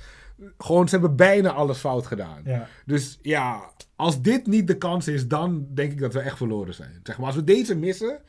Gewoon, 0.57 0.87
ze 0.87 0.95
hebben 0.95 1.15
bijna 1.15 1.51
alles 1.51 1.77
fout 1.77 2.07
gedaan. 2.07 2.41
Ja. 2.45 2.67
Dus 2.85 3.19
ja, 3.21 3.71
als 3.95 4.21
dit 4.21 4.47
niet 4.47 4.67
de 4.67 4.77
kans 4.77 5.07
is, 5.07 5.27
dan 5.27 5.67
denk 5.73 5.91
ik 5.91 5.99
dat 5.99 6.13
we 6.13 6.19
echt 6.19 6.37
verloren 6.37 6.73
zijn. 6.73 6.99
Zeg 7.03 7.17
maar, 7.17 7.25
als 7.25 7.35
we 7.35 7.43
deze 7.43 7.75
missen. 7.75 8.19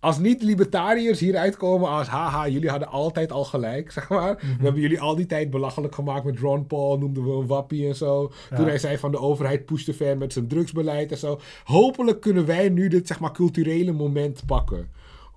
Als 0.00 0.18
niet-libertariërs 0.18 1.20
hieruit 1.20 1.56
komen 1.56 1.88
als 1.88 2.08
haha, 2.08 2.48
jullie 2.48 2.70
hadden 2.70 2.88
altijd 2.88 3.32
al 3.32 3.44
gelijk, 3.44 3.90
zeg 3.92 4.08
maar. 4.08 4.36
We 4.36 4.62
hebben 4.62 4.80
jullie 4.80 5.00
al 5.00 5.16
die 5.16 5.26
tijd 5.26 5.50
belachelijk 5.50 5.94
gemaakt 5.94 6.24
met 6.24 6.38
Ron 6.38 6.66
Paul, 6.66 6.98
noemden 6.98 7.24
we 7.24 7.30
een 7.30 7.46
wappie 7.46 7.86
en 7.86 7.96
zo. 7.96 8.32
Ja. 8.50 8.56
Toen 8.56 8.66
hij 8.66 8.78
zei 8.78 8.98
van 8.98 9.10
de 9.10 9.18
overheid 9.18 9.64
push 9.64 9.88
ver 9.92 10.18
met 10.18 10.32
zijn 10.32 10.48
drugsbeleid 10.48 11.10
en 11.10 11.18
zo. 11.18 11.40
Hopelijk 11.64 12.20
kunnen 12.20 12.46
wij 12.46 12.68
nu 12.68 12.88
dit, 12.88 13.06
zeg 13.06 13.20
maar, 13.20 13.32
culturele 13.32 13.92
moment 13.92 14.46
pakken. 14.46 14.90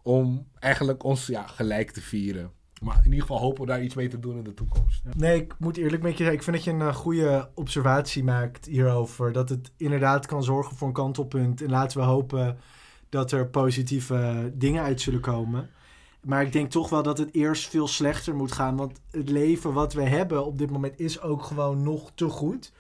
Om 0.04 0.48
eigenlijk 0.60 1.04
ons 1.04 1.28
ja, 1.28 1.48
gelijk 1.48 1.92
te 1.92 2.02
vieren. 2.02 2.52
Maar 2.82 2.98
in 2.98 3.04
ieder 3.04 3.22
geval 3.22 3.40
hopen 3.40 3.62
we 3.62 3.68
daar 3.68 3.84
iets 3.84 3.96
mee 3.96 4.08
te 4.08 4.20
doen 4.20 4.38
in 4.38 4.44
de 4.44 4.54
toekomst. 4.54 5.04
Nee, 5.16 5.42
ik 5.42 5.56
moet 5.60 5.78
eerlijk 5.78 6.04
met 6.04 6.12
je 6.12 6.18
zeggen, 6.18 6.36
ik 6.36 6.44
vind 6.44 6.56
dat 6.56 6.66
je 6.66 6.72
een 6.72 6.82
eh, 6.82 6.96
goede 6.96 7.50
observatie 7.54 8.24
maakt 8.24 8.66
hierover. 8.66 9.32
Dat 9.32 9.50
het 9.50 9.72
inderdaad 9.78 10.26
kan 10.26 10.44
zorgen 10.44 10.76
voor 10.76 10.88
een 10.88 10.94
kantelpunt. 10.94 11.62
En 11.62 11.70
laten 11.70 12.00
we 12.00 12.04
hopen 12.04 12.58
dat 13.10 13.32
er 13.32 13.48
positieve 13.48 14.52
dingen 14.56 14.84
uit 14.84 15.02
zullen 15.02 15.20
komen. 15.20 15.70
Maar 16.22 16.42
ik 16.42 16.52
denk 16.52 16.72
toch 16.72 16.90
wel 16.90 17.04
dat 17.04 17.18
het 17.18 17.34
eerst 17.34 17.70
veel 17.70 17.88
slechter 17.88 18.36
moet 18.36 18.52
gaan. 18.52 18.76
Want 18.76 19.00
het 19.12 19.30
leven 19.30 19.74
wat 19.74 19.94
we 19.94 20.04
hebben 20.04 20.46
op 20.46 20.58
dit 20.58 20.72
moment 20.72 21.00
is 21.00 21.22
ook 21.22 21.44
gewoon 21.44 21.84
nog 21.84 22.12
te 22.16 22.30
goed. 22.30 22.72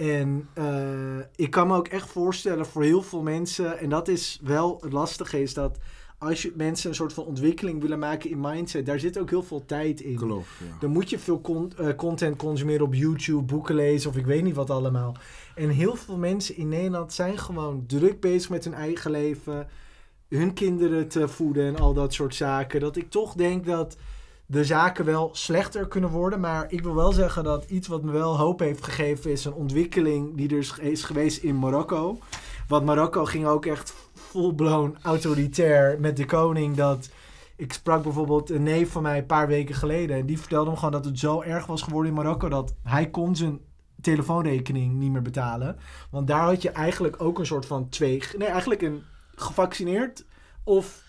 En 0.00 0.48
eh, 0.54 1.18
ik 1.36 1.50
kan 1.50 1.66
me 1.66 1.76
ook 1.76 1.88
echt 1.88 2.08
voorstellen 2.08 2.66
voor 2.66 2.82
heel 2.82 3.02
veel 3.02 3.22
mensen, 3.22 3.78
en 3.78 3.88
dat 3.88 4.08
is 4.08 4.40
wel 4.42 4.78
het 4.80 4.92
lastige, 4.92 5.42
is 5.42 5.54
dat 5.54 5.78
als 6.18 6.42
je 6.42 6.52
mensen 6.56 6.88
een 6.88 6.94
soort 6.94 7.12
van 7.12 7.24
ontwikkeling 7.24 7.80
willen 7.80 7.98
maken 7.98 8.30
in 8.30 8.40
mindset, 8.40 8.86
daar 8.86 8.98
zit 8.98 9.18
ook 9.18 9.30
heel 9.30 9.42
veel 9.42 9.64
tijd 9.66 10.00
in. 10.00 10.18
Ja. 10.58 10.78
Dan 10.80 10.90
moet 10.90 11.10
je 11.10 11.18
veel 11.18 11.40
con- 11.40 11.72
eh, 11.76 11.88
content 11.96 12.36
consumeren 12.36 12.86
op 12.86 12.94
YouTube, 12.94 13.42
boeken 13.42 13.74
lezen 13.74 14.10
of 14.10 14.16
ik 14.16 14.26
weet 14.26 14.42
niet 14.42 14.54
wat 14.54 14.70
allemaal. 14.70 15.16
En 15.54 15.68
heel 15.68 15.96
veel 15.96 16.16
mensen 16.16 16.56
in 16.56 16.68
Nederland 16.68 17.12
zijn 17.12 17.38
gewoon 17.38 17.84
druk 17.86 18.20
bezig 18.20 18.50
met 18.50 18.64
hun 18.64 18.74
eigen 18.74 19.10
leven, 19.10 19.68
hun 20.28 20.54
kinderen 20.54 21.08
te 21.08 21.28
voeden 21.28 21.66
en 21.66 21.76
al 21.76 21.94
dat 21.94 22.14
soort 22.14 22.34
zaken. 22.34 22.80
Dat 22.80 22.96
ik 22.96 23.10
toch 23.10 23.34
denk 23.34 23.66
dat 23.66 23.96
de 24.50 24.64
zaken 24.64 25.04
wel 25.04 25.30
slechter 25.32 25.88
kunnen 25.88 26.10
worden. 26.10 26.40
Maar 26.40 26.66
ik 26.68 26.82
wil 26.82 26.94
wel 26.94 27.12
zeggen 27.12 27.44
dat 27.44 27.64
iets 27.64 27.88
wat 27.88 28.02
me 28.02 28.12
wel 28.12 28.36
hoop 28.38 28.58
heeft 28.58 28.84
gegeven 28.84 29.30
is 29.30 29.44
een 29.44 29.52
ontwikkeling 29.52 30.36
die 30.36 30.48
er 30.48 30.82
is- 30.82 31.04
geweest 31.04 31.42
in 31.42 31.58
Marokko. 31.58 32.18
Want 32.68 32.84
Marokko 32.84 33.24
ging 33.24 33.46
ook 33.46 33.66
echt 33.66 33.94
full-blown 34.14 34.96
autoritair 35.02 36.00
met 36.00 36.16
de 36.16 36.24
koning 36.24 36.76
dat... 36.76 37.08
Ik 37.56 37.72
sprak 37.72 38.02
bijvoorbeeld 38.02 38.50
een 38.50 38.62
neef 38.62 38.90
van 38.90 39.02
mij 39.02 39.18
een 39.18 39.26
paar 39.26 39.46
weken 39.46 39.74
geleden. 39.74 40.16
En 40.16 40.26
die 40.26 40.38
vertelde 40.38 40.70
me 40.70 40.76
gewoon 40.76 40.92
dat 40.92 41.04
het 41.04 41.18
zo 41.18 41.40
erg 41.40 41.66
was 41.66 41.82
geworden 41.82 42.10
in 42.10 42.16
Marokko 42.16 42.48
dat 42.48 42.74
hij 42.82 43.10
kon 43.10 43.36
zijn 43.36 43.60
telefoonrekening 44.00 44.94
niet 44.94 45.10
meer 45.10 45.22
betalen. 45.22 45.76
Want 46.10 46.26
daar 46.26 46.42
had 46.44 46.62
je 46.62 46.70
eigenlijk 46.70 47.22
ook 47.22 47.38
een 47.38 47.46
soort 47.46 47.66
van 47.66 47.88
twee... 47.88 48.22
Nee, 48.38 48.48
eigenlijk 48.48 48.82
een 48.82 49.02
gevaccineerd 49.34 50.24
of, 50.64 51.02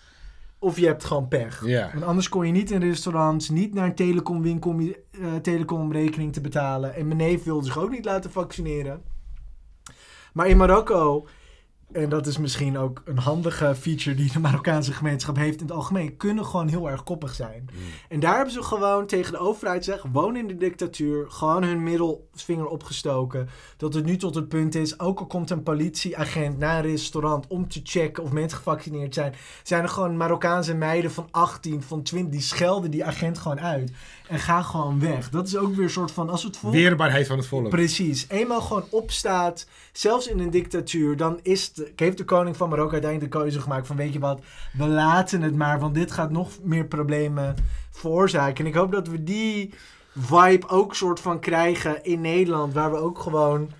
of 0.62 0.78
je 0.78 0.86
hebt 0.86 1.04
gewoon 1.04 1.28
pech. 1.28 1.60
Want 1.92 2.04
anders 2.04 2.28
kon 2.28 2.46
je 2.46 2.52
niet 2.52 2.70
in 2.70 2.80
restaurants, 2.80 3.48
niet 3.48 3.74
naar 3.74 3.86
een 3.86 3.94
telecomwinkel 3.94 4.70
om 4.70 4.80
je 4.80 5.04
eh, 5.10 5.34
telecomrekening 5.34 6.32
te 6.32 6.40
betalen. 6.40 6.94
En 6.94 7.06
mijn 7.06 7.18
neef 7.18 7.44
wilde 7.44 7.66
zich 7.66 7.78
ook 7.78 7.90
niet 7.90 8.04
laten 8.04 8.30
vaccineren. 8.30 9.02
Maar 10.32 10.48
in 10.48 10.56
Marokko, 10.56 11.26
en 11.92 12.08
dat 12.08 12.26
is 12.26 12.38
misschien 12.38 12.78
ook 12.78 13.02
een 13.04 13.18
handige 13.18 13.74
feature 13.74 14.16
die 14.16 14.32
de 14.32 14.38
Marokkaanse 14.38 14.92
gemeenschap 14.92 15.36
heeft 15.36 15.60
in 15.60 15.66
het 15.66 15.74
algemeen, 15.74 16.16
kunnen 16.16 16.46
gewoon 16.46 16.68
heel 16.68 16.90
erg 16.90 17.02
koppig 17.04 17.34
zijn. 17.34 17.68
En 18.08 18.20
daar 18.20 18.34
hebben 18.36 18.52
ze 18.52 18.62
gewoon 18.62 19.06
tegen 19.06 19.32
de 19.32 19.38
overheid 19.38 19.84
gezegd, 19.84 20.04
woon 20.12 20.36
in 20.36 20.46
de 20.46 20.56
dictatuur, 20.56 21.30
gewoon 21.30 21.62
hun 21.62 21.82
middelvinger 21.82 22.66
opgestoken. 22.66 23.48
Dat 23.76 23.94
het 23.94 24.04
nu 24.04 24.16
tot 24.16 24.34
het 24.34 24.48
punt 24.48 24.74
is, 24.74 25.00
ook 25.00 25.18
al 25.18 25.26
komt 25.26 25.50
een 25.50 25.62
politieagent 25.62 26.58
naar 26.58 26.84
een 26.84 26.90
restaurant 26.90 27.46
om 27.46 27.68
te 27.68 27.80
checken 27.82 28.22
of 28.22 28.32
mensen 28.32 28.58
gevaccineerd 28.58 29.14
zijn, 29.14 29.34
zijn 29.62 29.82
er 29.82 29.88
gewoon 29.88 30.16
Marokkaanse 30.16 30.74
meiden 30.74 31.10
van 31.10 31.28
18, 31.30 31.82
van 31.82 32.02
20, 32.02 32.32
die 32.32 32.40
schelden 32.40 32.90
die 32.90 33.04
agent 33.04 33.38
gewoon 33.38 33.60
uit. 33.60 33.92
En 34.28 34.38
gaan 34.38 34.64
gewoon 34.64 35.00
weg. 35.00 35.30
Dat 35.30 35.46
is 35.46 35.56
ook 35.56 35.74
weer 35.74 35.84
een 35.84 35.90
soort 35.90 36.10
van, 36.10 36.30
als 36.30 36.42
het 36.42 36.56
volk... 36.56 36.72
Weerbaarheid 36.72 37.26
van 37.26 37.36
het 37.38 37.46
volk. 37.46 37.68
Precies. 37.68 38.26
Eenmaal 38.28 38.60
gewoon 38.60 38.84
opstaat, 38.90 39.66
zelfs 39.92 40.26
in 40.26 40.38
een 40.38 40.50
dictatuur, 40.50 41.16
dan 41.16 41.38
is 41.42 41.72
de, 41.72 41.81
heeft 41.96 42.18
de 42.18 42.24
koning 42.24 42.56
van 42.56 42.68
Marokko 42.68 42.92
uiteindelijk 42.92 43.32
de 43.32 43.38
keuze 43.38 43.60
gemaakt 43.60 43.86
van 43.86 43.96
weet 43.96 44.12
je 44.12 44.18
wat, 44.18 44.40
we 44.72 44.86
laten 44.86 45.42
het 45.42 45.56
maar, 45.56 45.80
want 45.80 45.94
dit 45.94 46.12
gaat 46.12 46.30
nog 46.30 46.50
meer 46.62 46.84
problemen 46.84 47.54
veroorzaken. 47.90 48.64
En 48.64 48.70
ik 48.70 48.76
hoop 48.76 48.92
dat 48.92 49.08
we 49.08 49.22
die 49.22 49.74
vibe 50.14 50.68
ook 50.68 50.94
soort 50.94 51.20
van 51.20 51.40
krijgen 51.40 52.04
in 52.04 52.20
Nederland, 52.20 52.74
waar 52.74 52.90
we 52.90 52.96
ook 52.96 53.18
gewoon 53.18 53.70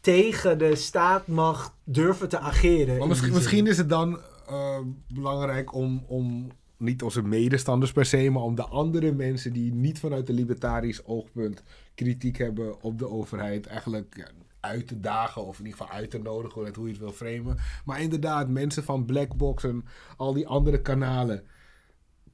tegen 0.00 0.58
de 0.58 0.76
staatmacht 0.76 1.72
durven 1.84 2.28
te 2.28 2.38
ageren. 2.38 2.98
Maar 2.98 3.08
misschien, 3.32 3.66
is 3.66 3.78
het 3.78 3.88
dan 3.88 4.18
eh, 4.48 4.78
belangrijk 5.08 5.74
om, 5.74 6.04
om 6.06 6.50
niet 6.76 7.02
onze 7.02 7.22
medestanders 7.22 7.92
per 7.92 8.04
se, 8.04 8.30
maar 8.30 8.42
om 8.42 8.54
de 8.54 8.64
andere 8.64 9.12
mensen 9.12 9.52
die 9.52 9.72
niet 9.72 9.98
vanuit 9.98 10.28
een 10.28 10.34
libertarisch 10.34 11.04
oogpunt 11.04 11.62
kritiek 11.94 12.38
hebben 12.38 12.82
op 12.82 12.98
de 12.98 13.08
overheid, 13.08 13.66
eigenlijk 13.66 14.14
ja, 14.16 14.28
uit 14.64 14.86
te 14.88 15.00
dagen 15.00 15.44
of 15.46 15.58
in 15.58 15.64
ieder 15.64 15.80
geval 15.80 15.94
uit 15.96 16.10
te 16.10 16.18
nodigen, 16.18 16.62
net 16.62 16.76
hoe 16.76 16.84
je 16.86 16.92
het 16.92 17.00
wil 17.00 17.12
framen. 17.12 17.56
Maar 17.84 18.00
inderdaad, 18.00 18.48
mensen 18.48 18.84
van 18.84 19.04
Blackbox 19.04 19.64
en 19.64 19.84
al 20.16 20.32
die 20.32 20.46
andere 20.46 20.80
kanalen, 20.82 21.44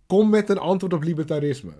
kom 0.06 0.30
met 0.30 0.48
een 0.48 0.58
antwoord 0.58 0.92
op 0.92 1.02
libertarisme. 1.02 1.72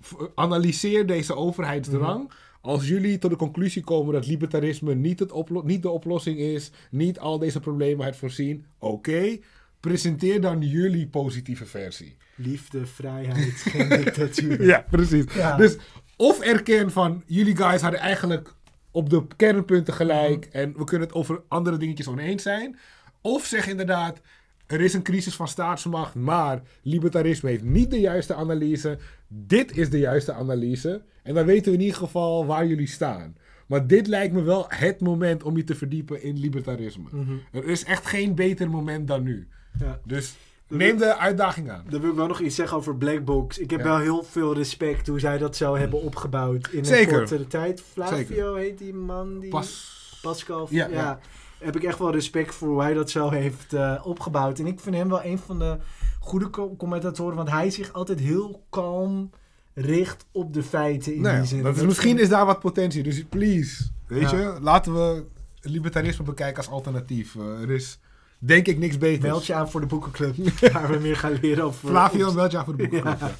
V- 0.00 0.14
analyseer 0.34 1.06
deze 1.06 1.34
overheidsdrang. 1.34 2.32
Als 2.60 2.88
jullie 2.88 3.18
tot 3.18 3.30
de 3.30 3.36
conclusie 3.36 3.82
komen 3.84 4.12
dat 4.12 4.26
libertarisme 4.26 4.94
niet, 4.94 5.18
het 5.18 5.64
niet 5.64 5.82
de 5.82 5.90
oplossing 5.90 6.38
is, 6.38 6.70
niet 6.90 7.18
al 7.18 7.38
deze 7.38 7.60
problemen 7.60 8.06
het 8.06 8.16
voorzien, 8.16 8.66
oké, 8.78 9.38
presenteer 9.80 10.40
dan 10.40 10.60
jullie 10.60 11.08
positieve 11.08 11.66
versie. 11.66 12.16
Liefde, 12.34 12.86
vrijheid, 12.86 13.52
geen 13.54 13.88
dictatuur. 14.04 14.64
Ja, 14.64 14.86
precies. 14.90 15.34
Ja. 15.34 15.56
Dus 15.56 15.76
of 16.16 16.40
erken 16.40 16.90
van 16.90 17.22
jullie 17.26 17.56
guys 17.56 17.80
hadden 17.80 18.00
eigenlijk 18.00 18.54
op 18.96 19.10
de 19.10 19.26
kernpunten 19.36 19.94
gelijk 19.94 20.44
en 20.44 20.72
we 20.76 20.84
kunnen 20.84 21.06
het 21.06 21.16
over 21.16 21.42
andere 21.48 21.76
dingetjes 21.76 22.08
oneens 22.08 22.42
zijn. 22.42 22.78
Of 23.20 23.44
zeg 23.44 23.68
inderdaad, 23.68 24.20
er 24.66 24.80
is 24.80 24.94
een 24.94 25.02
crisis 25.02 25.34
van 25.34 25.48
staatsmacht, 25.48 26.14
maar 26.14 26.62
libertarisme 26.82 27.50
heeft 27.50 27.62
niet 27.62 27.90
de 27.90 28.00
juiste 28.00 28.34
analyse. 28.34 28.98
Dit 29.28 29.76
is 29.76 29.90
de 29.90 29.98
juiste 29.98 30.32
analyse. 30.32 31.02
En 31.22 31.34
dan 31.34 31.46
weten 31.46 31.72
we 31.72 31.78
in 31.78 31.84
ieder 31.84 31.98
geval 31.98 32.46
waar 32.46 32.66
jullie 32.66 32.86
staan. 32.86 33.36
Maar 33.66 33.86
dit 33.86 34.06
lijkt 34.06 34.34
me 34.34 34.42
wel 34.42 34.64
het 34.68 35.00
moment 35.00 35.42
om 35.42 35.56
je 35.56 35.64
te 35.64 35.74
verdiepen 35.74 36.22
in 36.22 36.38
libertarisme. 36.38 37.08
Mhm. 37.12 37.36
Er 37.52 37.64
is 37.64 37.84
echt 37.84 38.06
geen 38.06 38.34
beter 38.34 38.70
moment 38.70 39.08
dan 39.08 39.22
nu. 39.22 39.48
Ja. 39.78 40.00
Dus 40.04 40.36
neem 40.68 40.96
de 40.96 41.16
uitdaging 41.16 41.70
aan. 41.70 41.84
Dan 41.88 42.00
wil 42.00 42.10
ik 42.10 42.16
wel 42.16 42.26
nog 42.26 42.40
iets 42.40 42.54
zeggen 42.54 42.76
over 42.76 42.96
Blackbox. 42.96 43.58
Ik 43.58 43.70
heb 43.70 43.80
Ja. 43.80 43.84
wel 43.86 43.98
heel 43.98 44.22
veel 44.22 44.54
respect 44.54 45.06
hoe 45.06 45.20
zij 45.20 45.38
dat 45.38 45.56
zo 45.56 45.76
hebben 45.76 46.02
opgebouwd 46.02 46.68
in 46.68 46.84
Zeker. 46.84 47.12
een 47.12 47.18
kortere 47.18 47.46
tijd. 47.46 47.82
Flavio 47.92 48.16
Zeker. 48.16 48.56
heet 48.56 48.78
die 48.78 48.94
man. 48.94 49.38
Die... 49.38 49.50
Pas. 49.50 49.94
Pascal. 50.22 50.66
Ja, 50.70 50.86
Ja, 50.88 50.94
ja. 50.94 51.18
Heb 51.58 51.76
ik 51.76 51.82
echt 51.84 51.98
wel 51.98 52.12
respect 52.12 52.54
voor 52.54 52.68
hoe 52.68 52.80
hij 52.82 52.94
dat 52.94 53.10
zo 53.10 53.30
heeft 53.30 53.72
eh, 53.72 54.00
opgebouwd. 54.04 54.58
En 54.58 54.66
ik 54.66 54.80
vind 54.80 54.94
hem 54.96 55.08
wel 55.08 55.24
een 55.24 55.38
van 55.38 55.58
de 55.58 55.76
goede 56.20 56.50
co- 56.50 56.76
commentatoren. 56.76 57.36
Want 57.36 57.50
hij 57.50 57.70
zich 57.70 57.92
altijd 57.92 58.18
heel 58.20 58.64
kalm 58.70 59.30
richt 59.74 60.26
op 60.32 60.52
de 60.52 60.62
feiten 60.62 61.14
in 61.14 61.20
Nou 61.20 61.34
ja, 61.34 61.40
die 61.40 61.48
zin. 61.48 61.62
dat 61.62 61.76
is, 61.76 61.82
misschien 61.82 62.18
is 62.18 62.28
daar 62.28 62.46
wat 62.46 62.60
potentie. 62.60 63.02
Dus 63.02 63.24
please, 63.28 63.84
weet 64.06 64.30
je, 64.30 64.56
laten 64.60 64.94
we 64.94 65.24
libertarisme 65.60 66.24
bekijken 66.24 66.56
als 66.56 66.68
alternatief. 66.68 67.36
Eh, 67.36 67.60
er 67.62 67.70
is 67.70 67.98
denk 68.38 68.66
ik 68.66 68.78
niks 68.78 68.98
beters. 68.98 69.22
Meld 69.22 69.46
je 69.46 69.54
aan 69.54 69.70
voor 69.70 69.80
de 69.80 69.86
boekenclub. 69.86 70.36
waar 70.72 70.90
we 70.90 70.98
meer 70.98 71.16
gaan 71.16 71.38
leren 71.42 71.64
over... 71.64 71.88
Flavio, 71.88 72.32
meld 72.32 72.50
je 72.50 72.58
aan 72.58 72.64
voor 72.64 72.76
de 72.76 72.88
boekenclub. 72.88 73.20
Ja. 73.20 73.30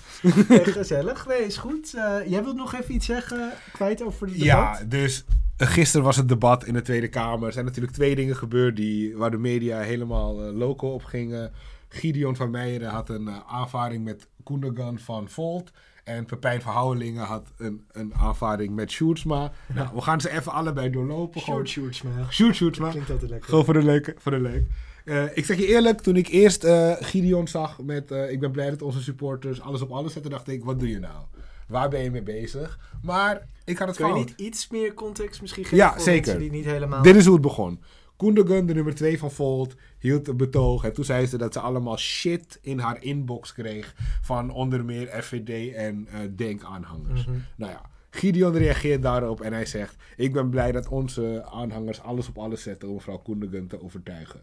Eh, 0.56 0.66
Gezellig. 0.72 1.26
Nee, 1.26 1.44
is 1.44 1.56
goed. 1.56 1.94
Eh, 1.94 2.14
jij 2.26 2.42
wilt 2.42 2.56
nog 2.56 2.74
even 2.74 2.94
iets 2.94 3.06
zeggen 3.06 3.52
kwijt 3.72 4.02
over 4.02 4.26
het 4.26 4.38
debat? 4.38 4.46
Ja, 4.46 4.84
dus 4.88 5.24
eh, 5.56 5.68
gisteren 5.68 6.06
was 6.06 6.16
het 6.16 6.28
debat 6.28 6.64
in 6.64 6.74
de 6.74 6.82
Tweede 6.82 7.08
Kamer. 7.08 7.46
Er 7.46 7.52
zijn 7.52 7.64
natuurlijk 7.64 7.94
twee 7.94 8.14
dingen 8.14 8.36
gebeurd 8.36 8.76
die, 8.76 9.16
waar 9.16 9.30
de 9.30 9.38
media 9.38 9.78
helemaal 9.78 10.46
eh, 10.46 10.52
loco 10.54 10.88
op 10.88 11.04
gingen. 11.04 11.52
Gideon 11.88 12.36
van 12.36 12.50
Meijeren 12.50 12.90
had 12.90 13.08
een 13.08 13.30
aanvaring 13.46 14.04
met 14.04 14.26
Koendegan 14.42 14.98
van 14.98 15.28
Volt. 15.28 15.70
En 16.04 16.24
Pepijn 16.24 16.62
van 16.62 16.72
Houwelingen 16.72 17.24
had 17.24 17.52
een, 17.56 17.84
een 17.92 18.14
aanvaring 18.14 18.74
met 18.74 18.90
Sjoerdsma. 18.90 19.52
Nou, 19.74 19.88
we 19.94 20.00
gaan 20.00 20.20
ze 20.20 20.30
even 20.30 20.52
allebei 20.52 20.90
doorlopen. 20.90 21.40
Gewoon- 21.40 21.66
Short 21.66 21.68
shorts, 21.68 22.02
man. 22.02 22.26
Sjoerd 22.32 22.54
Sjoerdsma. 22.56 22.90
Klinkt 22.90 23.10
altijd 23.10 23.30
lekker. 23.30 23.48
Gewoon 23.48 23.64
voor 23.64 23.74
de 23.74 23.82
leuk. 23.82 24.14
Voor 24.18 24.32
de 24.32 24.40
leuk. 24.40 24.62
Eh, 25.06 25.24
ik 25.36 25.44
zeg 25.44 25.56
je 25.56 25.66
eerlijk, 25.66 26.00
toen 26.00 26.16
ik 26.16 26.28
eerst 26.28 26.64
eh, 26.64 26.92
Gideon 27.00 27.48
zag 27.48 27.82
met 27.82 28.10
eh, 28.10 28.30
ik 28.30 28.40
ben 28.40 28.50
blij 28.50 28.70
dat 28.70 28.82
onze 28.82 29.02
supporters 29.02 29.60
alles 29.60 29.82
op 29.82 29.90
alles 29.90 30.12
zetten, 30.12 30.30
dacht 30.30 30.48
ik, 30.48 30.64
wat 30.64 30.78
doe 30.78 30.88
je 30.88 30.98
nou? 30.98 31.24
waar 31.68 31.88
ben 31.88 32.02
je 32.02 32.10
mee 32.10 32.22
bezig? 32.22 32.78
Maar 33.02 33.46
ik 33.64 33.78
had 33.78 33.88
het 33.88 33.96
Kun 33.96 34.06
je 34.06 34.12
fout. 34.12 34.26
niet 34.26 34.40
iets 34.40 34.68
meer 34.68 34.94
context 34.94 35.40
misschien 35.40 35.62
geven 35.64 35.76
Ja, 35.76 35.92
voor 35.92 36.00
zeker. 36.00 36.26
mensen 36.26 36.38
die 36.38 36.50
niet 36.50 36.64
helemaal... 36.64 37.02
Dit 37.02 37.16
is 37.16 37.24
hoe 37.24 37.32
het 37.32 37.42
begon. 37.42 37.82
Koendegun, 38.16 38.66
de 38.66 38.74
nummer 38.74 38.94
2 38.94 39.18
van 39.18 39.30
Volt, 39.30 39.74
hield 39.98 40.28
een 40.28 40.36
betoog. 40.36 40.84
En 40.84 40.92
toen 40.92 41.04
zei 41.04 41.26
ze 41.26 41.38
dat 41.38 41.52
ze 41.52 41.60
allemaal 41.60 41.98
shit 41.98 42.58
in 42.62 42.78
haar 42.78 43.02
inbox 43.02 43.52
kreeg. 43.52 43.94
Van 44.22 44.50
onder 44.50 44.84
meer 44.84 45.22
FVD 45.22 45.74
en 45.74 46.08
Denk-aanhangers. 46.36 47.26
Mhm. 47.26 47.36
Nou 47.56 47.72
ja, 47.72 47.82
Gideon 48.10 48.56
reageert 48.56 49.02
daarop 49.02 49.40
en 49.40 49.52
hij 49.52 49.66
zegt... 49.66 49.96
Ik 50.16 50.32
ben 50.32 50.50
blij 50.50 50.72
dat 50.72 50.88
onze 50.88 51.44
aanhangers 51.52 52.00
alles 52.00 52.28
op 52.28 52.38
alles 52.38 52.62
zetten 52.62 52.88
om 52.88 52.94
mevrouw 52.94 53.18
Koendegun 53.18 53.66
te 53.66 53.82
overtuigen. 53.82 54.40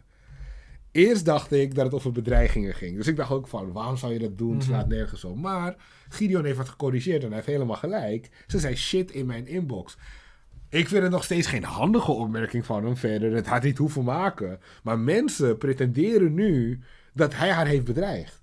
Eerst 0.94 1.26
dacht 1.26 1.52
ik 1.52 1.76
dat 1.76 1.86
het 1.86 1.94
over 1.94 2.12
bedreigingen 2.12 2.74
ging. 2.74 2.96
Dus 2.96 3.08
ik 3.08 3.16
dacht 3.16 3.32
ook 3.32 3.48
van, 3.48 3.72
waarom 3.72 3.98
zou 3.98 4.14
je 4.14 4.20
dat 4.20 4.38
doen? 4.38 4.54
Het 4.54 4.64
slaat 4.64 4.88
nergens 4.88 5.24
op. 5.24 5.36
Maar 5.38 5.76
Gideon 6.10 6.46
heeft 6.46 6.58
wat 6.58 6.70
gecorrigeerd 6.70 7.22
en 7.22 7.28
hij 7.28 7.36
heeft 7.36 7.48
helemaal 7.48 7.76
gelijk. 7.76 8.30
Ze 8.48 8.60
zei 8.60 8.76
shit 8.76 9.12
in 9.12 9.26
mijn 9.26 9.48
inbox. 9.48 9.98
Ik 10.70 10.88
vind 10.88 11.04
het 11.04 11.12
nog 11.12 11.24
steeds 11.24 11.48
geen 11.48 11.64
handige 11.64 12.12
opmerking 12.12 12.66
van 12.66 12.86
hem 12.86 12.98
verder. 12.98 13.34
Het 13.34 13.48
had 13.48 13.64
niet 13.64 13.78
hoeven 13.78 14.04
maken. 14.04 14.60
Maar 14.84 15.00
mensen 15.00 15.58
pretenderen 15.58 16.34
nu 16.34 16.80
dat 17.14 17.36
hij 17.36 17.52
haar 17.52 17.68
heeft 17.68 17.86
bedreigd. 17.86 18.43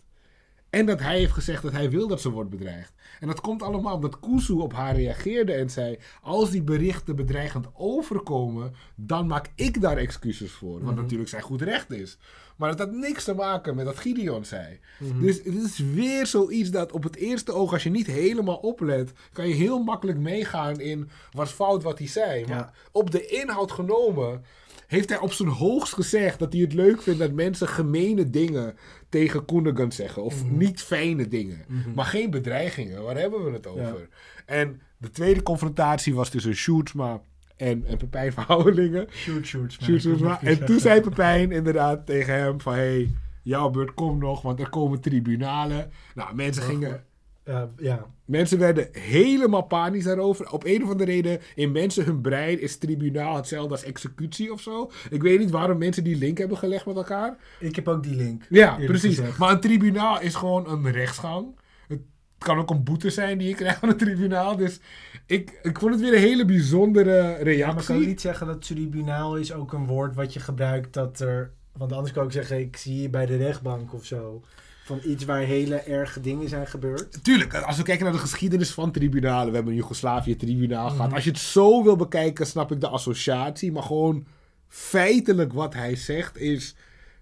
En 0.70 0.86
dat 0.86 1.00
hij 1.00 1.18
heeft 1.18 1.32
gezegd 1.32 1.62
dat 1.62 1.72
hij 1.72 1.90
wil 1.90 2.08
dat 2.08 2.20
ze 2.20 2.30
wordt 2.30 2.50
bedreigd. 2.50 2.92
En 3.20 3.26
dat 3.26 3.40
komt 3.40 3.62
allemaal 3.62 3.94
omdat 3.94 4.20
Kuzu 4.20 4.52
op 4.52 4.72
haar 4.72 4.94
reageerde 4.94 5.52
en 5.52 5.70
zei... 5.70 5.98
als 6.22 6.50
die 6.50 6.62
berichten 6.62 7.16
bedreigend 7.16 7.66
overkomen, 7.74 8.74
dan 8.94 9.26
maak 9.26 9.50
ik 9.54 9.80
daar 9.80 9.96
excuses 9.96 10.52
voor. 10.52 10.84
Wat 10.84 10.94
natuurlijk 10.94 11.30
zijn 11.30 11.42
goed 11.42 11.62
recht 11.62 11.90
is. 11.90 12.18
Maar 12.56 12.68
het 12.68 12.78
had 12.78 12.92
niks 12.92 13.24
te 13.24 13.34
maken 13.34 13.74
met 13.74 13.84
wat 13.84 13.98
Gideon 13.98 14.44
zei. 14.44 14.80
Dus 15.20 15.36
het 15.36 15.54
is 15.54 15.78
weer 15.78 16.26
zoiets 16.26 16.70
dat 16.70 16.92
op 16.92 17.02
het 17.02 17.16
eerste 17.16 17.52
oog, 17.52 17.72
als 17.72 17.82
je 17.82 17.90
niet 17.90 18.06
helemaal 18.06 18.56
oplet... 18.56 19.12
kan 19.32 19.48
je 19.48 19.54
heel 19.54 19.82
makkelijk 19.82 20.18
meegaan 20.18 20.80
in 20.80 21.10
wat 21.32 21.48
fout 21.48 21.82
wat 21.82 21.98
hij 21.98 22.08
zei. 22.08 22.44
Maar 22.46 22.56
Ja. 22.56 22.72
op 22.92 23.10
de 23.10 23.26
inhoud 23.26 23.72
genomen 23.72 24.44
heeft 24.86 25.08
hij 25.08 25.18
op 25.18 25.32
zijn 25.32 25.48
hoogst 25.48 25.94
gezegd 25.94 26.38
dat 26.38 26.52
hij 26.52 26.62
het 26.62 26.72
leuk 26.72 27.02
vindt 27.02 27.18
dat 27.18 27.32
mensen 27.32 27.68
gemene 27.68 28.30
dingen 28.30 28.76
tegen 29.10 29.44
Koendegan 29.44 29.92
zeggen. 29.92 30.22
Of 30.22 30.44
niet 30.50 30.82
fijne 30.82 31.28
dingen. 31.28 31.64
Maar 31.94 32.04
geen 32.04 32.30
bedreigingen. 32.30 33.02
Waar 33.02 33.16
hebben 33.16 33.44
we 33.44 33.50
het 33.50 33.66
over? 33.66 34.08
En 34.46 34.80
de 34.98 35.10
tweede 35.10 35.42
confrontatie 35.42 36.14
was 36.14 36.28
tussen 36.28 36.54
Sjoerdsma 36.54 37.22
en, 37.56 37.84
en 37.86 37.96
Pepijn 37.96 38.32
van 38.32 38.44
Houwelingen. 38.46 39.06
Shoot, 39.10 39.46
shoot, 39.46 39.72
Sjoerd 39.72 40.00
Sjoerdsma. 40.00 40.42
En 40.42 40.64
toen 40.64 40.80
zei 40.80 41.00
Pepijn 41.00 41.52
inderdaad 41.52 42.06
tegen 42.06 42.34
hem 42.34 42.60
van... 42.60 42.72
hey, 42.72 43.10
jouw 43.42 43.70
beurt 43.70 43.94
komt 43.94 44.20
nog, 44.20 44.42
want 44.42 44.60
er 44.60 44.68
komen 44.68 45.00
tribunalen. 45.00 45.90
Nou, 46.14 46.34
mensen 46.34 46.62
gingen... 46.62 47.04
Ja, 47.44 47.70
ja. 47.78 48.06
Mensen 48.24 48.58
werden 48.58 48.88
helemaal 48.92 49.62
panisch 49.62 50.04
daarover. 50.04 50.50
Op 50.50 50.64
een 50.64 50.82
of 50.82 50.90
andere 50.90 51.10
reden, 51.10 51.40
in 51.54 51.72
mensen 51.72 52.04
hun 52.04 52.20
brein 52.20 52.60
is 52.60 52.76
tribunaal 52.78 53.36
hetzelfde 53.36 53.70
als 53.74 53.84
executie 53.84 54.52
of 54.52 54.60
zo. 54.60 54.90
Ik 55.10 55.22
weet 55.22 55.38
niet 55.38 55.50
waarom 55.50 55.78
mensen 55.78 56.04
die 56.04 56.16
link 56.16 56.38
hebben 56.38 56.56
gelegd 56.58 56.86
met 56.86 56.96
elkaar. 56.96 57.36
Ik 57.60 57.76
heb 57.76 57.88
ook 57.88 58.02
die 58.02 58.16
link. 58.16 58.46
Ja, 58.48 58.74
precies. 58.86 59.16
gezegd. 59.16 59.38
Maar 59.38 59.50
een 59.50 59.60
tribunaal 59.60 60.20
is 60.20 60.34
gewoon 60.34 60.70
een 60.70 60.90
rechtsgang. 60.90 61.58
Het 61.88 62.00
kan 62.38 62.58
ook 62.58 62.70
een 62.70 62.84
boete 62.84 63.10
zijn 63.10 63.38
die 63.38 63.48
je 63.48 63.54
krijgt 63.54 63.78
van 63.78 63.88
een 63.88 63.96
tribunaal. 63.96 64.56
Dus 64.56 64.80
ik, 65.26 65.58
ik 65.62 65.78
vond 65.78 65.92
het 65.92 66.02
weer 66.02 66.12
een 66.12 66.18
hele 66.18 66.44
bijzondere 66.44 67.12
Ja, 67.12 67.30
maar 67.32 67.42
reactie. 67.42 67.86
kan 67.94 68.06
niet 68.06 68.20
zeggen 68.20 68.46
dat 68.46 68.66
tribunaal 68.66 69.36
is 69.36 69.52
ook 69.52 69.72
een 69.72 69.86
woord 69.86 70.14
wat 70.14 70.32
je 70.32 70.40
gebruikt 70.40 70.94
dat 70.94 71.20
er... 71.20 71.52
Want 71.72 71.92
anders 71.92 72.12
kan 72.12 72.24
ik 72.24 72.32
zeggen, 72.32 72.58
ik 72.58 72.76
zie 72.76 73.02
je 73.02 73.10
bij 73.10 73.26
de 73.26 73.36
rechtbank 73.36 73.94
of 73.94 74.04
zo. 74.04 74.42
Van 74.90 75.00
iets 75.10 75.24
waar 75.24 75.40
hele 75.40 75.74
erge 75.76 76.20
dingen 76.20 76.48
zijn 76.48 76.66
gebeurd. 76.66 77.24
Tuurlijk, 77.24 77.54
als 77.54 77.76
we 77.76 77.82
kijken 77.82 78.04
naar 78.04 78.12
de 78.14 78.18
geschiedenis 78.20 78.70
van 78.70 78.92
tribunalen. 78.92 79.48
We 79.48 79.54
hebben 79.54 79.72
een 79.72 79.78
Joegoslavië-tribunaal 79.78 80.86
Mhm. 80.86 80.96
gehad. 80.96 81.12
Als 81.12 81.24
je 81.24 81.30
het 81.30 81.38
zo 81.38 81.82
wil 81.82 81.96
bekijken, 81.96 82.46
snap 82.46 82.72
ik 82.72 82.80
de 82.80 82.88
associatie. 82.88 83.72
Maar 83.72 83.82
gewoon 83.82 84.26
feitelijk 84.68 85.52
wat 85.52 85.74
hij 85.74 85.96
zegt 85.96 86.36
is... 86.38 86.74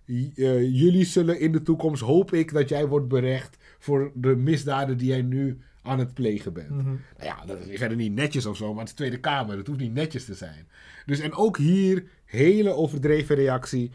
eh, 0.06 0.62
jullie 0.62 1.04
zullen 1.04 1.40
in 1.40 1.52
de 1.52 1.62
toekomst, 1.62 2.02
hoop 2.02 2.32
ik, 2.32 2.52
dat 2.52 2.68
jij 2.68 2.86
wordt 2.86 3.08
berecht... 3.08 3.56
voor 3.78 4.10
de 4.14 4.36
misdaden 4.36 4.96
die 4.98 5.08
jij 5.08 5.22
nu 5.22 5.58
aan 5.82 5.98
het 5.98 6.14
plegen 6.14 6.52
bent. 6.52 6.70
Mhm. 6.70 6.84
Nou 6.86 6.98
ja, 7.18 7.36
dat 7.46 7.58
is 7.66 7.78
verder 7.78 7.96
niet 7.96 8.12
netjes 8.12 8.46
of 8.46 8.56
zo, 8.56 8.68
maar 8.68 8.78
het 8.80 8.88
is 8.88 8.94
de 8.94 8.96
Tweede 8.96 9.18
Kamer. 9.20 9.56
Het 9.56 9.66
hoeft 9.66 9.80
niet 9.80 9.94
netjes 9.94 10.24
te 10.24 10.34
zijn. 10.34 10.66
Dus 11.06 11.20
en 11.20 11.32
ook 11.34 11.56
hier, 11.58 12.04
hele 12.24 12.70
overdreven 12.72 13.36
reactie. 13.36 13.90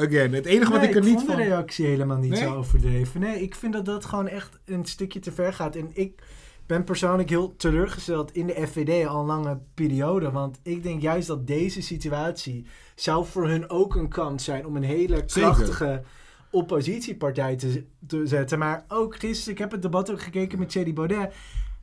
Again, 0.00 0.32
het 0.32 0.46
enige 0.46 0.70
wat 0.70 0.80
Nee, 0.80 0.88
ik 0.88 0.96
er 0.96 1.04
niet 1.04 1.22
van... 1.26 1.36
de 1.36 1.42
reactie 1.42 1.86
helemaal 1.86 2.16
niet 2.16 2.30
Nee? 2.30 2.42
zo 2.42 2.54
overdreven. 2.54 3.20
Nee, 3.20 3.42
ik 3.42 3.54
vind 3.54 3.72
dat 3.72 3.84
dat 3.84 4.04
gewoon 4.04 4.28
echt 4.28 4.58
een 4.64 4.84
stukje 4.84 5.20
te 5.20 5.32
ver 5.32 5.52
gaat. 5.52 5.76
En 5.76 5.90
ik 5.92 6.22
ben 6.66 6.84
persoonlijk 6.84 7.28
heel 7.28 7.56
teleurgesteld 7.56 8.32
in 8.32 8.46
de 8.46 8.66
FVD 8.66 9.06
al 9.06 9.20
een 9.20 9.26
lange 9.26 9.58
periode. 9.74 10.30
Want 10.30 10.58
ik 10.62 10.82
denk 10.82 11.00
juist 11.00 11.26
dat 11.26 11.46
deze 11.46 11.82
situatie 11.82 12.66
zou 12.94 13.26
voor 13.26 13.48
hun 13.48 13.70
ook 13.70 13.94
een 13.94 14.08
kans 14.08 14.44
zijn 14.44 14.66
om 14.66 14.76
een 14.76 14.82
hele 14.82 15.24
krachtige 15.24 16.02
oppositiepartij 16.50 17.56
te, 17.56 17.84
te 18.06 18.26
zetten. 18.26 18.58
Maar 18.58 18.84
ook 18.88 19.16
gisteren, 19.16 19.52
ik 19.52 19.58
heb 19.58 19.70
het 19.70 19.82
debat 19.82 20.10
ook 20.10 20.22
gekeken 20.22 20.58
met 20.58 20.68
Thierry 20.68 20.92
Baudet. 20.92 21.34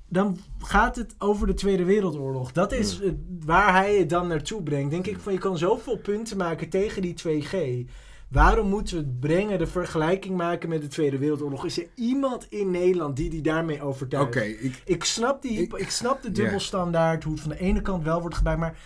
Dan 0.08 0.38
gaat 0.60 0.96
het 0.96 1.16
over 1.18 1.48
de 1.48 1.54
Tweede 1.54 1.84
Wereldoorlog. 1.84 2.52
Dat 2.52 2.72
is 2.72 3.00
het- 3.00 3.16
waar 3.46 3.74
hij 3.74 3.98
het 3.98 4.10
dan 4.10 4.28
naartoe 4.28 4.64
brengt. 4.64 4.92
Denk 4.92 5.08
ik 5.08 5.20
van 5.20 5.34
je 5.34 5.40
kan 5.40 5.58
zoveel 5.58 5.98
punten 5.98 6.38
maken 6.38 6.70
tegen 6.70 7.02
die 7.02 7.14
2G. 7.14 7.86
Waarom 8.30 8.68
moeten 8.68 8.96
we 8.98 9.02
het 9.04 9.20
brengen, 9.20 9.58
de 9.60 9.68
vergelijking 9.68 10.38
maken 10.38 10.70
met 10.70 10.82
de 10.82 10.88
Tweede 10.88 11.18
Wereldoorlog? 11.18 11.66
Is 11.66 11.78
er 11.80 11.88
iemand 11.96 12.48
in 12.50 12.72
Nederland 12.72 13.16
die 13.16 13.30
die 13.30 13.42
daarmee 13.42 13.82
overtuigt? 13.82 14.28
Oké, 14.28 14.42
ik, 14.44 14.82
Ik 14.86 15.04
snap, 15.04 15.42
die, 15.42 15.62
Ik- 15.62 15.74
ik, 15.74 15.90
snap 15.90 16.22
de 16.22 16.32
dubbelstandaard, 16.32 17.24
hoe 17.24 17.34
het 17.34 17.42
van 17.42 17.52
de 17.52 17.60
ene 17.60 17.82
kant 17.82 18.04
wel 18.04 18.22
wordt 18.22 18.36
gebruikt, 18.36 18.62
maar 18.62 18.78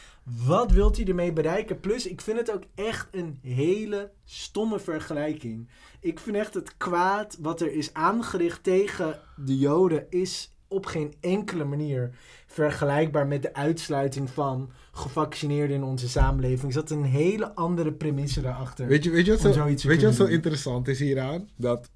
wat 0.45 0.72
wilt 0.72 0.97
hij 0.97 1.05
ermee 1.05 1.34
bereiken? 1.34 1.80
Plus, 1.80 2.07
ik 2.07 2.22
vind 2.22 2.38
het 2.38 2.53
ook 2.53 2.63
echt 2.76 3.07
een 3.11 3.39
hele 3.41 4.11
stomme 4.26 4.80
vergelijking. 4.80 5.70
Ik 5.99 6.20
vind 6.20 6.36
echt 6.36 6.53
het 6.53 6.78
kwaad 6.78 7.38
wat 7.41 7.61
er 7.61 7.72
is 7.74 7.93
aangericht 7.93 8.63
tegen 8.63 9.20
de 9.45 9.57
Joden 9.57 10.05
is 10.09 10.53
op 10.70 10.86
geen 10.86 11.13
enkele 11.20 11.63
manier 11.63 12.11
vergelijkbaar 12.47 13.28
met 13.28 13.41
de 13.41 13.53
uitsluiting 13.53 14.30
van 14.30 14.72
gevaccineerden 14.91 15.76
in 15.76 15.84
onze 15.84 16.09
samenleving. 16.09 16.63
Er 16.63 16.72
zat 16.72 16.91
een 16.91 17.03
hele 17.03 17.55
andere 17.55 17.91
premisse 17.91 18.41
daarachter. 18.41 18.88
Weet 18.88 19.03
je, 19.03 19.09
weet 19.09 19.26
je 19.26 19.32
wat, 19.32 19.53
zo, 19.53 19.63
weet 19.63 19.82
je 19.82 20.05
wat 20.05 20.15
zo 20.15 20.26
interessant 20.26 20.88
is 20.88 20.99
hieraan? 20.99 21.49
Dat 21.55 21.89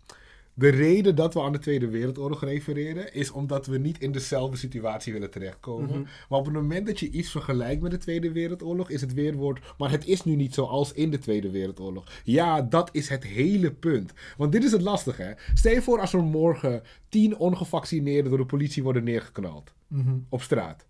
de 0.54 0.70
reden 0.70 1.16
dat 1.16 1.34
we 1.34 1.42
aan 1.42 1.52
de 1.52 1.60
Tweede 1.60 1.88
Wereldoorlog 1.88 2.44
refereren... 2.44 3.14
is 3.14 3.32
omdat 3.32 3.66
we 3.66 3.78
niet 3.78 4.00
in 4.00 4.12
dezelfde 4.12 4.58
situatie 4.58 5.14
willen 5.14 5.32
terechtkomen. 5.32 5.90
Mhm. 5.90 6.02
Maar 6.30 6.40
op 6.40 6.46
het 6.46 6.54
moment 6.54 6.86
dat 6.88 7.00
je 7.00 7.10
iets 7.10 7.32
vergelijkt 7.32 7.82
met 7.82 7.92
de 7.92 7.98
Tweede 7.98 8.32
Wereldoorlog... 8.32 8.90
is 8.90 9.02
het 9.02 9.14
weerwoord... 9.14 9.74
maar 9.78 9.92
het 9.92 10.06
is 10.08 10.24
nu 10.24 10.36
niet 10.36 10.54
zoals 10.54 10.94
in 10.94 11.12
de 11.12 11.18
Tweede 11.18 11.52
Wereldoorlog. 11.52 12.06
Ja, 12.24 12.62
dat 12.62 12.90
is 12.92 13.10
het 13.10 13.24
hele 13.24 13.72
punt. 13.72 14.14
Want 14.38 14.52
dit 14.52 14.64
is 14.64 14.72
het 14.72 14.82
lastige, 14.82 15.22
hè. 15.22 15.32
Stel 15.54 15.74
je 15.74 15.82
voor 15.82 16.00
als 16.00 16.14
er 16.14 16.24
morgen 16.24 16.82
tien 17.10 17.38
ongevaccineerden... 17.38 18.30
door 18.30 18.40
de 18.40 18.46
politie 18.46 18.84
worden 18.84 19.04
neergeknald 19.04 19.74
Mhm. 19.88 20.16
op 20.30 20.42
straat. 20.42 20.86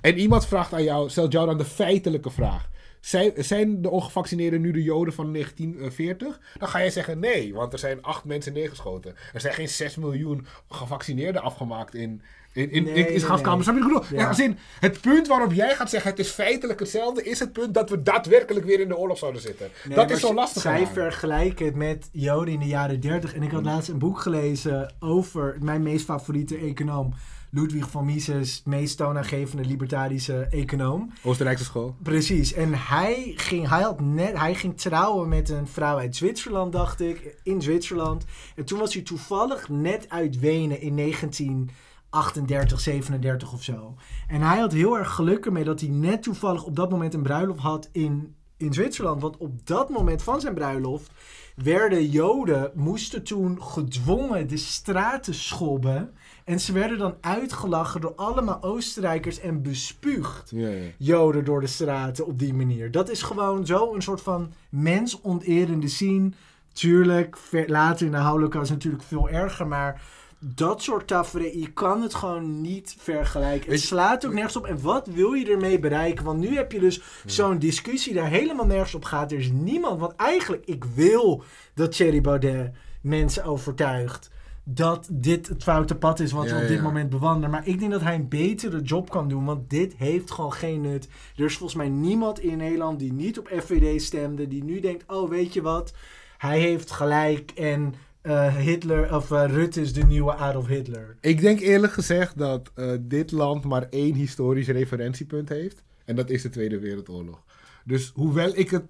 En 0.00 0.18
iemand 0.18 0.46
vraagt 0.46 0.72
aan 0.72 0.82
jou, 0.82 1.10
stelt 1.10 1.32
jou 1.32 1.46
dan 1.46 1.58
de 1.58 1.64
feitelijke 1.64 2.30
vraag. 2.30 2.68
Zijn, 3.00 3.32
zijn 3.36 3.82
de 3.82 3.90
ongevaccineerden 3.90 4.60
nu 4.60 4.70
de 4.70 4.82
Joden 4.82 5.14
van 5.14 5.32
1940? 5.32 6.40
Dan 6.58 6.68
ga 6.68 6.78
je 6.78 6.90
zeggen 6.90 7.18
nee, 7.18 7.54
want 7.54 7.72
er 7.72 7.78
zijn 7.78 8.02
acht 8.02 8.24
mensen 8.24 8.52
neergeschoten. 8.52 9.16
Er 9.32 9.40
zijn 9.40 9.54
geen 9.54 9.68
6 9.68 9.96
miljoen 9.96 10.46
gevaccineerden 10.68 11.42
afgemaakt 11.42 11.94
in, 11.94 12.22
in, 12.52 12.70
in, 12.70 12.84
Nee, 12.84 12.94
in, 12.94 13.14
in 13.14 13.20
gaskamers. 13.20 13.66
nee. 13.66 14.18
Ja. 14.18 14.28
Als 14.28 14.40
in, 14.40 14.58
het 14.80 15.00
punt 15.00 15.26
waarop 15.26 15.52
jij 15.52 15.74
gaat 15.74 15.90
zeggen 15.90 16.10
het 16.10 16.18
is 16.18 16.28
feitelijk 16.28 16.80
hetzelfde, 16.80 17.22
is 17.22 17.38
het 17.38 17.52
punt 17.52 17.74
dat 17.74 17.90
we 17.90 18.02
daadwerkelijk 18.02 18.66
weer 18.66 18.80
in 18.80 18.88
de 18.88 18.96
oorlog 18.96 19.18
zouden 19.18 19.40
zitten. 19.40 19.70
Dat 19.94 20.10
is 20.10 20.20
zo 20.20 20.34
lastig. 20.34 20.62
Zij 20.62 20.86
vergelijken 20.86 21.66
het 21.66 21.74
met 21.74 22.08
Joden 22.12 22.54
in 22.54 22.60
de 22.60 22.66
jaren 22.66 23.00
30. 23.00 23.34
En 23.34 23.42
ik 23.42 23.50
had 23.50 23.64
laatst 23.64 23.88
een 23.88 23.98
boek 23.98 24.20
gelezen 24.20 24.94
over 25.00 25.56
mijn 25.60 25.82
meest 25.82 26.04
favoriete 26.04 26.56
econoom. 26.56 27.14
Ludwig 27.56 27.90
van 27.90 28.04
Mises, 28.04 28.62
meest 28.64 28.96
toonaangevende 28.96 29.64
libertarische 29.64 30.46
econoom. 30.50 31.12
Oostenrijkse 31.22 31.64
school. 31.64 31.96
Precies. 32.02 32.52
En 32.52 32.74
hij 32.74 33.32
ging, 33.36 33.68
hij, 33.68 33.82
had 33.82 34.00
net, 34.00 34.38
hij 34.38 34.54
ging 34.54 34.78
trouwen 34.78 35.28
met 35.28 35.48
een 35.48 35.66
vrouw 35.66 35.98
uit 35.98 36.16
Zwitserland, 36.16 36.72
dacht 36.72 37.00
ik. 37.00 37.40
In 37.42 37.62
Zwitserland. 37.62 38.24
En 38.56 38.64
toen 38.64 38.78
was 38.78 38.94
hij 38.94 39.02
toevallig 39.02 39.68
net 39.68 40.08
uit 40.08 40.38
Wenen 40.38 40.80
in 40.80 40.96
1938, 40.96 42.80
37 42.80 43.52
of 43.52 43.62
zo. 43.62 43.94
En 44.28 44.40
hij 44.40 44.58
had 44.58 44.72
heel 44.72 44.98
erg 44.98 45.14
geluk 45.14 45.46
ermee 45.46 45.64
dat 45.64 45.80
hij 45.80 45.88
net 45.88 46.22
toevallig 46.22 46.64
op 46.64 46.76
dat 46.76 46.90
moment 46.90 47.14
een 47.14 47.22
bruiloft 47.22 47.60
had 47.60 47.88
in, 47.92 48.34
in 48.56 48.72
Zwitserland. 48.72 49.22
Want 49.22 49.36
op 49.36 49.66
dat 49.66 49.88
moment 49.88 50.22
van 50.22 50.40
zijn 50.40 50.54
bruiloft 50.54 51.10
werden 51.54 52.10
Joden, 52.10 52.70
moesten 52.74 53.22
toen 53.22 53.62
gedwongen 53.62 54.48
de 54.48 54.56
straten 54.56 55.34
schobben. 55.34 56.14
En 56.46 56.60
ze 56.60 56.72
werden 56.72 56.98
dan 56.98 57.16
uitgelachen 57.20 58.00
door 58.00 58.14
allemaal 58.16 58.62
Oostenrijkers 58.62 59.40
en 59.40 59.62
bespuugd. 59.62 60.50
Ja, 60.50 60.68
ja. 60.68 60.90
Joden 60.98 61.44
door 61.44 61.60
de 61.60 61.66
straten 61.66 62.26
op 62.26 62.38
die 62.38 62.54
manier. 62.54 62.90
Dat 62.90 63.10
is 63.10 63.22
gewoon 63.22 63.66
zo 63.66 63.94
een 63.94 64.02
soort 64.02 64.20
van 64.20 64.52
mensonterende 64.68 65.88
scene. 65.88 66.30
Tuurlijk, 66.72 67.38
later 67.66 68.06
in 68.06 68.12
de 68.12 68.18
Holocaust 68.18 68.70
natuurlijk 68.70 69.02
veel 69.02 69.28
erger, 69.28 69.66
maar 69.66 70.02
dat 70.38 70.82
soort 70.82 71.06
tafereel, 71.06 71.58
je 71.58 71.72
kan 71.72 72.02
het 72.02 72.14
gewoon 72.14 72.60
niet 72.60 72.96
vergelijken. 72.98 73.70
Het 73.70 73.80
slaat 73.80 74.26
ook 74.26 74.32
nergens 74.32 74.56
op. 74.56 74.66
En 74.66 74.82
wat 74.82 75.06
wil 75.06 75.32
je 75.32 75.50
ermee 75.50 75.78
bereiken? 75.78 76.24
Want 76.24 76.40
nu 76.40 76.56
heb 76.56 76.72
je 76.72 76.80
dus 76.80 77.00
zo'n 77.24 77.58
discussie 77.58 78.14
daar 78.14 78.28
helemaal 78.28 78.66
nergens 78.66 78.94
op 78.94 79.04
gaat. 79.04 79.32
Er 79.32 79.38
is 79.38 79.50
niemand, 79.50 80.00
want 80.00 80.16
eigenlijk, 80.16 80.66
ik 80.66 80.84
wil 80.84 81.42
dat 81.74 81.92
Thierry 81.92 82.20
Baudet 82.20 82.72
mensen 83.00 83.44
overtuigt 83.44 84.30
dat 84.68 85.08
dit 85.10 85.48
het 85.48 85.62
foute 85.62 85.96
pad 85.96 86.20
is 86.20 86.32
wat 86.32 86.44
Ja, 86.44 86.56
we 86.56 86.62
op 86.62 86.68
dit 86.68 86.76
ja. 86.76 86.82
moment 86.82 87.10
bewandelen. 87.10 87.50
Maar 87.50 87.66
ik 87.66 87.78
denk 87.78 87.90
dat 87.90 88.00
hij 88.00 88.14
een 88.14 88.28
betere 88.28 88.80
job 88.80 89.10
kan 89.10 89.28
doen, 89.28 89.44
want 89.44 89.70
dit 89.70 89.94
heeft 89.96 90.30
gewoon 90.30 90.52
geen 90.52 90.80
nut. 90.80 91.08
Er 91.36 91.44
is 91.44 91.56
volgens 91.56 91.78
mij 91.78 91.88
niemand 91.88 92.40
in 92.40 92.56
Nederland 92.56 92.98
die 92.98 93.12
niet 93.12 93.38
op 93.38 93.48
FVD 93.48 94.02
stemde, 94.02 94.48
die 94.48 94.64
nu 94.64 94.80
denkt, 94.80 95.04
oh 95.06 95.30
weet 95.30 95.52
je 95.52 95.62
wat, 95.62 95.92
hij 96.38 96.60
heeft 96.60 96.90
gelijk 96.90 97.50
en 97.50 97.94
eh, 98.20 98.56
Hitler, 98.56 99.14
of 99.14 99.30
eh, 99.30 99.44
Rutte 99.48 99.80
is 99.80 99.92
de 99.92 100.04
nieuwe 100.04 100.34
Adolf 100.34 100.66
Hitler. 100.66 101.16
Ik 101.20 101.40
denk 101.40 101.60
eerlijk 101.60 101.92
gezegd 101.92 102.38
dat 102.38 102.70
eh, 102.74 102.92
dit 103.00 103.32
land 103.32 103.64
maar 103.64 103.86
één 103.90 104.14
historisch 104.14 104.68
referentiepunt 104.68 105.48
heeft. 105.48 105.82
En 106.04 106.16
dat 106.16 106.30
is 106.30 106.42
de 106.42 106.48
Tweede 106.48 106.78
Wereldoorlog. 106.78 107.44
Dus 107.84 108.12
hoewel 108.14 108.56
ik 108.56 108.70
het, 108.70 108.84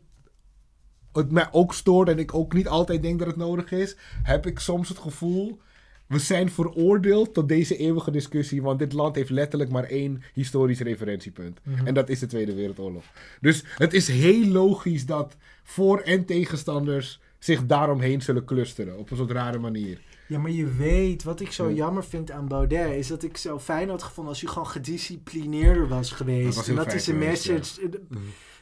het 1.17 1.31
mij 1.31 1.49
ook 1.51 1.75
stoort 1.75 2.09
en 2.09 2.19
ik 2.19 2.35
ook 2.35 2.53
niet 2.53 2.69
altijd 2.69 3.03
denk 3.03 3.19
dat 3.19 3.29
het 3.29 3.37
nodig 3.37 3.71
is, 3.73 3.97
heb 4.23 4.47
ik 4.47 4.59
soms 4.59 4.89
het 4.89 4.99
gevoel. 4.99 5.59
We 6.07 6.19
zijn 6.19 6.51
veroordeeld 6.51 7.35
tot 7.35 7.49
deze 7.49 7.77
eeuwige 7.77 8.11
discussie, 8.11 8.63
want 8.63 8.79
dit 8.79 8.93
land 8.93 9.15
heeft 9.17 9.31
letterlijk 9.31 9.71
maar 9.71 9.85
één 9.85 10.23
historisch 10.33 10.81
referentiepunt. 10.81 11.61
En 11.85 11.95
dat 11.95 12.09
is 12.09 12.19
de 12.19 12.27
Tweede 12.27 12.55
Wereldoorlog. 12.55 13.05
Dus 13.41 13.65
het 13.77 13.93
is 13.93 14.09
heel 14.09 14.47
logisch 14.47 15.07
dat 15.07 15.37
voor- 15.63 16.01
en 16.01 16.25
tegenstanders 16.25 17.21
zich 17.39 17.67
daaromheen 17.67 18.23
zullen 18.23 18.45
clusteren 18.45 18.99
op 18.99 19.11
een 19.11 19.17
soort 19.17 19.31
rare 19.31 19.59
manier. 19.59 20.01
Ja, 20.29 20.39
maar 20.39 20.51
je 20.51 20.67
weet, 20.67 21.23
wat 21.23 21.41
ik 21.41 21.53
zo 21.53 21.69
Ja. 21.69 21.75
jammer 21.75 22.05
vind 22.05 22.31
aan 22.31 22.49
Baudet, 22.49 22.93
is 22.95 23.07
dat 23.07 23.23
ik 23.23 23.37
zo 23.37 23.59
fijn 23.59 23.89
had 23.89 24.03
gevonden 24.03 24.33
als 24.33 24.43
hij 24.43 24.51
gewoon 24.53 24.69
gedisciplineerder 24.69 25.89
was 25.89 26.11
geweest. 26.11 26.45
Dat 26.47 26.55
was 26.55 26.69
en 26.69 26.75
dat 26.75 26.95
is 26.95 27.07
een 27.07 27.19
message. 27.19 27.81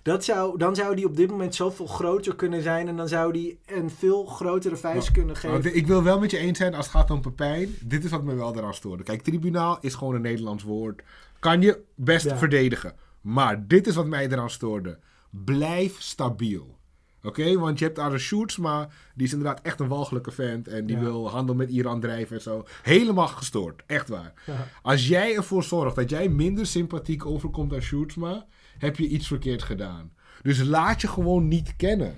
Dat 0.04 0.24
zou, 0.24 0.58
dan 0.58 0.74
zou 0.74 0.96
die 0.96 1.06
op 1.06 1.16
dit 1.16 1.30
moment 1.30 1.54
zoveel 1.54 1.86
groter 1.86 2.34
kunnen 2.36 2.62
zijn 2.62 2.88
en 2.88 2.96
dan 2.96 3.08
zou 3.08 3.32
die 3.32 3.58
een 3.66 3.90
veel 3.90 4.24
grotere 4.26 4.76
vuist 4.76 5.10
kunnen 5.10 5.36
geven. 5.36 5.60
Nou, 5.62 5.74
ik 5.74 5.86
wil 5.86 6.02
wel 6.02 6.18
met 6.18 6.30
je 6.30 6.38
eens 6.38 6.58
zijn 6.58 6.74
als 6.74 6.86
het 6.86 6.94
gaat 6.94 7.10
om 7.10 7.20
Pepijn. 7.20 7.74
Dit 7.80 8.04
is 8.04 8.10
wat 8.10 8.22
me 8.24 8.34
wel 8.34 8.56
eraan 8.56 8.74
stoorde. 8.74 9.02
Kijk, 9.02 9.22
tribunaal 9.22 9.78
is 9.80 9.94
gewoon 9.94 10.14
een 10.14 10.20
Nederlands 10.22 10.62
woord. 10.62 11.02
Kan 11.38 11.60
je 11.60 11.82
best 11.94 12.24
Ja. 12.24 12.36
verdedigen. 12.36 12.94
Maar 13.20 13.66
dit 13.66 13.86
is 13.86 13.94
wat 13.94 14.06
mij 14.06 14.28
eraan 14.30 14.50
stoorde. 14.50 14.98
Blijf 15.30 15.96
stabiel. 16.00 16.76
Oké, 17.22 17.58
want 17.58 17.78
je 17.78 17.84
hebt 17.84 17.96
daar 17.96 18.12
een 18.12 18.18
Sjoerdsma, 18.18 18.88
die 19.14 19.26
is 19.26 19.32
inderdaad 19.32 19.60
echt 19.62 19.80
een 19.80 19.88
walgelijke 19.88 20.30
vent 20.30 20.68
en 20.68 20.86
die 20.86 20.96
Ja. 20.96 21.02
wil 21.02 21.30
handel 21.30 21.54
met 21.54 21.70
Iran 21.70 22.00
drijven 22.00 22.36
en 22.36 22.42
zo. 22.42 22.64
Helemaal 22.82 23.26
gestoord, 23.28 23.82
echt 23.86 24.08
waar. 24.08 24.32
Ja. 24.46 24.68
Als 24.82 25.08
jij 25.08 25.36
ervoor 25.36 25.62
zorgt 25.64 25.96
dat 25.96 26.10
jij 26.10 26.28
minder 26.28 26.66
sympathiek 26.66 27.26
overkomt 27.26 27.70
dan 27.70 27.80
Sjoerdsma, 27.80 28.46
heb 28.78 28.96
je 28.96 29.08
iets 29.08 29.26
verkeerd 29.26 29.62
gedaan. 29.62 30.12
Dus 30.42 30.62
laat 30.62 31.00
je 31.00 31.08
gewoon 31.08 31.48
niet 31.48 31.76
kennen. 31.76 32.14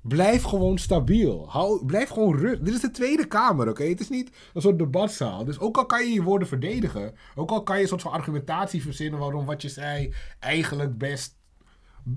Blijf 0.00 0.42
gewoon 0.42 0.78
stabiel. 0.78 1.46
Hou, 1.48 1.84
blijf 1.86 2.08
gewoon 2.08 2.36
rust. 2.36 2.64
Dit 2.64 2.74
is 2.74 2.80
de 2.80 2.90
Tweede 2.90 3.26
Kamer, 3.26 3.68
oké? 3.68 3.84
Het 3.84 4.00
is 4.00 4.08
niet 4.08 4.30
een 4.54 4.62
soort 4.62 4.78
debatzaal. 4.78 5.44
Dus 5.44 5.58
ook 5.58 5.76
al 5.76 5.86
kan 5.86 6.06
je 6.06 6.12
je 6.12 6.22
woorden 6.22 6.48
verdedigen, 6.48 7.14
ook 7.34 7.50
al 7.50 7.62
kan 7.62 7.76
je 7.76 7.82
een 7.82 7.88
soort 7.88 8.02
van 8.02 8.12
argumentatie 8.12 8.82
verzinnen 8.82 9.20
waarom 9.20 9.46
wat 9.46 9.62
je 9.62 9.68
zei 9.68 10.14
eigenlijk 10.38 10.98
best 10.98 11.36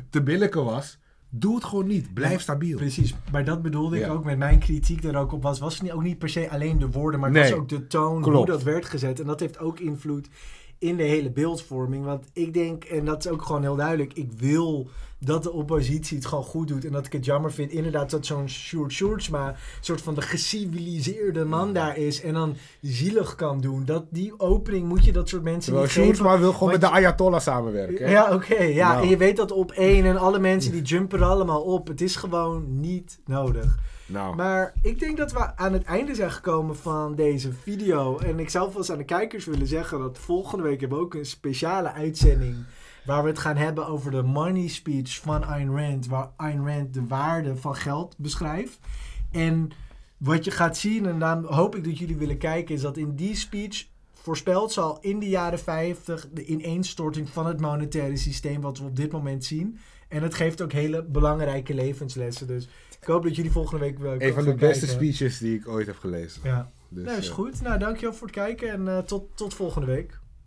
te 0.10 0.24
billijken 0.24 0.66
was, 0.66 1.00
doe 1.30 1.56
het 1.56 1.64
gewoon 1.64 1.88
niet. 1.88 2.14
Blijf 2.14 2.42
stabiel. 2.42 2.78
Precies, 2.78 3.16
maar 3.32 3.46
dat 3.46 3.62
bedoelde 3.62 4.00
ik 4.00 4.10
ook 4.10 4.24
met 4.24 4.38
mijn 4.38 4.60
kritiek 4.60 5.04
er 5.04 5.18
ook 5.18 5.32
op 5.32 5.44
was. 5.44 5.60
Was 5.60 5.74
het 5.74 5.84
niet, 5.84 5.92
ook 5.92 6.04
niet 6.04 6.18
per 6.18 6.30
se 6.30 6.50
alleen 6.50 6.80
de 6.80 6.90
woorden, 6.90 7.20
maar 7.20 7.30
het 7.30 7.40
Nee, 7.40 7.50
was 7.50 7.60
ook 7.60 7.70
de 7.70 7.88
toon, 7.88 8.24
hoe 8.24 8.46
dat 8.46 8.64
werd 8.64 8.86
gezet. 8.86 9.20
En 9.20 9.26
dat 9.26 9.40
heeft 9.40 9.60
ook 9.60 9.80
invloed 9.80 10.30
in 10.82 10.98
de 10.98 11.04
hele 11.04 11.32
beeldvorming. 11.32 12.06
Want 12.06 12.26
ik 12.34 12.54
denk, 12.54 12.84
en 12.84 13.06
dat 13.06 13.26
is 13.26 13.32
ook 13.32 13.42
gewoon 13.42 13.62
heel 13.62 13.76
duidelijk, 13.76 14.14
ik 14.14 14.32
wil 14.32 14.90
dat 15.20 15.44
de 15.44 15.52
oppositie 15.52 16.18
het 16.18 16.26
gewoon 16.26 16.44
goed 16.44 16.68
doet. 16.68 16.86
En 16.86 16.92
dat 16.92 17.06
ik 17.06 17.12
het 17.12 17.26
jammer 17.26 17.52
vind, 17.52 17.72
inderdaad, 17.72 18.10
dat 18.10 18.26
zo'n 18.26 18.50
Sjoerd 18.50 18.92
Sjoerdsma 18.92 19.48
een 19.48 19.56
soort 19.82 20.02
van 20.02 20.16
de 20.16 20.22
geciviliseerde 20.22 21.46
man 21.46 21.74
daar 21.74 21.98
is. 21.98 22.22
En 22.22 22.34
dan 22.34 22.56
zielig 22.82 23.36
kan 23.36 23.62
doen. 23.62 23.86
Dat 23.86 24.06
die 24.10 24.40
opening 24.40 24.88
moet 24.88 25.06
je 25.06 25.12
dat 25.12 25.30
soort 25.30 25.44
mensen 25.44 25.74
Terwijl 25.74 25.84
niet. 25.84 25.94
Sjoerdsma 25.94 26.40
wil 26.40 26.54
gewoon 26.54 26.72
met 26.72 26.82
de 26.82 26.90
Ayatollah 26.90 27.40
samenwerken. 27.40 28.06
hè? 28.06 28.12
Ja, 28.12 28.34
oké. 28.34 28.64
ja, 28.64 28.92
Nou. 28.92 29.04
en 29.04 29.10
je 29.10 29.18
weet 29.18 29.38
dat 29.38 29.52
op 29.52 29.72
één 29.72 30.06
en 30.06 30.18
alle 30.18 30.40
mensen 30.40 30.72
die 30.72 30.82
jumpen 30.82 31.20
er 31.20 31.26
allemaal 31.26 31.62
op. 31.62 31.88
Het 31.88 32.02
is 32.02 32.16
gewoon 32.16 32.80
niet 32.80 33.20
nodig. 33.26 33.78
Nou, 34.12 34.36
Maar 34.36 34.74
ik 34.82 35.00
denk 35.00 35.18
dat 35.18 35.32
we 35.32 35.56
aan 35.56 35.74
het 35.74 35.84
einde 35.84 36.16
zijn 36.16 36.32
gekomen 36.32 36.78
van 36.78 37.16
deze 37.16 37.54
video. 37.54 38.18
En 38.18 38.40
ik 38.40 38.50
zou 38.50 38.72
vast 38.72 38.90
aan 38.90 38.98
de 38.98 39.04
kijkers 39.04 39.46
willen 39.46 39.68
zeggen 39.68 40.00
dat 40.00 40.18
volgende 40.18 40.64
week 40.64 40.80
hebben 40.80 40.98
we 40.98 41.04
ook 41.04 41.14
een 41.14 41.26
speciale 41.26 41.92
uitzending. 41.92 42.56
Waar 43.06 43.24
we 43.24 43.30
het 43.30 43.40
gaan 43.40 43.58
hebben 43.58 43.88
over 43.88 44.12
de 44.12 44.22
money 44.22 44.68
speech 44.68 45.20
van 45.20 45.44
Ayn 45.44 45.76
Rand. 45.78 46.08
Waar 46.08 46.30
Ayn 46.36 46.68
Rand 46.68 46.94
de 46.94 47.08
waarde 47.08 47.56
van 47.56 47.76
geld 47.76 48.16
beschrijft. 48.18 48.80
En 49.32 49.70
wat 50.18 50.46
je 50.46 50.52
gaat 50.52 50.78
zien, 50.78 51.06
en 51.06 51.20
dan 51.20 51.46
hoop 51.46 51.76
ik 51.76 51.84
dat 51.84 51.98
jullie 51.98 52.18
willen 52.18 52.38
kijken, 52.38 52.76
is 52.76 52.82
dat 52.82 52.98
in 52.98 53.16
die 53.16 53.36
speech 53.36 53.86
voorspeld 54.14 54.72
zal 54.72 54.98
in 55.02 55.20
de 55.20 55.30
jaren 55.30 55.60
50 55.60 56.28
de 56.34 56.46
ineenstorting 56.46 57.30
van 57.30 57.46
het 57.46 57.60
monetaire 57.60 58.18
systeem 58.18 58.62
wat 58.62 58.78
we 58.78 58.86
op 58.86 58.96
dit 58.96 59.12
moment 59.12 59.46
zien. 59.46 59.80
En 60.08 60.24
het 60.24 60.34
geeft 60.34 60.62
ook 60.62 60.72
hele 60.72 61.04
belangrijke 61.04 61.74
levenslessen. 61.74 62.48
Dus 62.48 62.68
ik 63.02 63.08
hoop 63.08 63.24
dat 63.24 63.36
jullie 63.36 63.52
volgende 63.52 63.86
week 63.86 64.00
wel 64.00 64.16
een 64.18 64.34
van 64.34 64.44
de 64.44 64.54
beste 64.54 64.86
kijken. 64.86 64.88
speeches 64.88 65.38
die 65.38 65.56
ik 65.56 65.68
ooit 65.68 65.88
heb 65.88 65.98
gelezen. 65.98 66.42
Ja, 66.44 66.72
Dus, 66.90 67.04
nou 67.06 67.18
is 67.18 67.28
eh, 67.28 67.34
goed. 67.34 67.62
Nou, 67.62 67.80
dankjewel 67.80 68.14
voor 68.14 68.28
het 68.28 68.36
kijken 68.36 68.70
en 68.70 68.88
eh, 68.88 68.98
tot, 68.98 69.38
tot 69.38 69.54
volgende 69.54 69.88
week. 69.88 70.20